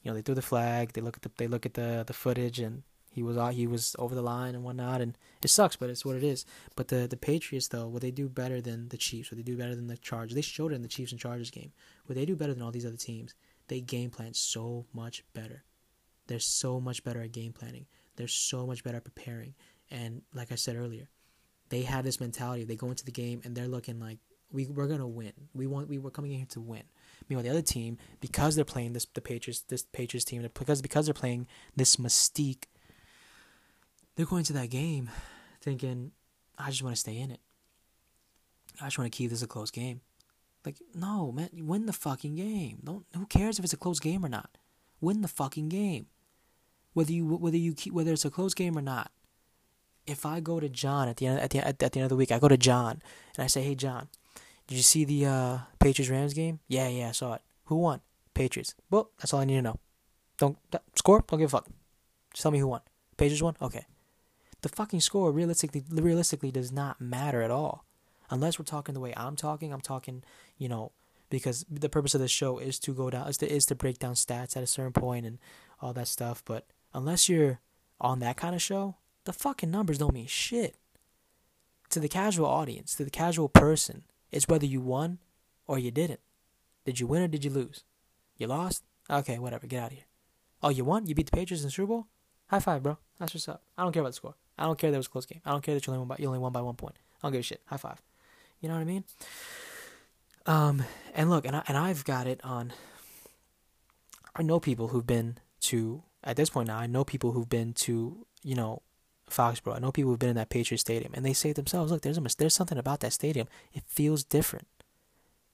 you 0.02 0.10
know, 0.10 0.14
they 0.14 0.22
threw 0.22 0.34
the 0.34 0.42
flag. 0.42 0.92
They 0.92 1.00
look 1.00 1.16
at 1.16 1.22
the 1.22 1.30
they 1.36 1.46
look 1.46 1.66
at 1.66 1.74
the 1.74 2.04
the 2.06 2.12
footage, 2.12 2.58
and 2.58 2.82
he 3.10 3.22
was 3.22 3.36
uh, 3.36 3.48
he 3.48 3.66
was 3.66 3.96
over 3.98 4.14
the 4.14 4.22
line 4.22 4.54
and 4.54 4.62
whatnot, 4.62 5.00
and 5.00 5.18
it 5.42 5.48
sucks, 5.48 5.76
but 5.76 5.90
it's 5.90 6.04
what 6.04 6.16
it 6.16 6.22
is. 6.22 6.44
But 6.76 6.88
the 6.88 7.08
the 7.08 7.16
Patriots 7.16 7.68
though, 7.68 7.88
what 7.88 8.02
they 8.02 8.12
do 8.12 8.28
better 8.28 8.60
than 8.60 8.88
the 8.88 8.96
Chiefs, 8.96 9.30
what 9.30 9.36
they 9.36 9.42
do 9.42 9.56
better 9.56 9.74
than 9.74 9.88
the 9.88 9.96
Chargers, 9.96 10.34
they 10.34 10.42
showed 10.42 10.72
it 10.72 10.76
in 10.76 10.82
the 10.82 10.88
Chiefs 10.88 11.12
and 11.12 11.20
Chargers 11.20 11.50
game. 11.50 11.72
What 12.06 12.16
they 12.16 12.24
do 12.24 12.36
better 12.36 12.54
than 12.54 12.62
all 12.62 12.70
these 12.70 12.86
other 12.86 12.96
teams, 12.96 13.34
they 13.68 13.80
game 13.80 14.10
plan 14.10 14.34
so 14.34 14.86
much 14.92 15.24
better. 15.34 15.64
They're 16.28 16.38
so 16.38 16.80
much 16.80 17.02
better 17.02 17.20
at 17.20 17.32
game 17.32 17.52
planning. 17.52 17.86
They're 18.14 18.28
so 18.28 18.66
much 18.66 18.84
better 18.84 18.98
at 18.98 19.04
preparing. 19.04 19.54
And 19.90 20.22
like 20.32 20.52
I 20.52 20.54
said 20.54 20.76
earlier, 20.76 21.08
they 21.68 21.82
have 21.82 22.04
this 22.04 22.20
mentality. 22.20 22.64
They 22.64 22.76
go 22.76 22.88
into 22.88 23.04
the 23.04 23.10
game 23.10 23.40
and 23.44 23.56
they're 23.56 23.66
looking 23.66 23.98
like 23.98 24.18
we 24.52 24.66
we're 24.66 24.86
gonna 24.86 25.08
win. 25.08 25.32
We 25.54 25.66
want 25.66 25.88
we 25.88 25.98
were 25.98 26.10
coming 26.10 26.32
in 26.32 26.38
here 26.38 26.46
to 26.50 26.60
win. 26.60 26.82
Meanwhile, 27.28 27.44
the 27.44 27.50
other 27.50 27.62
team, 27.62 27.98
because 28.20 28.56
they're 28.56 28.64
playing 28.64 28.92
this 28.92 29.06
the 29.14 29.20
Patriots 29.20 29.62
this 29.62 29.82
Patriots 29.82 30.24
team, 30.24 30.42
because 30.42 30.82
because 30.82 31.06
they're 31.06 31.14
playing 31.14 31.46
this 31.76 31.96
mystique, 31.96 32.64
they're 34.20 34.26
going 34.26 34.44
to 34.44 34.52
that 34.52 34.68
game 34.68 35.08
thinking, 35.62 36.12
I 36.58 36.68
just 36.68 36.82
want 36.82 36.94
to 36.94 37.00
stay 37.00 37.18
in 37.18 37.30
it. 37.30 37.40
I 38.78 38.84
just 38.84 38.98
want 38.98 39.10
to 39.10 39.16
keep 39.16 39.30
this 39.30 39.42
a 39.42 39.46
close 39.46 39.70
game. 39.70 40.02
Like, 40.62 40.76
no, 40.94 41.32
man, 41.32 41.48
win 41.54 41.86
the 41.86 41.94
fucking 41.94 42.34
game. 42.34 42.80
Don't 42.84 43.06
who 43.16 43.24
cares 43.24 43.58
if 43.58 43.64
it's 43.64 43.72
a 43.72 43.78
close 43.78 43.98
game 43.98 44.22
or 44.22 44.28
not? 44.28 44.58
Win 45.00 45.22
the 45.22 45.28
fucking 45.28 45.70
game. 45.70 46.04
Whether 46.92 47.12
you 47.12 47.24
whether 47.24 47.56
you 47.56 47.72
keep 47.72 47.94
whether 47.94 48.12
it's 48.12 48.26
a 48.26 48.30
close 48.30 48.52
game 48.52 48.76
or 48.76 48.82
not. 48.82 49.10
If 50.06 50.26
I 50.26 50.40
go 50.40 50.60
to 50.60 50.68
John 50.68 51.08
at 51.08 51.16
the 51.16 51.26
end 51.26 51.40
at 51.40 51.48
the 51.48 51.66
at 51.66 51.78
the 51.78 51.86
end 51.86 52.04
of 52.04 52.10
the 52.10 52.16
week, 52.16 52.30
I 52.30 52.38
go 52.38 52.48
to 52.48 52.58
John 52.58 53.00
and 53.36 53.44
I 53.44 53.46
say, 53.46 53.62
"Hey 53.62 53.74
John, 53.74 54.08
did 54.66 54.74
you 54.74 54.82
see 54.82 55.06
the 55.06 55.24
uh, 55.24 55.58
Patriots 55.78 56.10
Rams 56.10 56.34
game? 56.34 56.60
Yeah, 56.68 56.88
yeah, 56.88 57.08
I 57.08 57.12
saw 57.12 57.34
it. 57.34 57.42
Who 57.66 57.76
won? 57.76 58.02
Patriots. 58.34 58.74
Well, 58.90 59.12
that's 59.18 59.32
all 59.32 59.40
I 59.40 59.46
need 59.46 59.56
to 59.56 59.62
know. 59.62 59.80
Don't 60.36 60.58
that, 60.72 60.82
score. 60.94 61.24
Don't 61.26 61.38
give 61.38 61.48
a 61.54 61.56
fuck. 61.56 61.68
Just 62.34 62.42
tell 62.42 62.52
me 62.52 62.58
who 62.58 62.68
won. 62.68 62.82
Patriots 63.16 63.42
won. 63.42 63.56
Okay. 63.62 63.86
The 64.62 64.68
fucking 64.68 65.00
score 65.00 65.32
realistically 65.32 65.84
realistically 65.90 66.50
does 66.50 66.70
not 66.70 67.00
matter 67.00 67.42
at 67.42 67.50
all, 67.50 67.84
unless 68.28 68.58
we're 68.58 68.64
talking 68.64 68.94
the 68.94 69.00
way 69.00 69.14
I'm 69.16 69.36
talking. 69.36 69.72
I'm 69.72 69.80
talking, 69.80 70.22
you 70.58 70.68
know, 70.68 70.92
because 71.30 71.64
the 71.70 71.88
purpose 71.88 72.14
of 72.14 72.20
this 72.20 72.30
show 72.30 72.58
is 72.58 72.78
to 72.80 72.92
go 72.92 73.10
down 73.10 73.28
is 73.28 73.38
to 73.38 73.50
is 73.50 73.66
to 73.66 73.74
break 73.74 73.98
down 73.98 74.14
stats 74.14 74.56
at 74.56 74.62
a 74.62 74.66
certain 74.66 74.92
point 74.92 75.26
and 75.26 75.38
all 75.80 75.92
that 75.94 76.08
stuff. 76.08 76.42
But 76.44 76.66
unless 76.92 77.28
you're 77.28 77.60
on 78.00 78.20
that 78.20 78.36
kind 78.36 78.54
of 78.54 78.62
show, 78.62 78.96
the 79.24 79.32
fucking 79.32 79.70
numbers 79.70 79.98
don't 79.98 80.14
mean 80.14 80.26
shit 80.26 80.76
to 81.90 82.00
the 82.00 82.08
casual 82.08 82.46
audience, 82.46 82.94
to 82.94 83.04
the 83.04 83.10
casual 83.10 83.48
person 83.48 84.04
it's 84.30 84.48
whether 84.48 84.66
you 84.66 84.80
won 84.80 85.18
or 85.66 85.78
you 85.78 85.90
didn't. 85.90 86.20
Did 86.84 87.00
you 87.00 87.06
win 87.06 87.22
or 87.22 87.28
did 87.28 87.44
you 87.44 87.50
lose? 87.50 87.84
You 88.36 88.46
lost? 88.46 88.84
Okay, 89.08 89.38
whatever. 89.38 89.66
Get 89.66 89.82
out 89.82 89.90
of 89.90 89.98
here. 89.98 90.06
Oh, 90.62 90.68
you 90.68 90.84
won? 90.84 91.06
You 91.06 91.14
beat 91.14 91.30
the 91.30 91.36
Patriots 91.36 91.62
in 91.62 91.68
the 91.68 91.72
Super 91.72 91.88
Bowl? 91.88 92.06
High 92.48 92.60
five, 92.60 92.82
bro. 92.82 92.98
That's 93.18 93.34
what's 93.34 93.48
up. 93.48 93.62
I 93.76 93.82
don't 93.82 93.92
care 93.92 94.02
about 94.02 94.10
the 94.10 94.14
score. 94.14 94.34
I 94.60 94.64
don't 94.64 94.78
care 94.78 94.90
that 94.90 94.96
it 94.96 94.98
was 94.98 95.06
a 95.06 95.10
close 95.10 95.26
game. 95.26 95.40
I 95.44 95.50
don't 95.50 95.62
care 95.62 95.74
that 95.74 95.86
you 95.86 95.92
only 95.92 96.00
won 96.00 96.08
by 96.08 96.16
you 96.18 96.26
only 96.26 96.38
won 96.38 96.52
by 96.52 96.60
one 96.60 96.76
point. 96.76 96.94
I 97.22 97.26
don't 97.26 97.32
give 97.32 97.40
a 97.40 97.42
shit. 97.42 97.60
High 97.66 97.78
five. 97.78 98.00
You 98.60 98.68
know 98.68 98.74
what 98.74 98.82
I 98.82 98.84
mean? 98.84 99.04
Um, 100.46 100.84
and 101.14 101.30
look, 101.30 101.46
and 101.46 101.56
I 101.56 101.62
and 101.66 101.76
I've 101.76 102.04
got 102.04 102.26
it 102.26 102.40
on. 102.44 102.72
I 104.36 104.42
know 104.42 104.60
people 104.60 104.88
who've 104.88 105.06
been 105.06 105.38
to 105.62 106.02
at 106.22 106.36
this 106.36 106.50
point 106.50 106.68
now. 106.68 106.78
I 106.78 106.86
know 106.86 107.04
people 107.04 107.32
who've 107.32 107.48
been 107.48 107.72
to 107.74 108.26
you 108.42 108.54
know 108.54 108.82
Foxborough. 109.30 109.76
I 109.76 109.78
know 109.78 109.92
people 109.92 110.10
who've 110.10 110.18
been 110.18 110.30
in 110.30 110.36
that 110.36 110.50
Patriot 110.50 110.78
Stadium, 110.78 111.12
and 111.14 111.24
they 111.24 111.32
say 111.32 111.50
to 111.50 111.54
themselves, 111.54 111.90
"Look, 111.90 112.02
there's 112.02 112.18
a 112.18 112.22
there's 112.38 112.54
something 112.54 112.78
about 112.78 113.00
that 113.00 113.12
stadium. 113.12 113.48
It 113.72 113.84
feels 113.86 114.24
different. 114.24 114.68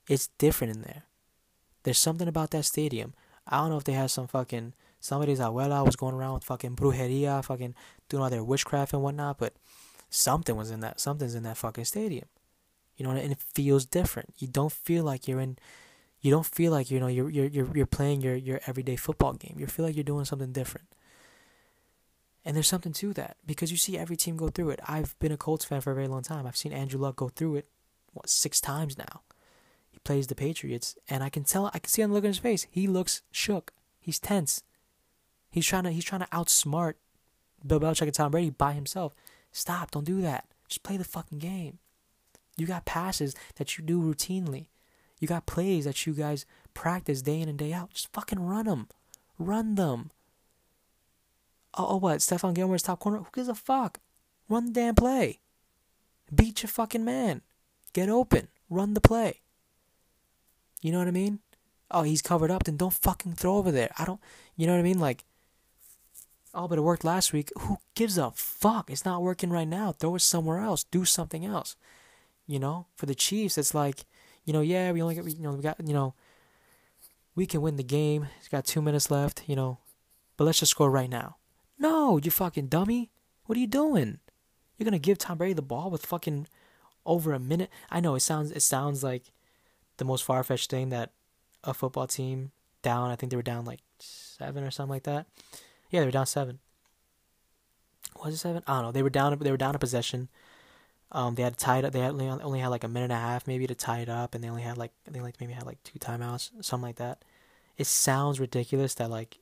It's 0.09 0.29
different 0.39 0.77
in 0.77 0.83
there. 0.83 1.05
There's 1.85 1.99
something 1.99 2.29
about 2.29 2.51
that 2.51 2.65
stadium. 2.65 3.15
I 3.47 3.59
don't 3.59 3.71
know 3.71 3.77
if 3.77 3.85
they 3.85 3.93
have 3.93 4.11
some 4.11 4.27
fucking 4.27 4.73
somebody's 5.01 5.39
abuela 5.39 5.85
was 5.85 5.97
going 5.97 6.15
around 6.15 6.35
with 6.35 6.45
fucking 6.45 6.77
brujeria, 6.77 7.45
fucking 7.45 7.75
doing 8.09 8.23
all 8.23 8.31
their 8.31 8.45
witchcraft 8.45 8.93
and 8.93 9.03
whatnot, 9.03 9.39
but 9.39 9.55
something 10.11 10.57
was 10.57 10.71
in 10.71 10.81
that. 10.81 11.01
Something's 11.01 11.35
in 11.35 11.43
that 11.45 11.57
fucking 11.57 11.85
stadium. 11.85 12.27
You 12.97 13.05
know, 13.05 13.11
and 13.11 13.33
it 13.33 13.39
feels 13.55 13.85
different. 13.85 14.35
You 14.39 14.49
don't 14.49 14.73
feel 14.73 15.05
like 15.05 15.29
you're 15.29 15.41
in. 15.41 15.59
You 16.21 16.31
don't 16.31 16.47
feel 16.47 16.73
like 16.73 16.91
you 16.91 16.99
know 16.99 17.09
you're 17.09 17.29
you're 17.29 17.47
you're, 17.47 17.77
you're 17.77 17.87
playing 17.87 18.23
your 18.23 18.35
your 18.35 18.61
everyday 18.67 18.97
football 18.97 19.35
game. 19.35 19.57
You 19.59 19.67
feel 19.67 19.85
like 19.85 19.95
you're 19.95 20.05
doing 20.05 20.25
something 20.25 20.53
different. 20.53 20.89
And 22.45 22.55
there's 22.55 22.69
something 22.69 22.93
to 22.95 23.13
that 23.15 23.37
because 23.45 23.73
you 23.73 23.77
see 23.77 23.99
every 23.99 24.17
team 24.17 24.37
go 24.37 24.49
through 24.49 24.71
it. 24.71 24.81
I've 24.87 25.19
been 25.19 25.33
a 25.33 25.37
Colts 25.37 25.65
fan 25.65 25.81
for 25.81 25.91
a 25.91 25.97
very 25.97 26.07
long 26.07 26.23
time. 26.23 26.47
I've 26.47 26.57
seen 26.57 26.73
Andrew 26.73 27.01
Luck 27.01 27.17
go 27.17 27.29
through 27.29 27.57
it, 27.57 27.69
what 28.13 28.29
six 28.29 28.61
times 28.61 28.97
now. 28.97 29.23
He 29.91 29.99
plays 29.99 30.29
the 30.29 30.37
Patriots, 30.37 30.97
and 31.11 31.25
I 31.25 31.29
can 31.29 31.43
tell, 31.43 31.67
I 31.75 31.81
can 31.81 31.89
see 31.89 32.05
on 32.05 32.11
the 32.11 32.15
look 32.15 32.23
on 32.23 32.29
his 32.29 32.39
face, 32.39 32.67
he 32.71 32.87
looks 32.87 33.23
shook. 33.33 33.73
He's 33.99 34.21
tense. 34.21 34.63
He's 35.51 35.67
trying 35.67 35.85
to, 35.85 35.91
he's 35.91 36.05
trying 36.05 36.21
to 36.21 36.29
outsmart 36.29 36.95
Bill 37.67 37.81
Belichick 37.81 38.03
and 38.03 38.15
Tom 38.15 38.31
Brady 38.31 38.51
by 38.51 38.73
himself. 38.73 39.15
Stop! 39.53 39.91
Don't 39.91 40.05
do 40.05 40.21
that. 40.23 40.47
Just 40.69 40.83
play 40.83 40.97
the 40.97 41.05
fucking 41.05 41.39
game. 41.39 41.79
You 42.57 42.67
got 42.67 42.85
passes 42.85 43.35
that 43.57 43.77
you 43.77 43.85
do 43.85 44.01
routinely. 44.01 44.69
You 45.19 45.29
got 45.29 45.47
plays 45.47 45.85
that 45.85 46.07
you 46.07 46.13
guys 46.13 46.47
practice 46.75 47.23
day 47.23 47.41
in 47.41 47.49
and 47.49 47.59
day 47.59 47.73
out. 47.73 47.91
Just 47.91 48.13
fucking 48.13 48.41
run 48.41 48.67
them. 48.67 48.89
Run 49.39 49.75
them. 49.75 50.11
Oh, 51.75 51.87
oh 51.91 51.97
what? 51.97 52.19
Stephon 52.19 52.55
Gilmore's 52.55 52.83
top 52.83 53.01
corner? 53.01 53.19
Who 53.19 53.27
gives 53.33 53.49
a 53.49 53.55
fuck? 53.55 54.01
Run 54.49 54.67
the 54.67 54.73
damn 54.73 54.95
play. 54.95 55.41
Beat 56.35 56.63
your 56.63 56.69
fucking 56.69 57.05
man. 57.05 57.43
Get 57.93 58.09
open. 58.09 58.49
Run 58.69 58.95
the 58.95 59.01
play. 59.01 59.41
You 60.83 60.93
know 60.93 60.99
what 60.99 61.09
I 61.09 61.13
mean? 61.13 61.41
Oh, 61.91 62.03
he's 62.03 62.23
covered 62.23 62.51
up, 62.51 62.65
then 62.65 62.77
don't 62.77 62.93
fucking 62.93 63.35
throw 63.35 63.57
over 63.57 63.71
there. 63.71 63.91
I 63.99 64.05
don't, 64.05 64.21
you 64.57 64.67
know 64.67 64.73
what 64.73 64.81
I 64.81 64.83
mean? 64.83 64.99
Like, 64.99 65.25
oh, 66.57 66.67
but 66.67 66.79
it 66.79 66.83
worked 66.83 67.05
last 67.05 67.33
week. 67.33 67.53
Who 67.61 67.77
gives 67.95 68.19
a 68.19 68.31
fuck? 68.33 68.91
It's 68.91 69.05
not 69.05 69.23
working 69.23 69.51
right 69.51 69.69
now. 69.69 69.93
Throw 69.93 70.17
it 70.17 70.21
somewhere 70.21 70.59
else. 70.59 70.85
Do 70.85 71.05
something 71.05 71.45
else. 71.45 71.77
You 72.47 72.59
know, 72.59 72.87
for 72.97 73.07
the 73.07 73.15
Chiefs, 73.15 73.59
it's 73.59 73.75
like, 73.75 74.05
you 74.45 74.53
know, 74.53 74.61
yeah, 74.61 74.93
we 74.93 75.03
only 75.03 75.15
got, 75.15 75.27
you 75.27 75.43
know, 75.43 75.53
we 75.53 75.63
got, 75.63 75.77
you 75.85 75.93
know, 75.93 76.15
we 77.35 77.45
can 77.45 77.61
win 77.61 77.77
the 77.77 77.83
game. 77.83 78.29
It's 78.39 78.49
got 78.49 78.65
two 78.65 78.81
minutes 78.81 79.11
left, 79.11 79.43
you 79.47 79.57
know, 79.57 79.79
but 80.37 80.45
let's 80.45 80.61
just 80.61 80.71
score 80.71 80.91
right 80.91 81.11
now. 81.11 81.37
No, 81.79 82.19
you 82.19 82.31
fucking 82.31 82.69
dummy. 82.69 83.11
What 83.45 83.57
are 83.57 83.61
you 83.61 83.67
doing? 83.67 84.21
You're 84.77 84.85
gonna 84.85 84.99
give 84.99 85.19
Tom 85.19 85.39
Brady 85.39 85.55
the 85.55 85.63
ball 85.63 85.91
with 85.91 86.07
fucking 86.07 86.47
over 87.05 87.33
a 87.33 87.39
minute? 87.39 87.71
I 87.91 88.01
know 88.01 88.15
it 88.15 88.21
sounds 88.21 88.51
it 88.53 88.63
sounds 88.63 89.03
like 89.03 89.33
the 89.97 90.05
most 90.05 90.25
far 90.25 90.43
fetched 90.43 90.71
thing 90.71 90.91
that 90.91 91.13
a 91.65 91.75
football 91.75 92.07
team 92.07 92.53
down. 92.83 93.11
I 93.11 93.17
think 93.17 93.31
they 93.31 93.37
were 93.37 93.43
down 93.43 93.65
like 93.65 93.81
seven 93.99 94.65
or 94.65 94.71
something 94.71 94.91
like 94.91 95.05
that. 95.05 95.27
Yeah, 95.91 96.01
they 96.01 96.07
were 96.07 96.13
down 96.13 96.27
seven. 96.27 96.59
Was 98.23 98.35
it 98.35 98.39
seven? 98.39 98.63
I 98.67 98.75
don't 98.75 98.83
know. 98.85 98.93
They 98.93 99.03
were 99.03 99.11
down. 99.11 99.39
They 99.39 99.51
were 99.51 99.57
down 99.57 99.75
a 99.75 99.79
possession. 99.79 100.29
Um, 101.13 101.35
they 101.35 101.43
had 101.43 101.57
tied 101.57 101.85
up. 101.85 101.93
They 101.93 102.01
had 102.01 102.13
only, 102.13 102.29
only 102.29 102.61
had 102.61 102.69
like 102.69 102.85
a 102.85 102.89
minute 102.89 103.05
and 103.05 103.13
a 103.13 103.17
half 103.17 103.47
maybe 103.47 103.67
to 103.67 103.75
tie 103.75 104.01
it 104.01 104.09
up, 104.09 104.35
and 104.35 104.43
they 104.43 104.49
only 104.49 104.63
had 104.63 104.79
like 104.79 104.93
think 105.05 105.23
like 105.23 105.41
maybe 105.41 105.53
had 105.53 105.67
like 105.67 105.83
two 105.85 105.99
timeouts, 105.99 106.51
something 106.65 106.87
like 106.87 106.97
that. 106.97 107.23
It 107.77 107.87
sounds 107.87 108.41
ridiculous 108.41 108.95
that 108.95 109.11
like 109.11 109.39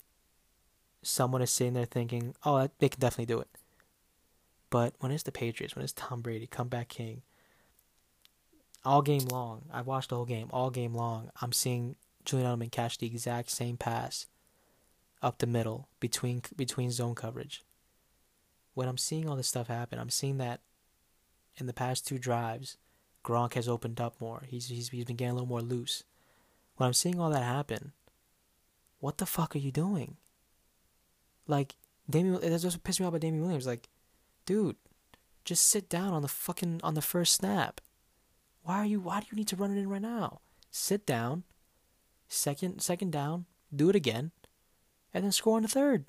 someone 1.03 1.43
is 1.43 1.51
sitting 1.51 1.75
there 1.75 1.85
thinking, 1.85 2.35
"Oh, 2.45 2.69
they 2.79 2.89
can 2.89 3.01
definitely 3.01 3.33
do 3.33 3.41
it." 3.41 3.49
But 4.71 4.95
when 4.99 5.13
it's 5.13 5.23
the 5.23 5.33
Patriots, 5.33 5.77
when 5.77 5.85
it's 5.85 5.93
Tom 5.93 6.21
Brady, 6.21 6.47
comeback 6.47 6.89
king, 6.89 7.23
all 8.85 9.03
game 9.03 9.25
long, 9.31 9.63
I 9.73 9.83
watched 9.83 10.11
the 10.11 10.17
whole 10.17 10.25
game. 10.25 10.49
All 10.53 10.71
game 10.71 10.95
long, 10.95 11.31
I'm 11.41 11.53
seeing 11.53 11.97
Julian 12.25 12.59
Edelman 12.59 12.73
catch 12.73 12.99
the 12.99 13.07
exact 13.07 13.51
same 13.51 13.77
pass 13.77 14.27
up 15.25 15.39
the 15.39 15.47
middle 15.47 15.89
between 15.99 16.43
between 16.55 16.91
zone 16.91 17.15
coverage. 17.15 17.63
When 18.75 18.89
I'm 18.89 18.99
seeing 18.99 19.29
all 19.29 19.37
this 19.37 19.49
stuff 19.49 19.69
happen, 19.69 19.99
I'm 19.99 20.11
seeing 20.11 20.39
that 20.39 20.61
in 21.57 21.67
the 21.67 21.73
past 21.73 22.07
two 22.07 22.19
drives, 22.19 22.77
Gronk 23.25 23.55
has 23.55 23.69
opened 23.69 24.01
up 24.01 24.21
more. 24.21 24.45
He's 24.47 24.69
he's 24.69 24.91
he's 24.91 25.07
been 25.07 25.17
getting 25.17 25.31
a 25.31 25.35
little 25.35 25.49
more 25.49 25.63
loose. 25.63 26.05
When 26.77 26.87
I'm 26.87 26.93
seeing 26.93 27.19
all 27.19 27.31
that 27.31 27.43
happen, 27.43 27.93
what 29.01 29.19
the 29.19 29.27
fuck 29.27 29.57
are 29.57 29.61
you 29.61 29.73
doing? 29.73 30.17
Like 31.47 31.77
Damien, 32.09 32.39
that's 32.41 32.65
what 32.65 32.85
pissed 32.85 33.01
me 33.01 33.07
off 33.07 33.11
about 33.11 33.23
Damien 33.23 33.43
Williams. 33.43 33.67
Like, 33.67 33.89
dude, 34.45 34.77
just 35.45 35.69
sit 35.69 35.89
down 35.89 36.13
on 36.13 36.23
the 36.23 36.29
fucking 36.29 36.81
on 36.83 36.95
the 36.95 37.03
first 37.03 37.35
snap. 37.35 37.81
Why 38.63 38.79
are 38.79 38.87
you? 38.87 39.01
Why 39.01 39.21
do 39.21 39.27
you 39.31 39.37
need 39.37 39.49
to 39.49 39.57
run 39.57 39.75
it 39.75 39.81
in 39.81 39.89
right 39.89 40.03
now? 40.03 40.41
Sit 40.71 41.07
down. 41.07 41.45
Second, 42.29 42.83
second 42.83 43.13
down. 43.13 43.47
Do 43.75 43.89
it 43.89 43.97
again, 43.97 44.33
and 45.14 45.24
then 45.24 45.33
score 45.33 45.57
on 45.57 45.62
the 45.62 45.68
third. 45.68 46.05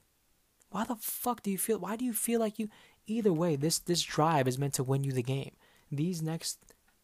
Why 0.71 0.83
the 0.83 0.95
fuck 0.95 1.43
do 1.43 1.51
you 1.51 1.57
feel? 1.57 1.79
Why 1.79 1.95
do 1.95 2.03
you 2.03 2.11
feel 2.11 2.39
like 2.39 2.59
you? 2.59 2.69
Either 3.07 3.31
way, 3.31 3.55
this 3.55 3.79
this 3.79 4.01
drive 4.01 4.47
is 4.47 4.57
meant 4.57 4.73
to 4.73 4.83
win 4.83 5.03
you 5.03 5.11
the 5.11 5.23
game. 5.23 5.51
These 5.91 6.21
next 6.21 6.57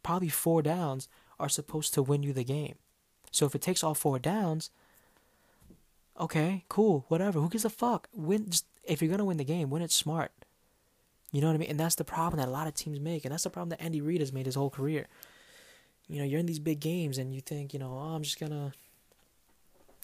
probably 0.03 0.29
four 0.29 0.61
downs 0.61 1.07
are 1.39 1.47
supposed 1.47 1.93
to 1.93 2.01
win 2.01 2.23
you 2.23 2.33
the 2.33 2.43
game. 2.43 2.75
So 3.31 3.45
if 3.45 3.55
it 3.55 3.61
takes 3.61 3.83
all 3.83 3.93
four 3.93 4.19
downs, 4.19 4.71
okay, 6.19 6.65
cool, 6.67 7.05
whatever. 7.07 7.39
Who 7.39 7.49
gives 7.49 7.65
a 7.65 7.69
fuck? 7.69 8.09
Win. 8.13 8.49
Just, 8.49 8.65
if 8.83 9.01
you're 9.01 9.11
gonna 9.11 9.25
win 9.25 9.37
the 9.37 9.43
game, 9.43 9.69
win 9.69 9.83
it 9.83 9.91
smart. 9.91 10.31
You 11.31 11.39
know 11.39 11.47
what 11.47 11.53
I 11.53 11.59
mean? 11.59 11.69
And 11.69 11.79
that's 11.79 11.95
the 11.95 12.03
problem 12.03 12.39
that 12.39 12.49
a 12.49 12.51
lot 12.51 12.67
of 12.67 12.73
teams 12.73 12.99
make, 12.99 13.23
and 13.23 13.31
that's 13.31 13.43
the 13.43 13.49
problem 13.49 13.69
that 13.69 13.81
Andy 13.81 14.01
Reid 14.01 14.19
has 14.19 14.33
made 14.33 14.47
his 14.47 14.55
whole 14.55 14.69
career. 14.69 15.07
You 16.09 16.19
know, 16.19 16.25
you're 16.25 16.41
in 16.41 16.45
these 16.45 16.59
big 16.59 16.81
games, 16.81 17.17
and 17.17 17.33
you 17.33 17.39
think, 17.39 17.73
you 17.73 17.79
know, 17.79 17.93
oh, 17.93 18.15
I'm 18.15 18.23
just 18.23 18.39
gonna. 18.39 18.73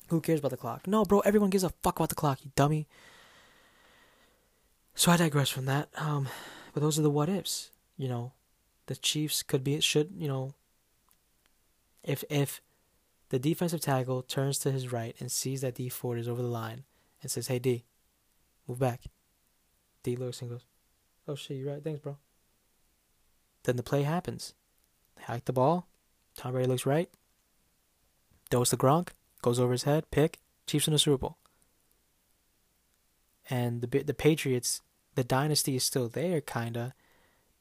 Who 0.10 0.22
cares 0.22 0.40
about 0.40 0.52
the 0.52 0.58
clock? 0.58 0.88
No, 0.88 1.04
bro. 1.04 1.20
Everyone 1.20 1.50
gives 1.50 1.64
a 1.64 1.70
fuck 1.70 1.98
about 2.00 2.10
the 2.10 2.16
clock. 2.16 2.40
You 2.44 2.52
dummy. 2.56 2.88
So 4.96 5.12
I 5.12 5.18
digress 5.18 5.50
from 5.50 5.66
that. 5.66 5.90
Um, 5.98 6.28
but 6.74 6.82
those 6.82 6.98
are 6.98 7.04
the 7.04 7.10
what 7.10 7.30
ifs. 7.30 7.72
You 7.98 8.08
know, 8.08 8.32
the 8.86 8.96
Chiefs 8.96 9.44
could 9.44 9.64
be 9.64 9.80
should 9.82 10.12
you 10.18 10.28
know. 10.28 10.54
If 12.04 12.24
if 12.30 12.62
the 13.30 13.40
defensive 13.40 13.82
tackle 13.82 14.22
turns 14.22 14.58
to 14.60 14.72
his 14.72 14.92
right 14.92 15.16
and 15.20 15.32
sees 15.32 15.62
that 15.62 15.76
Dee 15.76 15.90
Ford 15.90 16.20
is 16.20 16.30
over 16.30 16.42
the 16.42 16.48
line 16.48 16.84
and 17.22 17.30
says, 17.30 17.48
Hey, 17.48 17.60
D, 17.60 17.84
move 18.68 18.80
back. 18.80 19.02
D 20.04 20.16
looks 20.16 20.42
and 20.42 20.50
goes, 20.50 20.66
Oh, 21.28 21.36
shit, 21.36 21.58
you're 21.58 21.74
right. 21.74 21.84
Thanks, 21.84 22.00
bro. 22.00 22.18
Then 23.64 23.76
the 23.76 23.84
play 23.84 24.04
happens. 24.04 24.54
They 25.18 25.24
hike 25.24 25.46
the 25.46 25.54
ball. 25.54 25.88
Tom 26.36 26.54
Brady 26.54 26.70
looks 26.70 26.86
right. 26.86 27.10
Throws 28.50 28.70
the 28.70 28.78
Gronk. 28.78 29.10
Goes 29.42 29.60
over 29.60 29.72
his 29.72 29.84
head. 29.84 30.10
Pick. 30.12 30.40
Chiefs 30.66 30.88
in 30.88 30.94
the 30.94 31.00
Super 31.00 31.18
Bowl. 31.18 31.38
And 33.50 33.82
the 33.82 34.04
the 34.04 34.14
Patriots, 34.14 34.82
the 35.16 35.24
dynasty 35.24 35.76
is 35.76 35.84
still 35.84 36.10
there, 36.10 36.42
kinda, 36.42 36.94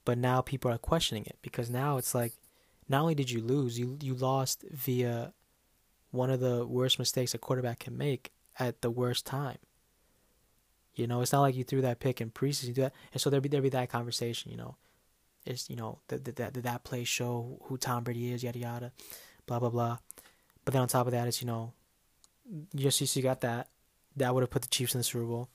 but 0.04 0.18
now 0.18 0.40
people 0.40 0.70
are 0.70 0.78
questioning 0.78 1.24
it 1.26 1.38
because 1.42 1.70
now 1.70 1.96
it's 1.96 2.14
like, 2.14 2.32
not 2.88 3.02
only 3.02 3.14
did 3.14 3.30
you 3.30 3.40
lose, 3.40 3.78
you 3.78 3.96
you 4.00 4.14
lost 4.14 4.64
via 4.70 5.32
one 6.10 6.30
of 6.30 6.40
the 6.40 6.66
worst 6.66 6.98
mistakes 6.98 7.34
a 7.34 7.38
quarterback 7.38 7.80
can 7.80 7.96
make 7.96 8.32
at 8.58 8.80
the 8.80 8.90
worst 8.90 9.26
time. 9.26 9.58
You 10.94 11.06
know, 11.06 11.20
it's 11.20 11.32
not 11.32 11.42
like 11.42 11.54
you 11.54 11.62
threw 11.62 11.82
that 11.82 12.00
pick 12.00 12.20
in 12.20 12.30
preseason. 12.30 12.68
You 12.68 12.74
do 12.74 12.82
that, 12.82 12.94
and 13.12 13.20
so 13.20 13.28
there'd 13.28 13.42
be 13.42 13.48
there 13.48 13.62
be 13.62 13.68
that 13.68 13.90
conversation. 13.90 14.50
You 14.50 14.56
know, 14.56 14.76
is 15.44 15.68
you 15.68 15.76
know 15.76 16.00
that 16.08 16.24
that 16.36 16.54
that 16.54 16.84
play 16.84 17.04
show 17.04 17.60
who 17.64 17.76
Tom 17.76 18.02
Brady 18.02 18.32
is, 18.32 18.42
yada 18.42 18.58
yada, 18.58 18.92
blah 19.46 19.58
blah 19.58 19.70
blah. 19.70 19.98
But 20.66 20.72
then 20.72 20.82
on 20.82 20.88
top 20.88 21.06
of 21.06 21.12
that, 21.12 21.28
it's 21.28 21.40
you 21.40 21.46
know, 21.46 21.72
you 22.74 22.90
got 23.22 23.40
that, 23.40 23.68
that 24.16 24.34
would 24.34 24.42
have 24.42 24.50
put 24.50 24.62
the 24.62 24.68
Chiefs 24.68 24.94
in 24.94 24.98
the 25.00 25.04
Super 25.04 25.24
Bowl, 25.24 25.48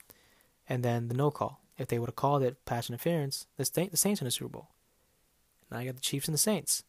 and 0.67 0.83
then 0.83 1.09
the 1.09 1.13
no 1.13 1.29
call. 1.29 1.59
If 1.77 1.89
they 1.89 1.99
would 1.99 2.09
have 2.09 2.15
called 2.15 2.43
it 2.43 2.63
pass 2.65 2.89
interference, 2.89 3.45
the 3.57 3.65
St- 3.65 3.91
the 3.91 3.97
Saints 3.97 4.21
in 4.21 4.25
the 4.25 4.31
Super 4.31 4.49
Bowl. 4.49 4.69
Now 5.69 5.79
you 5.79 5.85
got 5.85 5.95
the 5.95 6.01
Chiefs 6.01 6.27
and 6.27 6.33
the 6.33 6.39
Saints 6.39 6.83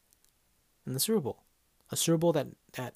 in 0.87 0.95
the 0.95 1.01
Super 1.01 1.21
Bowl, 1.21 1.43
a 1.91 1.97
Super 1.97 2.17
Bowl 2.17 2.33
that 2.33 2.47
that 2.75 2.95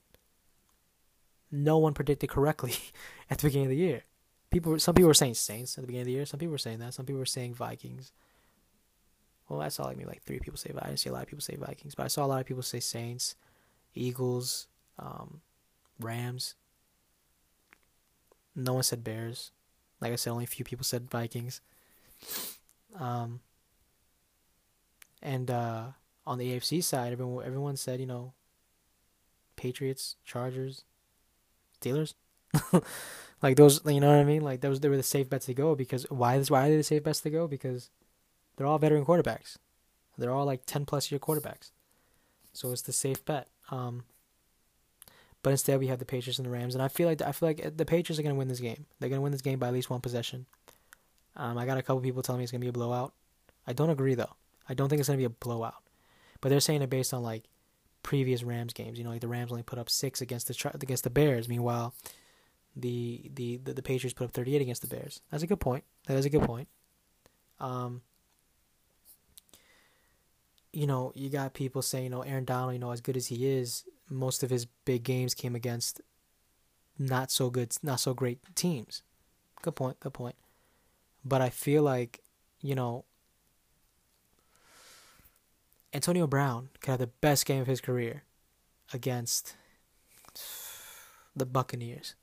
no 1.50 1.76
one 1.78 1.92
predicted 1.92 2.30
correctly 2.30 2.74
at 3.30 3.38
the 3.38 3.48
beginning 3.48 3.66
of 3.66 3.70
the 3.70 3.76
year. 3.76 4.04
People, 4.50 4.78
some 4.78 4.94
people 4.94 5.08
were 5.08 5.14
saying 5.14 5.34
Saints 5.34 5.76
at 5.76 5.82
the 5.82 5.88
beginning 5.88 6.02
of 6.02 6.06
the 6.06 6.12
year. 6.12 6.26
Some 6.26 6.38
people 6.38 6.52
were 6.52 6.58
saying 6.58 6.78
that. 6.78 6.94
Some 6.94 7.04
people 7.04 7.18
were 7.18 7.26
saying 7.26 7.54
Vikings. 7.54 8.12
Well, 9.48 9.60
I 9.60 9.68
saw 9.68 9.86
like 9.86 9.96
maybe 9.96 10.08
like 10.08 10.22
three 10.22 10.38
people 10.38 10.56
say. 10.56 10.68
Vikings. 10.68 10.84
I 10.84 10.88
didn't 10.88 11.00
see 11.00 11.10
a 11.10 11.12
lot 11.12 11.22
of 11.22 11.28
people 11.28 11.42
say 11.42 11.56
Vikings, 11.56 11.96
but 11.96 12.04
I 12.04 12.08
saw 12.08 12.24
a 12.24 12.28
lot 12.28 12.40
of 12.40 12.46
people 12.46 12.62
say 12.62 12.78
Saints, 12.78 13.34
Eagles, 13.94 14.68
um, 14.98 15.40
Rams. 16.00 16.54
No 18.54 18.74
one 18.74 18.82
said 18.82 19.04
Bears. 19.04 19.50
Like 20.00 20.12
I 20.12 20.16
said, 20.16 20.30
only 20.30 20.44
a 20.44 20.48
few 20.48 20.64
people 20.64 20.84
said 20.84 21.10
Vikings. 21.10 21.60
Um, 22.98 23.40
and 25.22 25.50
uh, 25.50 25.84
on 26.26 26.38
the 26.38 26.52
AFC 26.52 26.82
side, 26.82 27.12
everyone 27.12 27.44
everyone 27.44 27.76
said 27.76 28.00
you 28.00 28.06
know 28.06 28.32
Patriots, 29.56 30.16
Chargers, 30.24 30.84
Steelers. 31.80 32.14
like 33.42 33.56
those, 33.56 33.80
you 33.84 34.00
know 34.00 34.10
what 34.10 34.20
I 34.20 34.24
mean? 34.24 34.42
Like 34.42 34.60
those, 34.60 34.80
they 34.80 34.88
were 34.88 34.96
the 34.96 35.02
safe 35.02 35.28
bets 35.28 35.46
to 35.46 35.54
go 35.54 35.74
because 35.74 36.04
why? 36.10 36.38
Why 36.40 36.66
are 36.66 36.70
they 36.70 36.76
the 36.76 36.82
safe 36.82 37.02
bets 37.02 37.20
to 37.22 37.30
go? 37.30 37.46
Because 37.46 37.90
They're 38.56 38.66
all 38.66 38.78
veteran 38.78 39.04
quarterbacks. 39.04 39.56
They're 40.18 40.32
all 40.32 40.46
like 40.46 40.64
10 40.66 40.86
plus 40.86 41.10
year 41.10 41.18
quarterbacks. 41.18 41.70
So 42.52 42.72
it's 42.72 42.82
the 42.82 42.92
safe 42.92 43.24
bet. 43.24 43.48
Um, 43.70 44.04
but 45.46 45.52
instead, 45.52 45.78
we 45.78 45.86
have 45.86 46.00
the 46.00 46.04
Patriots 46.04 46.40
and 46.40 46.44
the 46.44 46.50
Rams, 46.50 46.74
and 46.74 46.82
I 46.82 46.88
feel 46.88 47.06
like 47.06 47.22
I 47.22 47.30
feel 47.30 47.48
like 47.48 47.76
the 47.76 47.84
Patriots 47.84 48.18
are 48.18 48.24
going 48.24 48.34
to 48.34 48.36
win 48.36 48.48
this 48.48 48.58
game. 48.58 48.84
They're 48.98 49.08
going 49.08 49.20
to 49.20 49.22
win 49.22 49.30
this 49.30 49.42
game 49.42 49.60
by 49.60 49.68
at 49.68 49.72
least 49.72 49.88
one 49.88 50.00
possession. 50.00 50.46
Um, 51.36 51.56
I 51.56 51.66
got 51.66 51.78
a 51.78 51.82
couple 51.82 52.00
people 52.00 52.20
telling 52.20 52.40
me 52.40 52.42
it's 52.42 52.50
going 52.50 52.62
to 52.62 52.64
be 52.64 52.68
a 52.68 52.72
blowout. 52.72 53.14
I 53.64 53.72
don't 53.72 53.90
agree 53.90 54.16
though. 54.16 54.34
I 54.68 54.74
don't 54.74 54.88
think 54.88 54.98
it's 54.98 55.08
going 55.08 55.20
to 55.20 55.20
be 55.20 55.24
a 55.24 55.30
blowout. 55.30 55.84
But 56.40 56.48
they're 56.48 56.58
saying 56.58 56.82
it 56.82 56.90
based 56.90 57.14
on 57.14 57.22
like 57.22 57.44
previous 58.02 58.42
Rams 58.42 58.72
games. 58.72 58.98
You 58.98 59.04
know, 59.04 59.10
like 59.10 59.20
the 59.20 59.28
Rams 59.28 59.52
only 59.52 59.62
put 59.62 59.78
up 59.78 59.88
six 59.88 60.20
against 60.20 60.48
the 60.48 60.70
against 60.74 61.04
the 61.04 61.10
Bears. 61.10 61.48
Meanwhile, 61.48 61.94
the 62.74 63.30
the 63.32 63.58
the, 63.58 63.72
the 63.72 63.82
Patriots 63.82 64.14
put 64.14 64.24
up 64.24 64.32
38 64.32 64.62
against 64.62 64.82
the 64.82 64.88
Bears. 64.88 65.20
That's 65.30 65.44
a 65.44 65.46
good 65.46 65.60
point. 65.60 65.84
That 66.08 66.16
is 66.16 66.24
a 66.24 66.30
good 66.30 66.42
point. 66.42 66.66
Um, 67.60 68.02
you 70.72 70.88
know, 70.88 71.12
you 71.14 71.30
got 71.30 71.54
people 71.54 71.82
saying, 71.82 72.02
you 72.02 72.10
know, 72.10 72.22
Aaron 72.22 72.44
Donald, 72.44 72.72
you 72.72 72.80
know, 72.80 72.90
as 72.90 73.00
good 73.00 73.16
as 73.16 73.28
he 73.28 73.46
is, 73.46 73.84
most 74.08 74.42
of 74.42 74.50
his 74.50 74.66
big 74.84 75.02
games 75.02 75.34
came 75.34 75.54
against 75.54 76.00
not 76.98 77.30
so 77.30 77.50
good, 77.50 77.76
not 77.82 78.00
so 78.00 78.14
great 78.14 78.38
teams. 78.54 79.02
Good 79.62 79.76
point. 79.76 80.00
Good 80.00 80.14
point. 80.14 80.36
But 81.24 81.40
I 81.40 81.50
feel 81.50 81.82
like, 81.82 82.20
you 82.60 82.74
know, 82.74 83.04
Antonio 85.92 86.26
Brown 86.26 86.68
could 86.80 86.90
have 86.90 87.00
the 87.00 87.06
best 87.06 87.46
game 87.46 87.60
of 87.60 87.66
his 87.66 87.80
career 87.80 88.22
against 88.92 89.56
the 91.34 91.46
Buccaneers. 91.46 92.14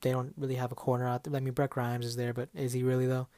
They 0.00 0.10
don't 0.10 0.34
really 0.36 0.54
have 0.56 0.72
a 0.72 0.76
corner 0.76 1.06
out 1.06 1.24
there. 1.24 1.34
I 1.34 1.40
mean, 1.40 1.54
Brent 1.54 1.70
Grimes 1.70 2.06
is 2.06 2.16
there, 2.16 2.32
but 2.32 2.48
is 2.54 2.72
he 2.72 2.82
really 2.82 3.06
though? 3.06 3.28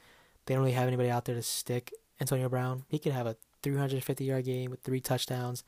They 0.46 0.54
don't 0.54 0.62
really 0.62 0.74
have 0.74 0.88
anybody 0.88 1.10
out 1.10 1.24
there 1.24 1.34
to 1.34 1.42
stick 1.42 1.92
Antonio 2.20 2.48
Brown. 2.48 2.84
He 2.88 2.98
could 2.98 3.12
have 3.12 3.26
a 3.26 3.36
350 3.62 4.24
yard 4.24 4.44
game 4.44 4.70
with 4.70 4.80
three 4.80 5.00
touchdowns, 5.00 5.64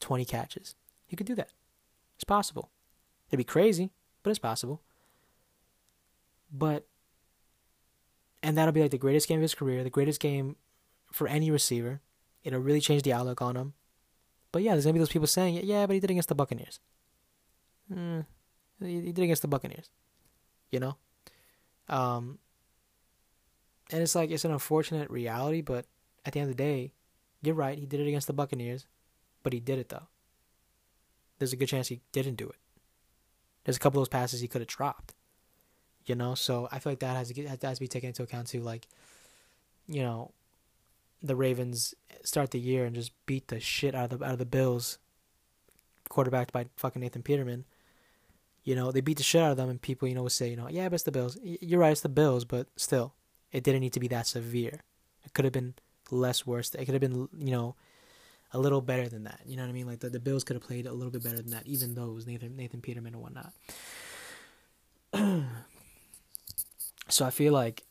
20 0.00 0.24
catches. 0.24 0.74
He 1.10 1.16
could 1.16 1.26
do 1.26 1.34
that. 1.34 1.50
It's 2.14 2.22
possible. 2.22 2.70
It'd 3.28 3.38
be 3.38 3.44
crazy, 3.44 3.90
but 4.22 4.30
it's 4.30 4.38
possible. 4.38 4.80
But, 6.52 6.86
and 8.44 8.56
that'll 8.56 8.70
be 8.70 8.80
like 8.80 8.92
the 8.92 8.98
greatest 8.98 9.26
game 9.26 9.38
of 9.38 9.42
his 9.42 9.56
career, 9.56 9.82
the 9.82 9.90
greatest 9.90 10.20
game 10.20 10.54
for 11.12 11.26
any 11.26 11.50
receiver. 11.50 12.00
It'll 12.44 12.60
really 12.60 12.80
change 12.80 13.02
the 13.02 13.12
outlook 13.12 13.42
on 13.42 13.56
him. 13.56 13.72
But 14.52 14.62
yeah, 14.62 14.72
there's 14.72 14.84
gonna 14.84 14.92
be 14.92 15.00
those 15.00 15.08
people 15.08 15.26
saying, 15.26 15.60
yeah, 15.64 15.84
but 15.86 15.94
he 15.94 16.00
did 16.00 16.12
against 16.12 16.28
the 16.28 16.36
Buccaneers. 16.36 16.78
Hmm, 17.92 18.20
he 18.80 19.10
did 19.10 19.24
against 19.24 19.42
the 19.42 19.48
Buccaneers. 19.48 19.90
You 20.70 20.78
know, 20.78 20.96
um, 21.88 22.38
and 23.90 24.00
it's 24.00 24.14
like 24.14 24.30
it's 24.30 24.44
an 24.44 24.52
unfortunate 24.52 25.10
reality, 25.10 25.60
but 25.60 25.86
at 26.24 26.32
the 26.32 26.38
end 26.38 26.48
of 26.48 26.56
the 26.56 26.62
day, 26.62 26.92
you're 27.42 27.56
right. 27.56 27.76
He 27.76 27.86
did 27.86 27.98
it 27.98 28.06
against 28.06 28.28
the 28.28 28.32
Buccaneers, 28.32 28.86
but 29.42 29.52
he 29.52 29.58
did 29.58 29.80
it 29.80 29.88
though. 29.88 30.06
There's 31.40 31.54
a 31.54 31.56
good 31.56 31.68
chance 31.68 31.88
he 31.88 32.02
didn't 32.12 32.36
do 32.36 32.48
it. 32.48 32.58
There's 33.64 33.78
a 33.78 33.80
couple 33.80 34.00
of 34.00 34.02
those 34.02 34.10
passes 34.10 34.40
he 34.40 34.46
could 34.46 34.60
have 34.60 34.68
dropped. 34.68 35.14
You 36.04 36.14
know, 36.14 36.34
so 36.34 36.68
I 36.70 36.78
feel 36.78 36.92
like 36.92 37.00
that 37.00 37.16
has 37.16 37.28
to 37.28 37.34
get, 37.34 37.48
has 37.48 37.78
to 37.78 37.80
be 37.80 37.88
taken 37.88 38.08
into 38.08 38.22
account 38.22 38.48
too. 38.48 38.60
Like, 38.60 38.86
you 39.88 40.02
know, 40.02 40.32
the 41.22 41.36
Ravens 41.36 41.94
start 42.24 42.50
the 42.50 42.60
year 42.60 42.84
and 42.84 42.94
just 42.94 43.12
beat 43.26 43.48
the 43.48 43.58
shit 43.58 43.94
out 43.94 44.12
of 44.12 44.18
the 44.18 44.24
out 44.24 44.32
of 44.32 44.38
the 44.38 44.46
Bills, 44.46 44.98
quarterbacked 46.08 46.52
by 46.52 46.66
fucking 46.76 47.00
Nathan 47.00 47.22
Peterman. 47.22 47.64
You 48.64 48.76
know, 48.76 48.92
they 48.92 49.00
beat 49.00 49.16
the 49.16 49.22
shit 49.22 49.42
out 49.42 49.52
of 49.52 49.56
them, 49.56 49.70
and 49.70 49.80
people, 49.80 50.08
you 50.08 50.14
know, 50.14 50.22
would 50.22 50.32
say, 50.32 50.50
you 50.50 50.56
know, 50.56 50.68
yeah, 50.68 50.88
but 50.88 50.96
it's 50.96 51.04
the 51.04 51.12
Bills. 51.12 51.38
You're 51.42 51.80
right, 51.80 51.92
it's 51.92 52.02
the 52.02 52.10
Bills, 52.10 52.44
but 52.44 52.66
still, 52.76 53.14
it 53.52 53.64
didn't 53.64 53.80
need 53.80 53.94
to 53.94 54.00
be 54.00 54.08
that 54.08 54.26
severe. 54.26 54.80
It 55.24 55.32
could 55.32 55.46
have 55.46 55.52
been 55.52 55.74
less 56.10 56.46
worse. 56.46 56.74
It 56.74 56.84
could 56.84 56.94
have 56.94 57.00
been, 57.00 57.28
you 57.38 57.52
know, 57.52 57.76
a 58.52 58.58
little 58.58 58.80
better 58.80 59.08
than 59.08 59.24
that. 59.24 59.40
You 59.46 59.56
know 59.56 59.62
what 59.62 59.68
I 59.68 59.72
mean? 59.72 59.86
Like 59.86 60.00
the, 60.00 60.10
the 60.10 60.20
Bills 60.20 60.44
could 60.44 60.56
have 60.56 60.62
played 60.62 60.86
a 60.86 60.92
little 60.92 61.10
bit 61.10 61.22
better 61.22 61.36
than 61.36 61.50
that, 61.50 61.66
even 61.66 61.94
was 62.14 62.26
Nathan 62.26 62.56
Nathan 62.56 62.80
Peterman 62.80 63.14
and 63.14 63.22
whatnot. 63.22 63.52
so 67.08 67.24
I 67.24 67.30
feel 67.30 67.52
like, 67.52 67.84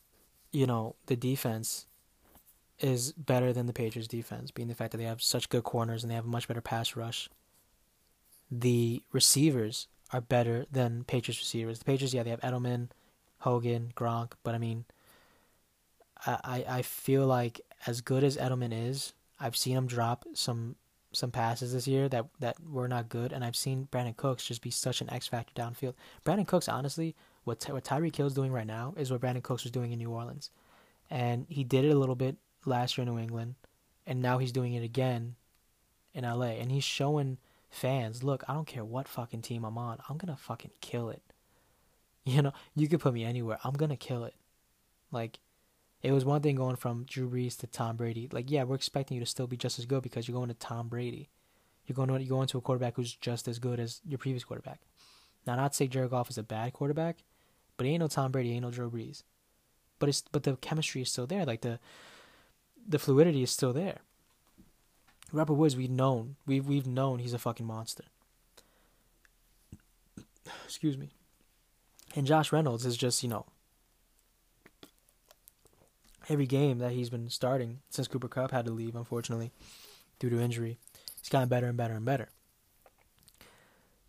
you 0.52 0.66
know, 0.66 0.96
the 1.06 1.16
defense 1.16 1.86
is 2.80 3.12
better 3.12 3.52
than 3.52 3.66
the 3.66 3.74
Patriots 3.74 4.08
defense, 4.08 4.52
being 4.52 4.68
the 4.68 4.76
fact 4.76 4.92
that 4.92 4.98
they 4.98 5.04
have 5.04 5.22
such 5.22 5.50
good 5.50 5.64
corners 5.64 6.04
and 6.04 6.12
they 6.12 6.16
have 6.16 6.26
a 6.26 6.30
much 6.30 6.48
better 6.48 6.62
pass 6.62 6.96
rush. 6.96 7.30
The 8.50 9.04
receivers 9.12 9.88
are 10.12 10.22
better 10.22 10.66
than 10.72 11.04
Patriots 11.04 11.40
receivers. 11.40 11.80
The 11.80 11.86
Patriots, 11.86 12.14
yeah, 12.14 12.24
they 12.24 12.30
have 12.30 12.42
Edelman, 12.42 12.90
Hogan, 13.40 13.92
Gronk, 13.96 14.32
but 14.44 14.56
I 14.56 14.58
mean, 14.58 14.86
I 16.26 16.66
I 16.68 16.82
feel 16.82 17.26
like 17.26 17.62
as 17.86 18.02
good 18.02 18.24
as 18.24 18.38
Edelman 18.38 18.74
is, 18.74 19.14
I've 19.40 19.58
seen 19.58 19.78
him 19.78 19.88
drop 19.88 20.26
some 20.34 20.76
some 21.12 21.32
passes 21.32 21.74
this 21.74 21.88
year 21.88 22.08
that 22.10 22.28
that 22.40 22.58
were 22.64 22.88
not 22.88 23.10
good, 23.10 23.32
and 23.32 23.44
I've 23.44 23.56
seen 23.56 23.88
Brandin 23.92 24.16
Cooks 24.16 24.46
just 24.46 24.62
be 24.62 24.72
such 24.72 25.02
an 25.02 25.10
X 25.10 25.28
factor 25.28 25.54
downfield. 25.60 25.96
Brandin 26.26 26.48
Cooks, 26.48 26.70
honestly, 26.70 27.16
what 27.44 27.64
what 27.70 27.84
Tyreek 27.84 28.16
Hill's 28.16 28.34
doing 28.34 28.52
right 28.52 28.68
now 28.68 28.94
is 28.98 29.12
what 29.12 29.22
Brandin 29.22 29.44
Cooks 29.44 29.64
was 29.64 29.72
doing 29.72 29.92
in 29.92 30.00
New 30.00 30.12
Orleans, 30.12 30.52
and 31.10 31.46
he 31.50 31.64
did 31.64 31.86
it 31.86 31.92
a 31.92 31.98
little 32.00 32.16
bit 32.16 32.38
last 32.66 32.98
year 32.98 33.08
in 33.08 33.14
New 33.14 33.20
England, 33.20 33.56
and 34.06 34.22
now 34.22 34.38
he's 34.38 34.52
doing 34.52 34.74
it 34.74 34.84
again 34.84 35.36
in 36.14 36.24
LA, 36.24 36.58
and 36.58 36.72
he's 36.72 36.84
showing 36.84 37.38
fans, 37.70 38.24
look, 38.24 38.44
I 38.48 38.54
don't 38.54 38.68
care 38.68 38.84
what 38.84 39.08
fucking 39.08 39.42
team 39.42 39.64
I'm 39.64 39.78
on, 39.78 40.00
I'm 40.10 40.18
gonna 40.18 40.38
fucking 40.38 40.72
kill 40.82 41.10
it. 41.10 41.22
You 42.26 42.44
know, 42.44 42.54
you 42.76 42.88
could 42.88 43.00
put 43.00 43.14
me 43.14 43.24
anywhere, 43.24 43.58
I'm 43.64 43.74
gonna 43.74 43.96
kill 43.96 44.26
it. 44.26 44.36
Like, 45.12 45.40
it 46.02 46.12
was 46.12 46.24
one 46.24 46.42
thing 46.42 46.56
going 46.56 46.78
from 46.78 47.04
Drew 47.04 47.30
Brees 47.30 47.58
to 47.60 47.68
Tom 47.68 47.98
Brady. 47.98 48.30
Like, 48.32 48.50
yeah, 48.50 48.64
we're 48.64 48.76
expecting 48.76 49.16
you 49.16 49.24
to 49.24 49.30
still 49.30 49.48
be 49.48 49.58
just 49.58 49.80
as 49.80 49.86
good 49.86 50.02
because 50.02 50.28
you're 50.28 50.38
going 50.38 50.48
to 50.48 50.54
Tom 50.54 50.88
Brady. 50.88 51.30
You're 51.86 51.96
going 51.96 52.10
to 52.10 52.24
you're 52.24 52.30
going 52.30 52.48
to 52.48 52.58
a 52.58 52.62
quarterback 52.62 52.96
who's 52.96 53.14
just 53.16 53.48
as 53.48 53.60
good 53.60 53.80
as 53.80 54.02
your 54.08 54.20
previous 54.20 54.44
quarterback. 54.44 54.80
Now, 55.46 55.56
not 55.56 55.72
to 55.72 55.76
say 55.76 55.88
Jared 55.88 56.12
Goff 56.12 56.30
is 56.30 56.38
a 56.38 56.44
bad 56.44 56.74
quarterback, 56.74 57.18
but 57.76 57.86
he 57.86 57.94
ain't 57.94 58.02
no 58.02 58.08
Tom 58.08 58.32
Brady, 58.32 58.50
he 58.50 58.56
ain't 58.56 58.64
no 58.64 58.72
Drew 58.72 58.90
Brees. 58.90 59.24
But 59.98 60.10
it's 60.10 60.24
but 60.32 60.44
the 60.44 60.56
chemistry 60.58 61.02
is 61.02 61.12
still 61.12 61.26
there. 61.26 61.46
Like 61.46 61.62
the 61.62 61.80
the 62.88 63.00
fluidity 63.00 63.44
is 63.44 63.52
still 63.52 63.74
there. 63.74 63.98
Robert 65.34 65.56
Woods, 65.56 65.76
we've 65.76 65.90
known 65.90 66.36
we've 66.46 66.66
we've 66.66 66.88
known 66.88 67.20
he's 67.20 67.34
a 67.34 67.40
fucking 67.40 67.66
monster. 67.66 68.06
Excuse 70.66 70.98
me. 70.98 71.10
And 72.16 72.26
Josh 72.26 72.52
Reynolds 72.52 72.86
is 72.86 72.96
just 72.96 73.24
you 73.24 73.30
know 73.30 73.46
every 76.30 76.46
game 76.46 76.78
that 76.80 76.92
he's 76.92 77.10
been 77.10 77.30
starting 77.30 77.80
since 77.90 78.08
Cooper 78.08 78.28
Kupp 78.28 78.52
had 78.52 78.66
to 78.66 78.72
leave, 78.72 78.96
unfortunately, 78.96 79.52
due 80.20 80.30
to 80.30 80.40
injury. 80.40 80.78
He's 81.20 81.30
gotten 81.30 81.50
better 81.50 81.68
and 81.68 81.78
better 81.78 81.96
and 81.96 82.06
better. 82.06 82.30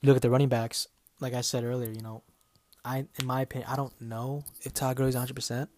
You 0.00 0.06
look 0.06 0.16
at 0.16 0.22
the 0.22 0.30
running 0.30 0.48
backs, 0.48 0.86
like 1.18 1.34
I 1.34 1.40
said 1.40 1.64
earlier, 1.64 1.90
you 1.90 2.02
know, 2.02 2.22
I 2.84 3.06
in 3.18 3.26
my 3.26 3.42
opinion, 3.42 3.70
I 3.70 3.76
don't 3.76 3.98
know 4.00 4.44
if 4.62 4.72
Todd 4.72 4.96
Gurley's 4.96 5.16
100%, 5.16 5.68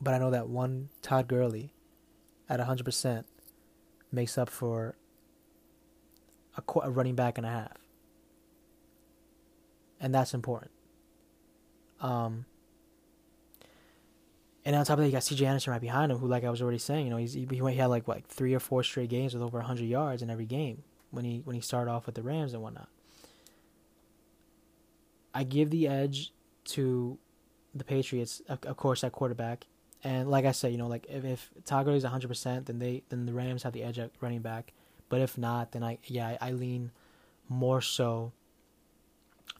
but 0.00 0.14
I 0.14 0.18
know 0.18 0.30
that 0.30 0.48
one 0.48 0.88
Todd 1.00 1.28
Gurley 1.28 1.72
at 2.48 2.60
100% 2.60 3.24
makes 4.10 4.36
up 4.36 4.50
for 4.50 4.96
a, 6.56 6.80
a 6.80 6.90
running 6.90 7.14
back 7.14 7.38
and 7.38 7.46
a 7.46 7.50
half. 7.50 7.76
And 10.00 10.12
that's 10.12 10.34
important. 10.34 10.72
Um, 12.00 12.46
and 14.64 14.76
on 14.76 14.84
top 14.84 14.94
of 14.94 14.98
that, 15.00 15.06
you 15.06 15.12
got 15.12 15.24
C.J. 15.24 15.44
Anderson 15.44 15.72
right 15.72 15.80
behind 15.80 16.12
him, 16.12 16.18
who, 16.18 16.28
like 16.28 16.44
I 16.44 16.50
was 16.50 16.62
already 16.62 16.78
saying, 16.78 17.06
you 17.06 17.10
know, 17.10 17.16
he's, 17.16 17.32
he, 17.32 17.46
he 17.50 17.76
had 17.76 17.86
like 17.86 18.06
what, 18.06 18.24
three 18.26 18.54
or 18.54 18.60
four 18.60 18.82
straight 18.84 19.08
games 19.08 19.34
with 19.34 19.42
over 19.42 19.58
100 19.58 19.84
yards 19.84 20.22
in 20.22 20.30
every 20.30 20.44
game 20.44 20.84
when 21.10 21.24
he 21.24 21.42
when 21.44 21.54
he 21.54 21.60
started 21.60 21.90
off 21.90 22.06
with 22.06 22.14
the 22.14 22.22
Rams 22.22 22.54
and 22.54 22.62
whatnot. 22.62 22.88
I 25.34 25.44
give 25.44 25.70
the 25.70 25.88
edge 25.88 26.32
to 26.64 27.18
the 27.74 27.84
Patriots, 27.84 28.42
of, 28.48 28.76
course, 28.76 29.02
at 29.02 29.12
quarterback. 29.12 29.66
And 30.04 30.30
like 30.30 30.44
I 30.44 30.52
said, 30.52 30.72
you 30.72 30.78
know, 30.78 30.88
like 30.88 31.06
if, 31.08 31.24
if 31.24 31.50
Todd 31.64 31.88
is 31.88 32.04
100%, 32.04 32.66
then 32.66 32.78
they 32.78 33.02
then 33.08 33.24
the 33.26 33.32
Rams 33.32 33.62
have 33.62 33.72
the 33.72 33.82
edge 33.82 33.98
at 33.98 34.10
running 34.20 34.40
back. 34.42 34.72
But 35.08 35.20
if 35.20 35.38
not, 35.38 35.72
then 35.72 35.82
I 35.82 35.98
yeah 36.04 36.36
I, 36.40 36.48
I 36.48 36.50
lean 36.52 36.90
more 37.48 37.80
so 37.80 38.32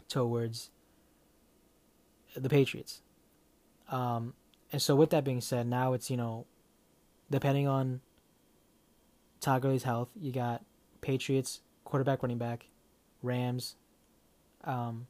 towards 0.09 0.71
the 2.35 2.49
Patriots. 2.49 3.03
Um, 3.89 4.35
and 4.73 4.81
so 4.81 4.97
with 4.97 5.11
that 5.11 5.25
being 5.25 5.41
said, 5.41 5.67
now 5.67 5.93
it's, 5.93 6.11
you 6.11 6.17
know, 6.17 6.47
depending 7.31 7.69
on 7.69 8.01
Todd 9.41 9.63
Gurley's 9.63 9.83
health, 9.83 10.09
you 10.19 10.33
got 10.33 10.65
Patriots, 11.03 11.61
quarterback, 11.85 12.23
running 12.23 12.39
back, 12.39 12.67
Rams, 13.23 13.77
um, 14.65 15.07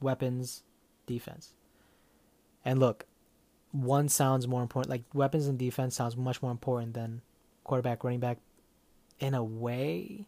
weapons, 0.00 0.62
defense. 1.06 1.54
And 2.64 2.78
look, 2.78 3.04
one 3.72 4.08
sounds 4.08 4.48
more 4.48 4.62
important. 4.62 4.90
Like 4.90 5.02
weapons 5.12 5.46
and 5.46 5.58
defense 5.58 5.94
sounds 5.94 6.16
much 6.16 6.42
more 6.42 6.50
important 6.50 6.94
than 6.94 7.20
quarterback, 7.64 8.02
running 8.02 8.20
back, 8.20 8.38
in 9.18 9.34
a 9.34 9.44
way, 9.44 10.26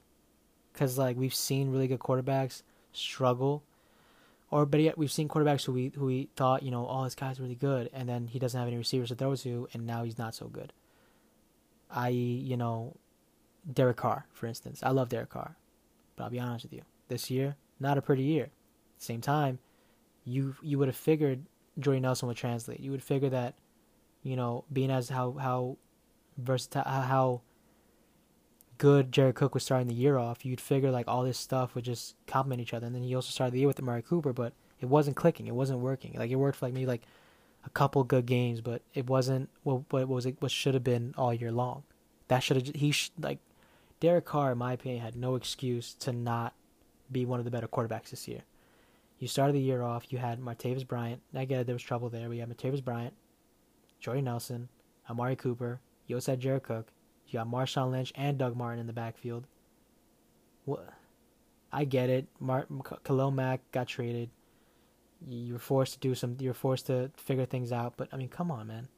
because 0.72 0.98
like 0.98 1.16
we've 1.16 1.34
seen 1.34 1.70
really 1.70 1.88
good 1.88 1.98
quarterbacks 1.98 2.62
struggle 2.92 3.62
or 4.52 4.66
but 4.66 4.80
yet 4.80 4.96
we've 4.96 5.10
seen 5.10 5.28
quarterbacks 5.28 5.64
who 5.64 5.72
we 5.72 5.92
who 5.96 6.06
we 6.06 6.28
thought 6.36 6.62
you 6.62 6.70
know 6.70 6.86
oh 6.88 7.02
this 7.04 7.16
guy's 7.16 7.40
really 7.40 7.56
good 7.56 7.90
and 7.92 8.08
then 8.08 8.28
he 8.28 8.38
doesn't 8.38 8.58
have 8.58 8.68
any 8.68 8.76
receivers 8.76 9.08
to 9.08 9.16
throw 9.16 9.34
to 9.34 9.66
and 9.72 9.86
now 9.86 10.04
he's 10.04 10.18
not 10.18 10.34
so 10.34 10.46
good. 10.46 10.72
i.e., 11.90 12.12
you 12.12 12.56
know, 12.56 12.96
Derek 13.70 13.96
Carr, 13.96 14.26
for 14.32 14.46
instance. 14.46 14.80
I 14.82 14.90
love 14.90 15.08
Derek 15.08 15.30
Carr, 15.30 15.56
but 16.14 16.24
I'll 16.24 16.30
be 16.30 16.38
honest 16.38 16.64
with 16.64 16.72
you, 16.72 16.82
this 17.08 17.30
year 17.30 17.56
not 17.82 17.98
a 17.98 18.02
pretty 18.02 18.22
year. 18.22 18.44
At 18.44 18.98
the 19.00 19.04
same 19.04 19.20
time, 19.20 19.58
you 20.24 20.54
you 20.62 20.78
would 20.78 20.88
have 20.88 20.96
figured 20.96 21.44
Jordy 21.78 22.00
Nelson 22.00 22.28
would 22.28 22.36
translate. 22.36 22.80
You 22.80 22.92
would 22.92 23.02
figure 23.02 23.30
that, 23.30 23.54
you 24.22 24.36
know, 24.36 24.64
being 24.72 24.90
as 24.90 25.08
how 25.08 25.32
how 25.32 25.76
versatile 26.38 26.84
how 26.84 27.42
good 28.82 29.12
Jared 29.12 29.36
Cook 29.36 29.54
was 29.54 29.62
starting 29.62 29.86
the 29.86 29.94
year 29.94 30.18
off, 30.18 30.44
you'd 30.44 30.60
figure 30.60 30.90
like 30.90 31.06
all 31.06 31.22
this 31.22 31.38
stuff 31.38 31.76
would 31.76 31.84
just 31.84 32.16
complement 32.26 32.60
each 32.60 32.74
other. 32.74 32.84
And 32.84 32.92
then 32.92 33.04
he 33.04 33.14
also 33.14 33.30
started 33.30 33.54
the 33.54 33.60
year 33.60 33.68
with 33.68 33.78
Amari 33.78 34.02
Cooper, 34.02 34.32
but 34.32 34.54
it 34.80 34.86
wasn't 34.86 35.14
clicking. 35.14 35.46
It 35.46 35.54
wasn't 35.54 35.78
working. 35.78 36.14
Like 36.18 36.32
it 36.32 36.34
worked 36.34 36.58
for 36.58 36.66
like 36.66 36.74
maybe 36.74 36.86
like 36.86 37.02
a 37.64 37.70
couple 37.70 38.02
good 38.02 38.26
games, 38.26 38.60
but 38.60 38.82
it 38.92 39.06
wasn't 39.08 39.50
what 39.62 39.84
what 39.90 40.08
was 40.08 40.26
it 40.26 40.34
what 40.40 40.50
should 40.50 40.74
have 40.74 40.82
been 40.82 41.14
all 41.16 41.32
year 41.32 41.52
long. 41.52 41.84
That 42.26 42.40
should 42.40 42.56
have 42.56 42.74
he 42.74 42.90
sh- 42.90 43.12
like 43.20 43.38
Derek 44.00 44.24
Carr, 44.24 44.50
in 44.50 44.58
my 44.58 44.72
opinion, 44.72 45.00
had 45.00 45.14
no 45.14 45.36
excuse 45.36 45.94
to 46.00 46.12
not 46.12 46.52
be 47.12 47.24
one 47.24 47.38
of 47.38 47.44
the 47.44 47.52
better 47.52 47.68
quarterbacks 47.68 48.10
this 48.10 48.26
year. 48.26 48.40
You 49.20 49.28
started 49.28 49.54
the 49.54 49.60
year 49.60 49.82
off. 49.82 50.12
You 50.12 50.18
had 50.18 50.40
Martavis 50.40 50.84
Bryant. 50.84 51.22
I 51.36 51.44
get 51.44 51.60
it, 51.60 51.66
there 51.66 51.76
was 51.76 51.84
trouble 51.84 52.08
there. 52.08 52.28
We 52.28 52.38
had 52.38 52.48
Martavis 52.48 52.82
Bryant, 52.82 53.14
Jordy 54.00 54.22
Nelson, 54.22 54.68
Amari 55.08 55.36
Cooper. 55.36 55.78
You 56.08 56.16
also 56.16 56.32
had 56.32 56.40
Jared 56.40 56.64
Cook. 56.64 56.88
You 57.32 57.38
got 57.38 57.48
Marshawn 57.48 57.90
Lynch 57.90 58.12
and 58.14 58.36
Doug 58.36 58.56
Martin 58.56 58.78
in 58.78 58.86
the 58.86 58.92
backfield. 58.92 59.46
What? 60.66 60.92
I 61.72 61.84
get 61.84 62.10
it. 62.10 62.26
Mar- 62.38 62.66
Khalil 63.04 63.30
Mack 63.30 63.60
got 63.72 63.88
traded. 63.88 64.28
You 65.26 65.54
were 65.54 65.58
forced 65.58 65.94
to 65.94 65.98
do 65.98 66.14
some. 66.14 66.36
You 66.38 66.50
were 66.50 66.54
forced 66.54 66.86
to 66.86 67.10
figure 67.16 67.46
things 67.46 67.72
out. 67.72 67.94
But 67.96 68.08
I 68.12 68.16
mean, 68.16 68.28
come 68.28 68.50
on, 68.50 68.66
man. 68.66 68.88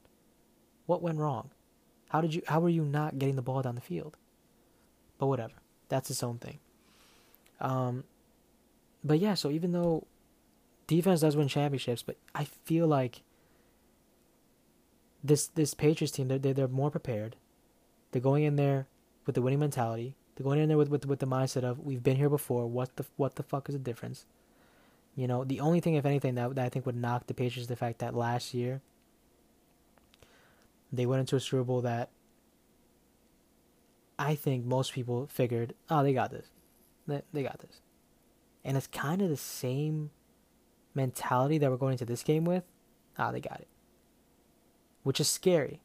What 0.87 1.01
went 1.01 1.19
wrong? 1.19 1.51
How 2.09 2.21
did 2.21 2.35
you? 2.35 2.43
How 2.49 2.59
were 2.59 2.69
you 2.69 2.85
not 2.85 3.19
getting 3.19 3.37
the 3.37 3.43
ball 3.43 3.63
down 3.63 3.77
the 3.77 3.81
field? 3.81 4.17
But 5.19 5.27
whatever. 5.27 5.55
That's 5.89 6.11
its 6.11 6.23
own 6.23 6.39
thing. 6.39 6.59
Um, 7.61 8.03
but 9.05 9.21
yeah. 9.21 9.35
So 9.35 9.51
even 9.51 9.71
though 9.71 10.07
defense 10.89 11.21
does 11.21 11.37
win 11.37 11.47
championships, 11.47 12.03
but 12.03 12.17
I 12.35 12.45
feel 12.45 12.89
like 12.89 13.23
this 15.23 15.47
this 15.47 15.73
Patriots 15.73 16.13
team 16.13 16.29
they're 16.29 16.39
they're 16.39 16.67
more 16.67 16.91
prepared. 16.91 17.37
They're 18.15 18.23
going 18.23 18.45
in 18.45 18.55
there 18.55 18.87
with 19.27 19.35
the 19.35 19.43
winning 19.43 19.59
mentality. 19.59 20.15
They're 20.37 20.45
going 20.45 20.61
in 20.61 20.69
there 20.69 20.79
with, 20.79 20.89
with 20.89 21.05
with 21.05 21.19
the 21.19 21.27
mindset 21.27 21.65
of 21.65 21.81
we've 21.81 22.05
been 22.05 22.17
here 22.17 22.29
before. 22.29 22.69
What 22.69 22.95
the 22.95 23.05
what 23.17 23.35
the 23.35 23.43
fuck 23.43 23.69
is 23.69 23.75
the 23.75 23.81
difference? 23.81 24.25
You 25.17 25.27
know, 25.27 25.43
the 25.43 25.59
only 25.59 25.81
thing, 25.81 25.95
if 25.95 26.07
anything, 26.07 26.37
that, 26.37 26.55
that 26.55 26.65
I 26.65 26.69
think 26.69 26.87
would 26.87 26.95
knock 26.95 27.27
the 27.27 27.35
Patriots 27.35 27.63
is 27.63 27.67
the 27.67 27.75
fact 27.75 27.99
that 27.99 28.15
last 28.15 28.55
year 28.55 28.83
they 30.93 31.07
went 31.07 31.21
into 31.21 31.35
a 31.35 31.41
Super 31.41 31.65
Bowl 31.65 31.81
that 31.81 32.11
I 34.17 34.37
think 34.37 34.65
most 34.65 34.93
people 34.93 35.27
figured, 35.27 35.75
oh, 35.91 36.05
they 36.05 36.13
got 36.13 36.31
this, 36.31 36.47
they 37.09 37.23
they 37.33 37.43
got 37.43 37.59
this, 37.59 37.81
and 38.65 38.77
it's 38.77 38.87
kind 38.87 39.23
of 39.23 39.29
the 39.29 39.37
same 39.37 40.11
mentality 40.95 41.59
that 41.59 41.69
we're 41.69 41.79
going 41.79 41.95
into 41.95 42.05
this 42.05 42.23
game 42.23 42.45
with. 42.45 42.63
Ah, 43.19 43.33
they 43.33 43.41
got 43.41 43.59
it, 43.59 43.69
which 45.03 45.19
is 45.19 45.29
scary, 45.29 45.81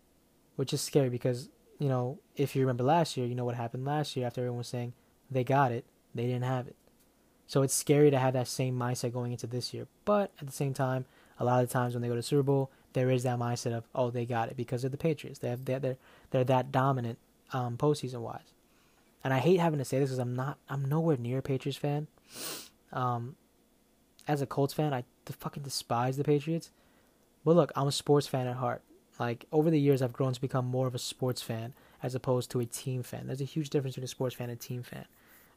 which 0.57 0.73
is 0.73 0.81
scary 0.81 1.09
because 1.09 1.49
you 1.79 1.87
know, 1.87 2.19
if 2.35 2.55
you 2.55 2.61
remember 2.61 2.83
last 2.83 3.17
year, 3.17 3.25
you 3.25 3.35
know 3.35 3.45
what 3.45 3.55
happened 3.55 3.85
last 3.85 4.15
year 4.15 4.27
after 4.27 4.41
everyone 4.41 4.59
was 4.59 4.67
saying 4.67 4.93
they 5.31 5.43
got 5.43 5.71
it, 5.71 5.85
they 6.13 6.23
didn't 6.23 6.43
have 6.43 6.67
it. 6.67 6.75
So 7.47 7.63
it's 7.63 7.73
scary 7.73 8.11
to 8.11 8.19
have 8.19 8.33
that 8.33 8.47
same 8.47 8.77
mindset 8.77 9.13
going 9.13 9.31
into 9.31 9.47
this 9.47 9.73
year. 9.73 9.87
But 10.05 10.31
at 10.39 10.45
the 10.45 10.53
same 10.53 10.73
time, 10.73 11.05
a 11.39 11.45
lot 11.45 11.63
of 11.63 11.67
the 11.67 11.73
times 11.73 11.93
when 11.95 12.01
they 12.01 12.07
go 12.07 12.15
to 12.15 12.21
Super 12.21 12.43
Bowl, 12.43 12.69
there 12.93 13.09
is 13.09 13.23
that 13.23 13.39
mindset 13.39 13.73
of, 13.73 13.85
oh, 13.95 14.11
they 14.11 14.25
got 14.25 14.49
it 14.49 14.57
because 14.57 14.83
of 14.83 14.91
the 14.91 14.97
Patriots. 14.97 15.39
They 15.39 15.49
have, 15.49 15.65
they're, 15.65 15.79
they're, 15.79 15.97
they're 16.31 16.43
that 16.43 16.71
dominant 16.71 17.17
um, 17.53 17.77
postseason 17.77 18.19
wise. 18.19 18.53
And 19.23 19.33
I 19.33 19.39
hate 19.39 19.59
having 19.59 19.79
to 19.79 19.85
say 19.85 19.99
this 19.99 20.09
because 20.09 20.19
I'm 20.19 20.35
not, 20.35 20.57
I'm 20.69 20.85
nowhere 20.85 21.17
near 21.17 21.39
a 21.39 21.41
Patriots 21.41 21.77
fan. 21.77 22.07
Um, 22.91 23.35
as 24.27 24.41
a 24.41 24.45
Colts 24.45 24.73
fan, 24.73 24.93
I 24.93 25.03
fucking 25.25 25.63
despise 25.63 26.17
the 26.17 26.23
Patriots. 26.23 26.71
But 27.43 27.55
look, 27.55 27.71
I'm 27.75 27.87
a 27.87 27.91
sports 27.91 28.27
fan 28.27 28.47
at 28.47 28.57
heart. 28.57 28.83
Like 29.19 29.45
over 29.51 29.69
the 29.69 29.79
years, 29.79 30.01
I've 30.01 30.13
grown 30.13 30.33
to 30.33 30.41
become 30.41 30.65
more 30.65 30.87
of 30.87 30.95
a 30.95 30.99
sports 30.99 31.41
fan 31.41 31.73
as 32.01 32.15
opposed 32.15 32.49
to 32.51 32.61
a 32.61 32.65
team 32.65 33.03
fan. 33.03 33.27
There's 33.27 33.41
a 33.41 33.45
huge 33.45 33.69
difference 33.69 33.95
between 33.95 34.05
a 34.05 34.07
sports 34.07 34.35
fan 34.35 34.49
and 34.49 34.57
a 34.57 34.61
team 34.61 34.81
fan. 34.81 35.05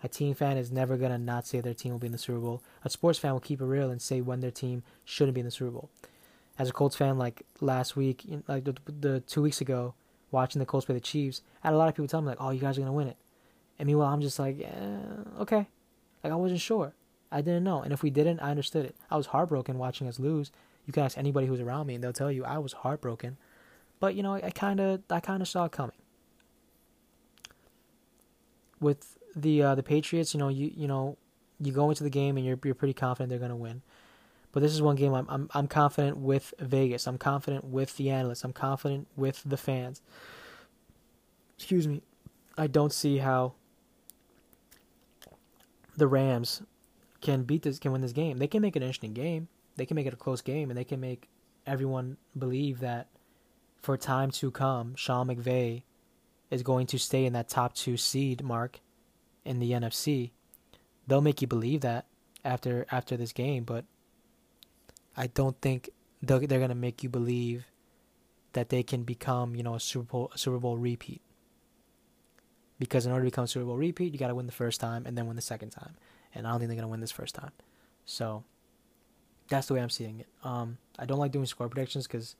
A 0.02 0.08
team 0.08 0.34
fan 0.34 0.56
is 0.56 0.72
never 0.72 0.96
gonna 0.96 1.18
not 1.18 1.46
say 1.46 1.60
their 1.60 1.74
team 1.74 1.92
will 1.92 2.00
be 2.00 2.06
in 2.06 2.12
the 2.12 2.18
Super 2.18 2.40
Bowl. 2.40 2.60
A 2.84 2.90
sports 2.90 3.20
fan 3.20 3.32
will 3.32 3.40
keep 3.40 3.60
it 3.60 3.64
real 3.64 3.90
and 3.90 4.02
say 4.02 4.20
when 4.20 4.40
their 4.40 4.50
team 4.50 4.82
shouldn't 5.04 5.36
be 5.36 5.40
in 5.40 5.44
the 5.44 5.52
Super 5.52 5.70
Bowl. 5.70 5.90
As 6.58 6.68
a 6.68 6.72
Colts 6.72 6.96
fan, 6.96 7.18
like 7.18 7.42
last 7.60 7.96
week, 7.96 8.24
like 8.48 8.64
the, 8.64 8.74
the 9.00 9.20
two 9.20 9.42
weeks 9.42 9.60
ago, 9.60 9.94
watching 10.32 10.58
the 10.58 10.66
Colts 10.66 10.86
play 10.86 10.96
the 10.96 11.00
Chiefs, 11.00 11.42
I 11.62 11.68
had 11.68 11.74
a 11.74 11.78
lot 11.78 11.88
of 11.88 11.94
people 11.94 12.08
tell 12.08 12.20
me 12.20 12.26
like, 12.28 12.40
"Oh, 12.40 12.50
you 12.50 12.60
guys 12.60 12.76
are 12.76 12.80
gonna 12.80 12.92
win 12.92 13.08
it," 13.08 13.16
and 13.78 13.86
meanwhile, 13.86 14.12
I'm 14.12 14.20
just 14.20 14.38
like, 14.40 14.60
eh, 14.60 15.40
"Okay," 15.40 15.68
like 16.24 16.32
I 16.32 16.36
wasn't 16.36 16.60
sure. 16.60 16.94
I 17.30 17.40
didn't 17.40 17.64
know, 17.64 17.80
and 17.80 17.92
if 17.92 18.02
we 18.02 18.10
didn't, 18.10 18.40
I 18.40 18.50
understood 18.50 18.84
it. 18.84 18.96
I 19.10 19.16
was 19.16 19.26
heartbroken 19.26 19.78
watching 19.78 20.08
us 20.08 20.18
lose. 20.18 20.50
You 20.84 20.92
can 20.92 21.04
ask 21.04 21.16
anybody 21.16 21.46
who's 21.46 21.60
around 21.60 21.86
me, 21.86 21.94
and 21.94 22.02
they'll 22.02 22.12
tell 22.12 22.30
you 22.30 22.44
I 22.44 22.58
was 22.58 22.72
heartbroken. 22.72 23.38
But 24.03 24.16
you 24.16 24.24
know, 24.24 24.34
I 24.34 24.50
kind 24.50 24.80
of 24.80 25.03
I 25.11 25.20
kind 25.20 25.40
of 25.40 25.46
saw 25.46 25.66
it 25.66 25.70
coming. 25.70 25.94
With 28.80 29.16
the 29.36 29.62
uh, 29.62 29.74
the 29.76 29.84
Patriots, 29.84 30.34
you 30.34 30.38
know, 30.40 30.48
you 30.48 30.72
you 30.74 30.88
know, 30.88 31.16
you 31.61 31.70
go 31.70 31.88
into 31.88 32.03
the 32.03 32.11
game 32.11 32.36
and 32.36 32.44
you're 32.44 32.59
you're 32.64 32.74
pretty 32.74 32.94
confident 32.94 33.30
they're 33.30 33.38
gonna 33.38 33.55
win. 33.55 33.82
But 34.50 34.64
this 34.64 34.72
is 34.72 34.82
one 34.82 34.96
game 34.96 35.14
I'm 35.14 35.26
I'm 35.28 35.48
I'm 35.55 35.68
confident 35.68 36.16
with 36.16 36.53
Vegas. 36.59 37.07
I'm 37.07 37.16
confident 37.16 37.62
with 37.62 37.96
the 37.96 38.11
analysts. 38.11 38.42
I'm 38.42 38.53
confident 38.53 39.07
with 39.14 39.40
the 39.46 39.57
fans. 39.57 40.03
Excuse 41.57 41.86
me. 41.86 42.03
I 42.59 42.66
don't 42.66 42.92
see 42.92 43.18
how 43.18 43.55
the 45.96 46.09
Rams 46.09 46.61
can 47.20 47.44
beat 47.44 47.62
this 47.62 47.78
can 47.78 47.92
win 47.92 48.00
this 48.00 48.11
game. 48.11 48.38
They 48.38 48.48
can 48.48 48.62
make 48.62 48.74
an 48.74 48.82
interesting 48.82 49.12
game. 49.12 49.46
They 49.76 49.86
can 49.86 49.94
make 49.94 50.09
it 50.09 50.12
a 50.12 50.16
close 50.16 50.40
game 50.40 50.72
and 50.72 50.76
they 50.76 50.82
can 50.82 50.98
make 50.98 51.28
everyone 51.68 52.16
believe 52.36 52.80
that 52.80 53.07
for 53.83 53.97
time 53.97 54.30
to 54.30 54.51
come, 54.51 54.95
Sean 54.95 55.26
McVay 55.26 55.83
is 56.51 56.62
going 56.62 56.87
to 56.87 56.99
stay 56.99 57.26
in 57.26 57.33
that 57.33 57.49
top 57.49 57.74
two 57.74 57.97
seed 57.97 58.43
mark 58.43 58.80
in 59.45 59.59
the 59.59 59.72
NFC. 59.72 60.30
They'll 61.07 61.20
make 61.20 61.43
you 61.43 61.49
believe 61.49 61.80
that 61.80 62.07
after 62.45 62.87
after 62.91 63.16
this 63.16 63.33
game, 63.33 63.64
but 63.64 63.85
I 65.16 65.26
don't 65.26 65.61
think 65.61 65.91
they're 66.22 66.39
gonna 66.41 66.74
make 66.74 67.03
you 67.03 67.09
believe 67.09 67.66
that 68.53 68.68
they 68.68 68.83
can 68.83 69.03
become 69.03 69.57
you 69.57 69.62
know 69.62 69.74
a 69.74 69.80
Super 69.80 70.05
Bowl 70.05 70.30
a 70.33 70.39
Super 70.39 70.59
Bowl 70.59 70.78
repeat. 70.78 71.20
Because 72.78 73.07
in 73.07 73.12
order 73.12 73.24
to 73.24 73.30
become 73.30 73.45
a 73.45 73.49
Super 73.49 73.66
Bowl 73.66 73.76
repeat, 73.76 74.12
you 74.12 74.18
got 74.18 74.28
to 74.28 74.35
win 74.35 74.47
the 74.47 74.53
first 74.53 74.80
time 74.80 75.07
and 75.07 75.16
then 75.16 75.26
win 75.26 75.37
the 75.37 75.43
second 75.43 75.70
time, 75.70 75.97
and 76.35 76.47
I 76.47 76.51
don't 76.51 76.61
think 76.61 76.68
they're 76.68 76.76
gonna 76.76 76.89
win 76.89 77.01
this 77.01 77.11
first 77.11 77.35
time. 77.35 77.53
So 78.05 78.45
that's 79.49 79.66
the 79.66 79.74
way 79.74 79.80
I'm 79.80 79.91
seeing 79.91 80.20
it. 80.20 80.28
Um, 80.45 80.78
I 80.99 81.05
don't 81.05 81.18
like 81.18 81.33
doing 81.33 81.47
score 81.47 81.68
predictions 81.68 82.07
because 82.07 82.37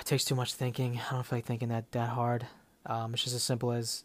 it 0.00 0.04
takes 0.04 0.24
too 0.24 0.34
much 0.34 0.54
thinking. 0.54 1.00
I 1.08 1.14
don't 1.14 1.26
feel 1.26 1.38
like 1.38 1.46
thinking 1.46 1.68
that 1.68 1.92
that 1.92 2.10
hard. 2.10 2.46
Um, 2.86 3.14
it's 3.14 3.24
just 3.24 3.36
as 3.36 3.42
simple 3.42 3.72
as 3.72 4.04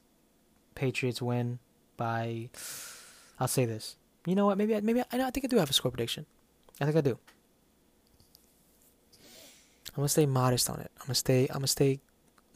Patriots 0.75 1.21
win 1.21 1.59
by. 1.97 2.49
I'll 3.39 3.47
say 3.47 3.65
this. 3.65 3.97
You 4.25 4.35
know 4.35 4.45
what? 4.45 4.57
Maybe 4.57 4.75
I, 4.75 4.81
maybe 4.81 5.01
I, 5.01 5.05
I 5.11 5.29
think 5.29 5.45
I 5.45 5.47
do 5.47 5.57
have 5.57 5.69
a 5.69 5.73
score 5.73 5.91
prediction. 5.91 6.25
I 6.81 6.85
think 6.85 6.97
I 6.97 7.01
do. 7.01 7.17
I'm 9.89 10.01
gonna 10.01 10.09
stay 10.09 10.25
modest 10.25 10.69
on 10.69 10.79
it. 10.79 10.91
I'm 10.99 11.07
gonna 11.07 11.15
stay. 11.15 11.47
I'm 11.49 11.55
gonna 11.57 11.67
stay 11.67 11.99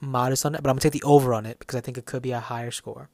modest 0.01 0.45
on 0.45 0.55
it, 0.55 0.61
but 0.61 0.69
I'm 0.69 0.75
gonna 0.75 0.81
take 0.81 0.93
the 0.93 1.03
over 1.03 1.33
on 1.33 1.45
it 1.45 1.59
because 1.59 1.77
I 1.77 1.81
think 1.81 1.97
it 1.97 2.05
could 2.05 2.21
be 2.21 2.31
a 2.31 2.39
higher 2.39 2.71
score. 2.71 3.09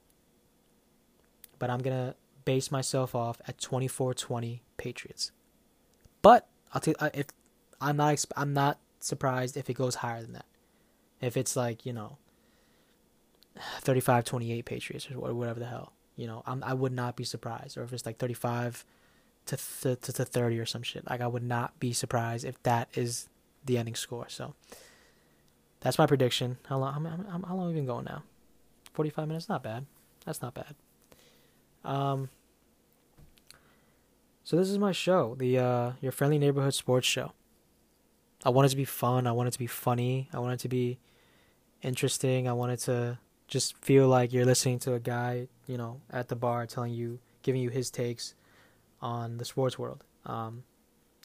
But 1.59 1.69
I'm 1.69 1.79
gonna 1.79 2.15
base 2.43 2.71
myself 2.71 3.15
off 3.15 3.41
at 3.47 3.57
24-20 3.57 4.61
Patriots. 4.77 5.31
But 6.21 6.47
I'll 6.73 6.81
take 6.81 6.95
if 7.13 7.27
I'm 7.79 7.97
not 7.97 8.25
I'm 8.35 8.53
not 8.53 8.79
surprised 9.05 9.57
if 9.57 9.69
it 9.69 9.73
goes 9.75 9.95
higher 9.95 10.21
than 10.21 10.33
that. 10.33 10.45
If 11.21 11.37
it's 11.37 11.55
like, 11.55 11.85
you 11.85 11.93
know, 11.93 12.17
35 13.81 14.25
28 14.25 14.65
Patriots 14.65 15.07
or 15.11 15.33
whatever 15.33 15.59
the 15.59 15.67
hell. 15.67 15.93
You 16.15 16.27
know, 16.27 16.43
I'm, 16.45 16.63
I 16.63 16.73
would 16.73 16.93
not 16.93 17.15
be 17.15 17.23
surprised. 17.23 17.77
Or 17.77 17.83
if 17.83 17.93
it's 17.93 18.05
like 18.05 18.17
35 18.17 18.85
to, 19.47 19.57
th- 19.57 20.01
to, 20.01 20.13
to 20.13 20.25
30 20.25 20.59
or 20.59 20.65
some 20.65 20.83
shit. 20.83 21.09
Like, 21.09 21.21
I 21.21 21.27
would 21.27 21.43
not 21.43 21.79
be 21.79 21.93
surprised 21.93 22.45
if 22.45 22.61
that 22.63 22.89
is 22.93 23.27
the 23.65 23.77
ending 23.77 23.95
score. 23.95 24.27
So, 24.29 24.53
that's 25.81 25.97
my 25.97 26.05
prediction. 26.05 26.57
How 26.67 26.77
long, 26.77 26.93
how, 26.93 27.41
how 27.47 27.55
long 27.55 27.67
have 27.67 27.69
we 27.69 27.75
been 27.75 27.85
going 27.85 28.05
now? 28.05 28.23
45 28.93 29.27
minutes? 29.27 29.49
Not 29.49 29.61
bad. 29.61 29.85
That's 30.25 30.41
not 30.41 30.53
bad. 30.53 30.75
Um, 31.83 32.29
so 34.43 34.57
this 34.57 34.69
is 34.69 34.77
my 34.77 34.91
show, 34.91 35.35
the 35.37 35.59
uh, 35.59 35.91
your 36.01 36.11
friendly 36.11 36.37
neighborhood 36.37 36.73
sports 36.73 37.07
show. 37.07 37.33
I 38.43 38.49
want 38.49 38.67
it 38.67 38.69
to 38.69 38.75
be 38.75 38.85
fun. 38.85 39.27
I 39.27 39.31
want 39.31 39.47
it 39.47 39.51
to 39.51 39.59
be 39.59 39.67
funny. 39.67 40.29
I 40.33 40.39
want 40.39 40.53
it 40.53 40.59
to 40.59 40.69
be 40.69 40.99
interesting. 41.81 42.47
I 42.47 42.53
want 42.53 42.71
it 42.73 42.79
to 42.81 43.19
just 43.47 43.77
feel 43.77 44.07
like 44.07 44.33
you're 44.33 44.45
listening 44.45 44.79
to 44.79 44.93
a 44.93 44.99
guy, 44.99 45.47
you 45.67 45.77
know, 45.77 46.01
at 46.11 46.27
the 46.27 46.35
bar 46.35 46.65
telling 46.65 46.93
you, 46.93 47.19
giving 47.43 47.61
you 47.61 47.69
his 47.69 47.89
takes 47.89 48.33
on 49.01 49.37
the 49.37 49.45
sports 49.45 49.77
world. 49.77 50.03
Um, 50.25 50.63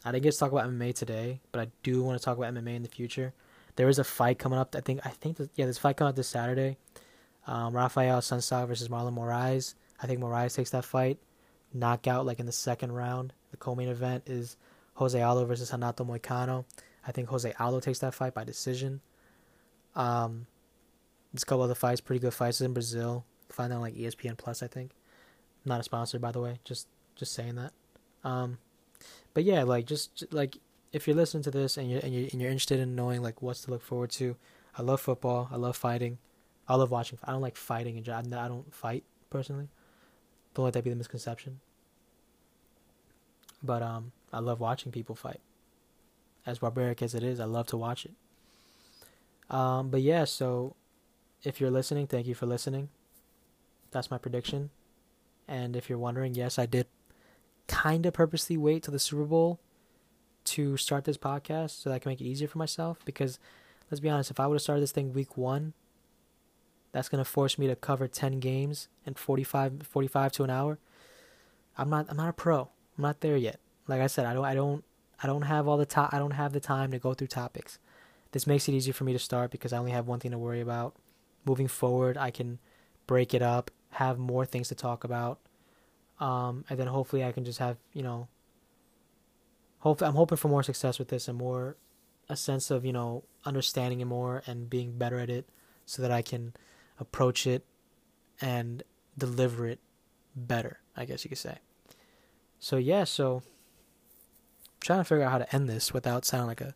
I 0.05 0.13
didn't 0.13 0.25
get 0.25 0.33
to 0.33 0.39
talk 0.39 0.53
about 0.53 0.69
MMA 0.69 0.95
today, 0.95 1.41
but 1.53 1.61
I 1.61 1.71
do 1.83 2.03
want 2.03 2.19
to 2.19 2.25
talk 2.25 2.39
about 2.39 2.55
MMA 2.55 2.77
in 2.77 2.83
the 2.83 2.89
future. 2.89 3.33
there 3.77 3.89
is 3.89 3.99
a 3.99 4.05
fight 4.05 4.39
coming 4.39 4.59
up. 4.59 4.75
I 4.77 4.81
think 4.81 5.01
I 5.05 5.09
think 5.09 5.39
yeah, 5.55 5.67
this 5.67 5.79
fight 5.79 5.97
coming 5.97 6.11
up 6.11 6.17
this 6.17 6.29
Saturday. 6.29 6.77
Um, 7.47 7.75
Rafael 7.75 8.19
Assunção 8.19 8.67
versus 8.69 8.89
Marlon 8.89 9.15
Moraes. 9.15 9.75
I 10.03 10.07
think 10.07 10.21
Moraes 10.21 10.55
takes 10.55 10.71
that 10.71 10.85
fight. 10.85 11.19
Knockout 11.73 12.27
like 12.27 12.41
in 12.41 12.47
the 12.47 12.53
second 12.53 12.93
round. 12.93 13.33
The 13.51 13.57
co-main 13.57 13.89
event 13.89 14.25
is 14.27 14.57
Jose 14.95 15.21
Aldo 15.21 15.47
versus 15.47 15.73
Renato 15.73 16.05
Moicano. 16.05 16.65
I 17.07 17.13
think 17.13 17.29
Jose 17.29 17.53
Aldo 17.59 17.81
takes 17.81 18.01
that 18.01 18.15
fight 18.15 18.35
by 18.35 18.45
decision. 18.45 19.01
Um, 19.95 20.47
there's 21.33 21.43
a 21.43 21.47
couple 21.47 21.63
other 21.63 21.75
fights, 21.75 22.01
pretty 22.01 22.21
good 22.21 22.35
fights 22.35 22.61
in 22.61 22.73
Brazil. 22.73 23.25
Find 23.49 23.73
on 23.73 23.81
like 23.81 23.95
ESPN 23.95 24.37
Plus, 24.37 24.63
I 24.63 24.67
think. 24.67 24.93
Not 25.65 25.81
a 25.81 25.83
sponsor, 25.83 26.19
by 26.19 26.33
the 26.33 26.41
way. 26.41 26.61
Just 26.65 26.89
just 27.17 27.33
saying 27.33 27.57
that. 27.57 27.73
Um, 28.25 28.59
but 29.35 29.45
yeah, 29.45 29.63
like 29.63 29.87
just 29.87 30.25
like 30.31 30.57
if 30.93 31.07
you're 31.07 31.17
listening 31.17 31.43
to 31.45 31.51
this 31.51 31.77
and 31.77 31.91
you're 31.91 32.01
and 32.01 32.15
you're, 32.15 32.29
and 32.33 32.41
you're 32.41 32.51
interested 32.51 32.81
in 32.81 32.95
knowing 32.95 33.23
like 33.23 33.43
what's 33.43 33.63
to 33.63 33.71
look 33.71 33.83
forward 33.83 34.11
to, 34.13 34.37
I 34.77 34.83
love 34.83 35.01
football. 35.01 35.49
I 35.53 35.57
love 35.57 35.77
fighting. 35.77 36.19
I 36.69 36.77
love 36.77 36.91
watching. 36.91 37.19
I 37.25 37.33
don't 37.33 37.41
like 37.41 37.57
fighting 37.57 37.99
and 37.99 38.35
I 38.35 38.49
don't 38.49 38.73
fight 38.73 39.05
personally. 39.29 39.69
Don't 40.55 40.65
let 40.65 40.75
that 40.75 40.85
be 40.85 40.91
the 40.91 40.97
misconception. 40.97 41.61
But 43.63 43.83
um, 43.83 44.13
I 44.33 44.39
love 44.39 44.61
watching 44.61 44.93
people 44.93 45.15
fight. 45.15 45.41
As 46.47 46.59
barbaric 46.59 47.03
as 47.03 47.15
it 47.15 47.23
is, 47.23 47.39
I 47.39 47.45
love 47.45 47.67
to 47.69 47.77
watch 47.77 48.07
it. 48.07 48.13
Um, 49.55 49.91
but 49.91 50.01
yeah, 50.01 50.25
so 50.25 50.75
if 51.43 51.61
you're 51.61 51.71
listening, 51.71 52.07
thank 52.07 52.27
you 52.27 52.35
for 52.35 52.47
listening. 52.47 52.89
That's 53.91 54.11
my 54.11 54.19
prediction. 54.19 54.71
And 55.49 55.75
if 55.75 55.89
you're 55.89 55.99
wondering, 55.99 56.35
yes, 56.35 56.59
I 56.59 56.67
did 56.67 56.87
kind 57.67 58.07
of 58.07 58.15
purposely 58.15 58.57
wait 58.57 58.85
till 58.85 58.93
the 58.93 58.99
Super 58.99 59.25
Bowl 59.25 59.59
to 60.45 60.77
start 60.77 61.05
this 61.05 61.19
podcast 61.19 61.83
so 61.83 61.91
that 61.91 61.97
I 61.97 61.99
can 61.99 62.11
make 62.11 62.21
it 62.21 62.27
easier 62.27 62.49
for 62.49 62.59
myself. 62.59 63.01
Because 63.05 63.39
let's 63.91 64.01
be 64.01 64.09
honest, 64.09 64.31
if 64.31 64.39
I 64.41 64.47
would 64.47 64.55
have 64.55 64.63
started 64.63 64.83
this 64.83 64.93
thing 64.93 65.13
week 65.13 65.37
one, 65.37 65.73
that's 66.93 67.09
going 67.09 67.23
to 67.23 67.29
force 67.29 67.59
me 67.59 67.67
to 67.67 67.77
cover 67.77 68.09
10 68.09 68.41
games 68.41 68.89
in 69.07 69.15
45, 69.15 69.83
45 69.89 70.33
to 70.33 70.45
an 70.45 70.51
hour. 70.51 70.79
I'm 71.79 71.89
not, 71.89 72.07
I'm 72.09 72.17
not 72.17 72.29
a 72.29 72.33
pro. 72.33 72.69
I'm 72.97 73.03
not 73.03 73.21
there 73.21 73.37
yet. 73.37 73.61
Like 73.87 74.01
I 74.01 74.07
said, 74.07 74.27
I 74.27 74.35
don't, 74.35 74.45
I 74.45 74.55
don't, 74.55 74.85
I 75.23 75.27
don't 75.27 75.43
have 75.43 75.69
all 75.69 75.77
the 75.77 75.87
time. 75.87 76.09
I 76.13 76.19
don't 76.19 76.33
have 76.33 76.53
the 76.53 76.61
time 76.61 76.91
to 76.93 76.99
go 76.99 77.15
through 77.15 77.29
topics. 77.29 77.79
This 78.33 78.47
makes 78.47 78.69
it 78.69 78.73
easier 78.73 78.95
for 78.95 79.05
me 79.05 79.13
to 79.13 79.19
start 79.19 79.51
because 79.51 79.73
I 79.73 79.79
only 79.79 79.91
have 79.91 80.07
one 80.07 80.21
thing 80.21 80.31
to 80.31 80.39
worry 80.39 80.61
about. 80.61 80.95
Moving 81.45 81.69
forward, 81.69 82.17
I 82.17 82.31
can 82.31 82.59
break 83.07 83.35
it 83.35 83.43
up, 83.43 83.71
have 83.93 84.19
more 84.19 84.47
things 84.47 84.69
to 84.69 84.75
talk 84.75 85.05
about, 85.05 85.41
um, 86.21 86.65
and 86.71 86.79
then 86.79 86.87
hopefully 86.87 87.25
I 87.25 87.33
can 87.33 87.45
just 87.45 87.59
have 87.59 87.77
you 87.93 88.03
know. 88.03 88.29
Hopefully, 89.81 90.09
I'm 90.09 90.15
hoping 90.15 90.37
for 90.37 90.49
more 90.49 90.63
success 90.63 90.99
with 90.99 91.09
this 91.09 91.27
and 91.27 91.39
more, 91.39 91.77
a 92.29 92.37
sense 92.37 92.71
of 92.71 92.85
you 92.85 92.93
know 92.93 93.25
understanding 93.45 94.01
it 94.01 94.05
more 94.05 94.43
and 94.47 94.69
being 94.71 94.93
better 94.93 95.19
at 95.19 95.31
it, 95.31 95.49
so 95.87 96.03
that 96.03 96.11
I 96.11 96.23
can 96.23 96.55
approach 96.99 97.47
it 97.47 97.65
and 98.41 98.83
deliver 99.17 99.67
it 99.67 99.81
better. 100.37 100.81
I 100.97 101.05
guess 101.05 101.25
you 101.25 101.31
could 101.31 101.39
say. 101.39 101.59
So 102.59 102.77
yeah, 102.77 103.05
so 103.05 103.43
trying 104.81 105.01
to 105.01 105.05
figure 105.05 105.25
out 105.25 105.33
how 105.33 105.39
to 105.39 105.55
end 105.55 105.69
this 105.69 105.93
without 105.93 106.25
sounding 106.25 106.49
like 106.49 106.61
a, 106.61 106.75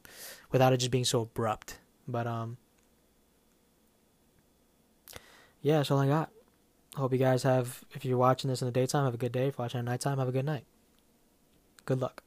without 0.50 0.72
it 0.72 0.78
just 0.78 0.90
being 0.90 1.04
so 1.04 1.22
abrupt. 1.22 1.78
But 2.06 2.26
um, 2.26 2.58
yeah, 5.62 5.78
that's 5.78 5.90
all 5.90 5.98
I 5.98 6.08
got. 6.08 6.30
Hope 6.96 7.12
you 7.12 7.18
guys 7.18 7.42
have, 7.42 7.84
if 7.92 8.04
you're 8.04 8.18
watching 8.18 8.50
this 8.50 8.62
in 8.62 8.66
the 8.66 8.72
daytime, 8.72 9.04
have 9.04 9.14
a 9.14 9.18
good 9.18 9.32
day. 9.32 9.48
If 9.48 9.58
you're 9.58 9.64
watching 9.64 9.78
at 9.78 9.84
nighttime, 9.84 10.18
have 10.18 10.28
a 10.28 10.32
good 10.32 10.44
night. 10.44 10.64
Good 11.86 12.00
luck. 12.00 12.23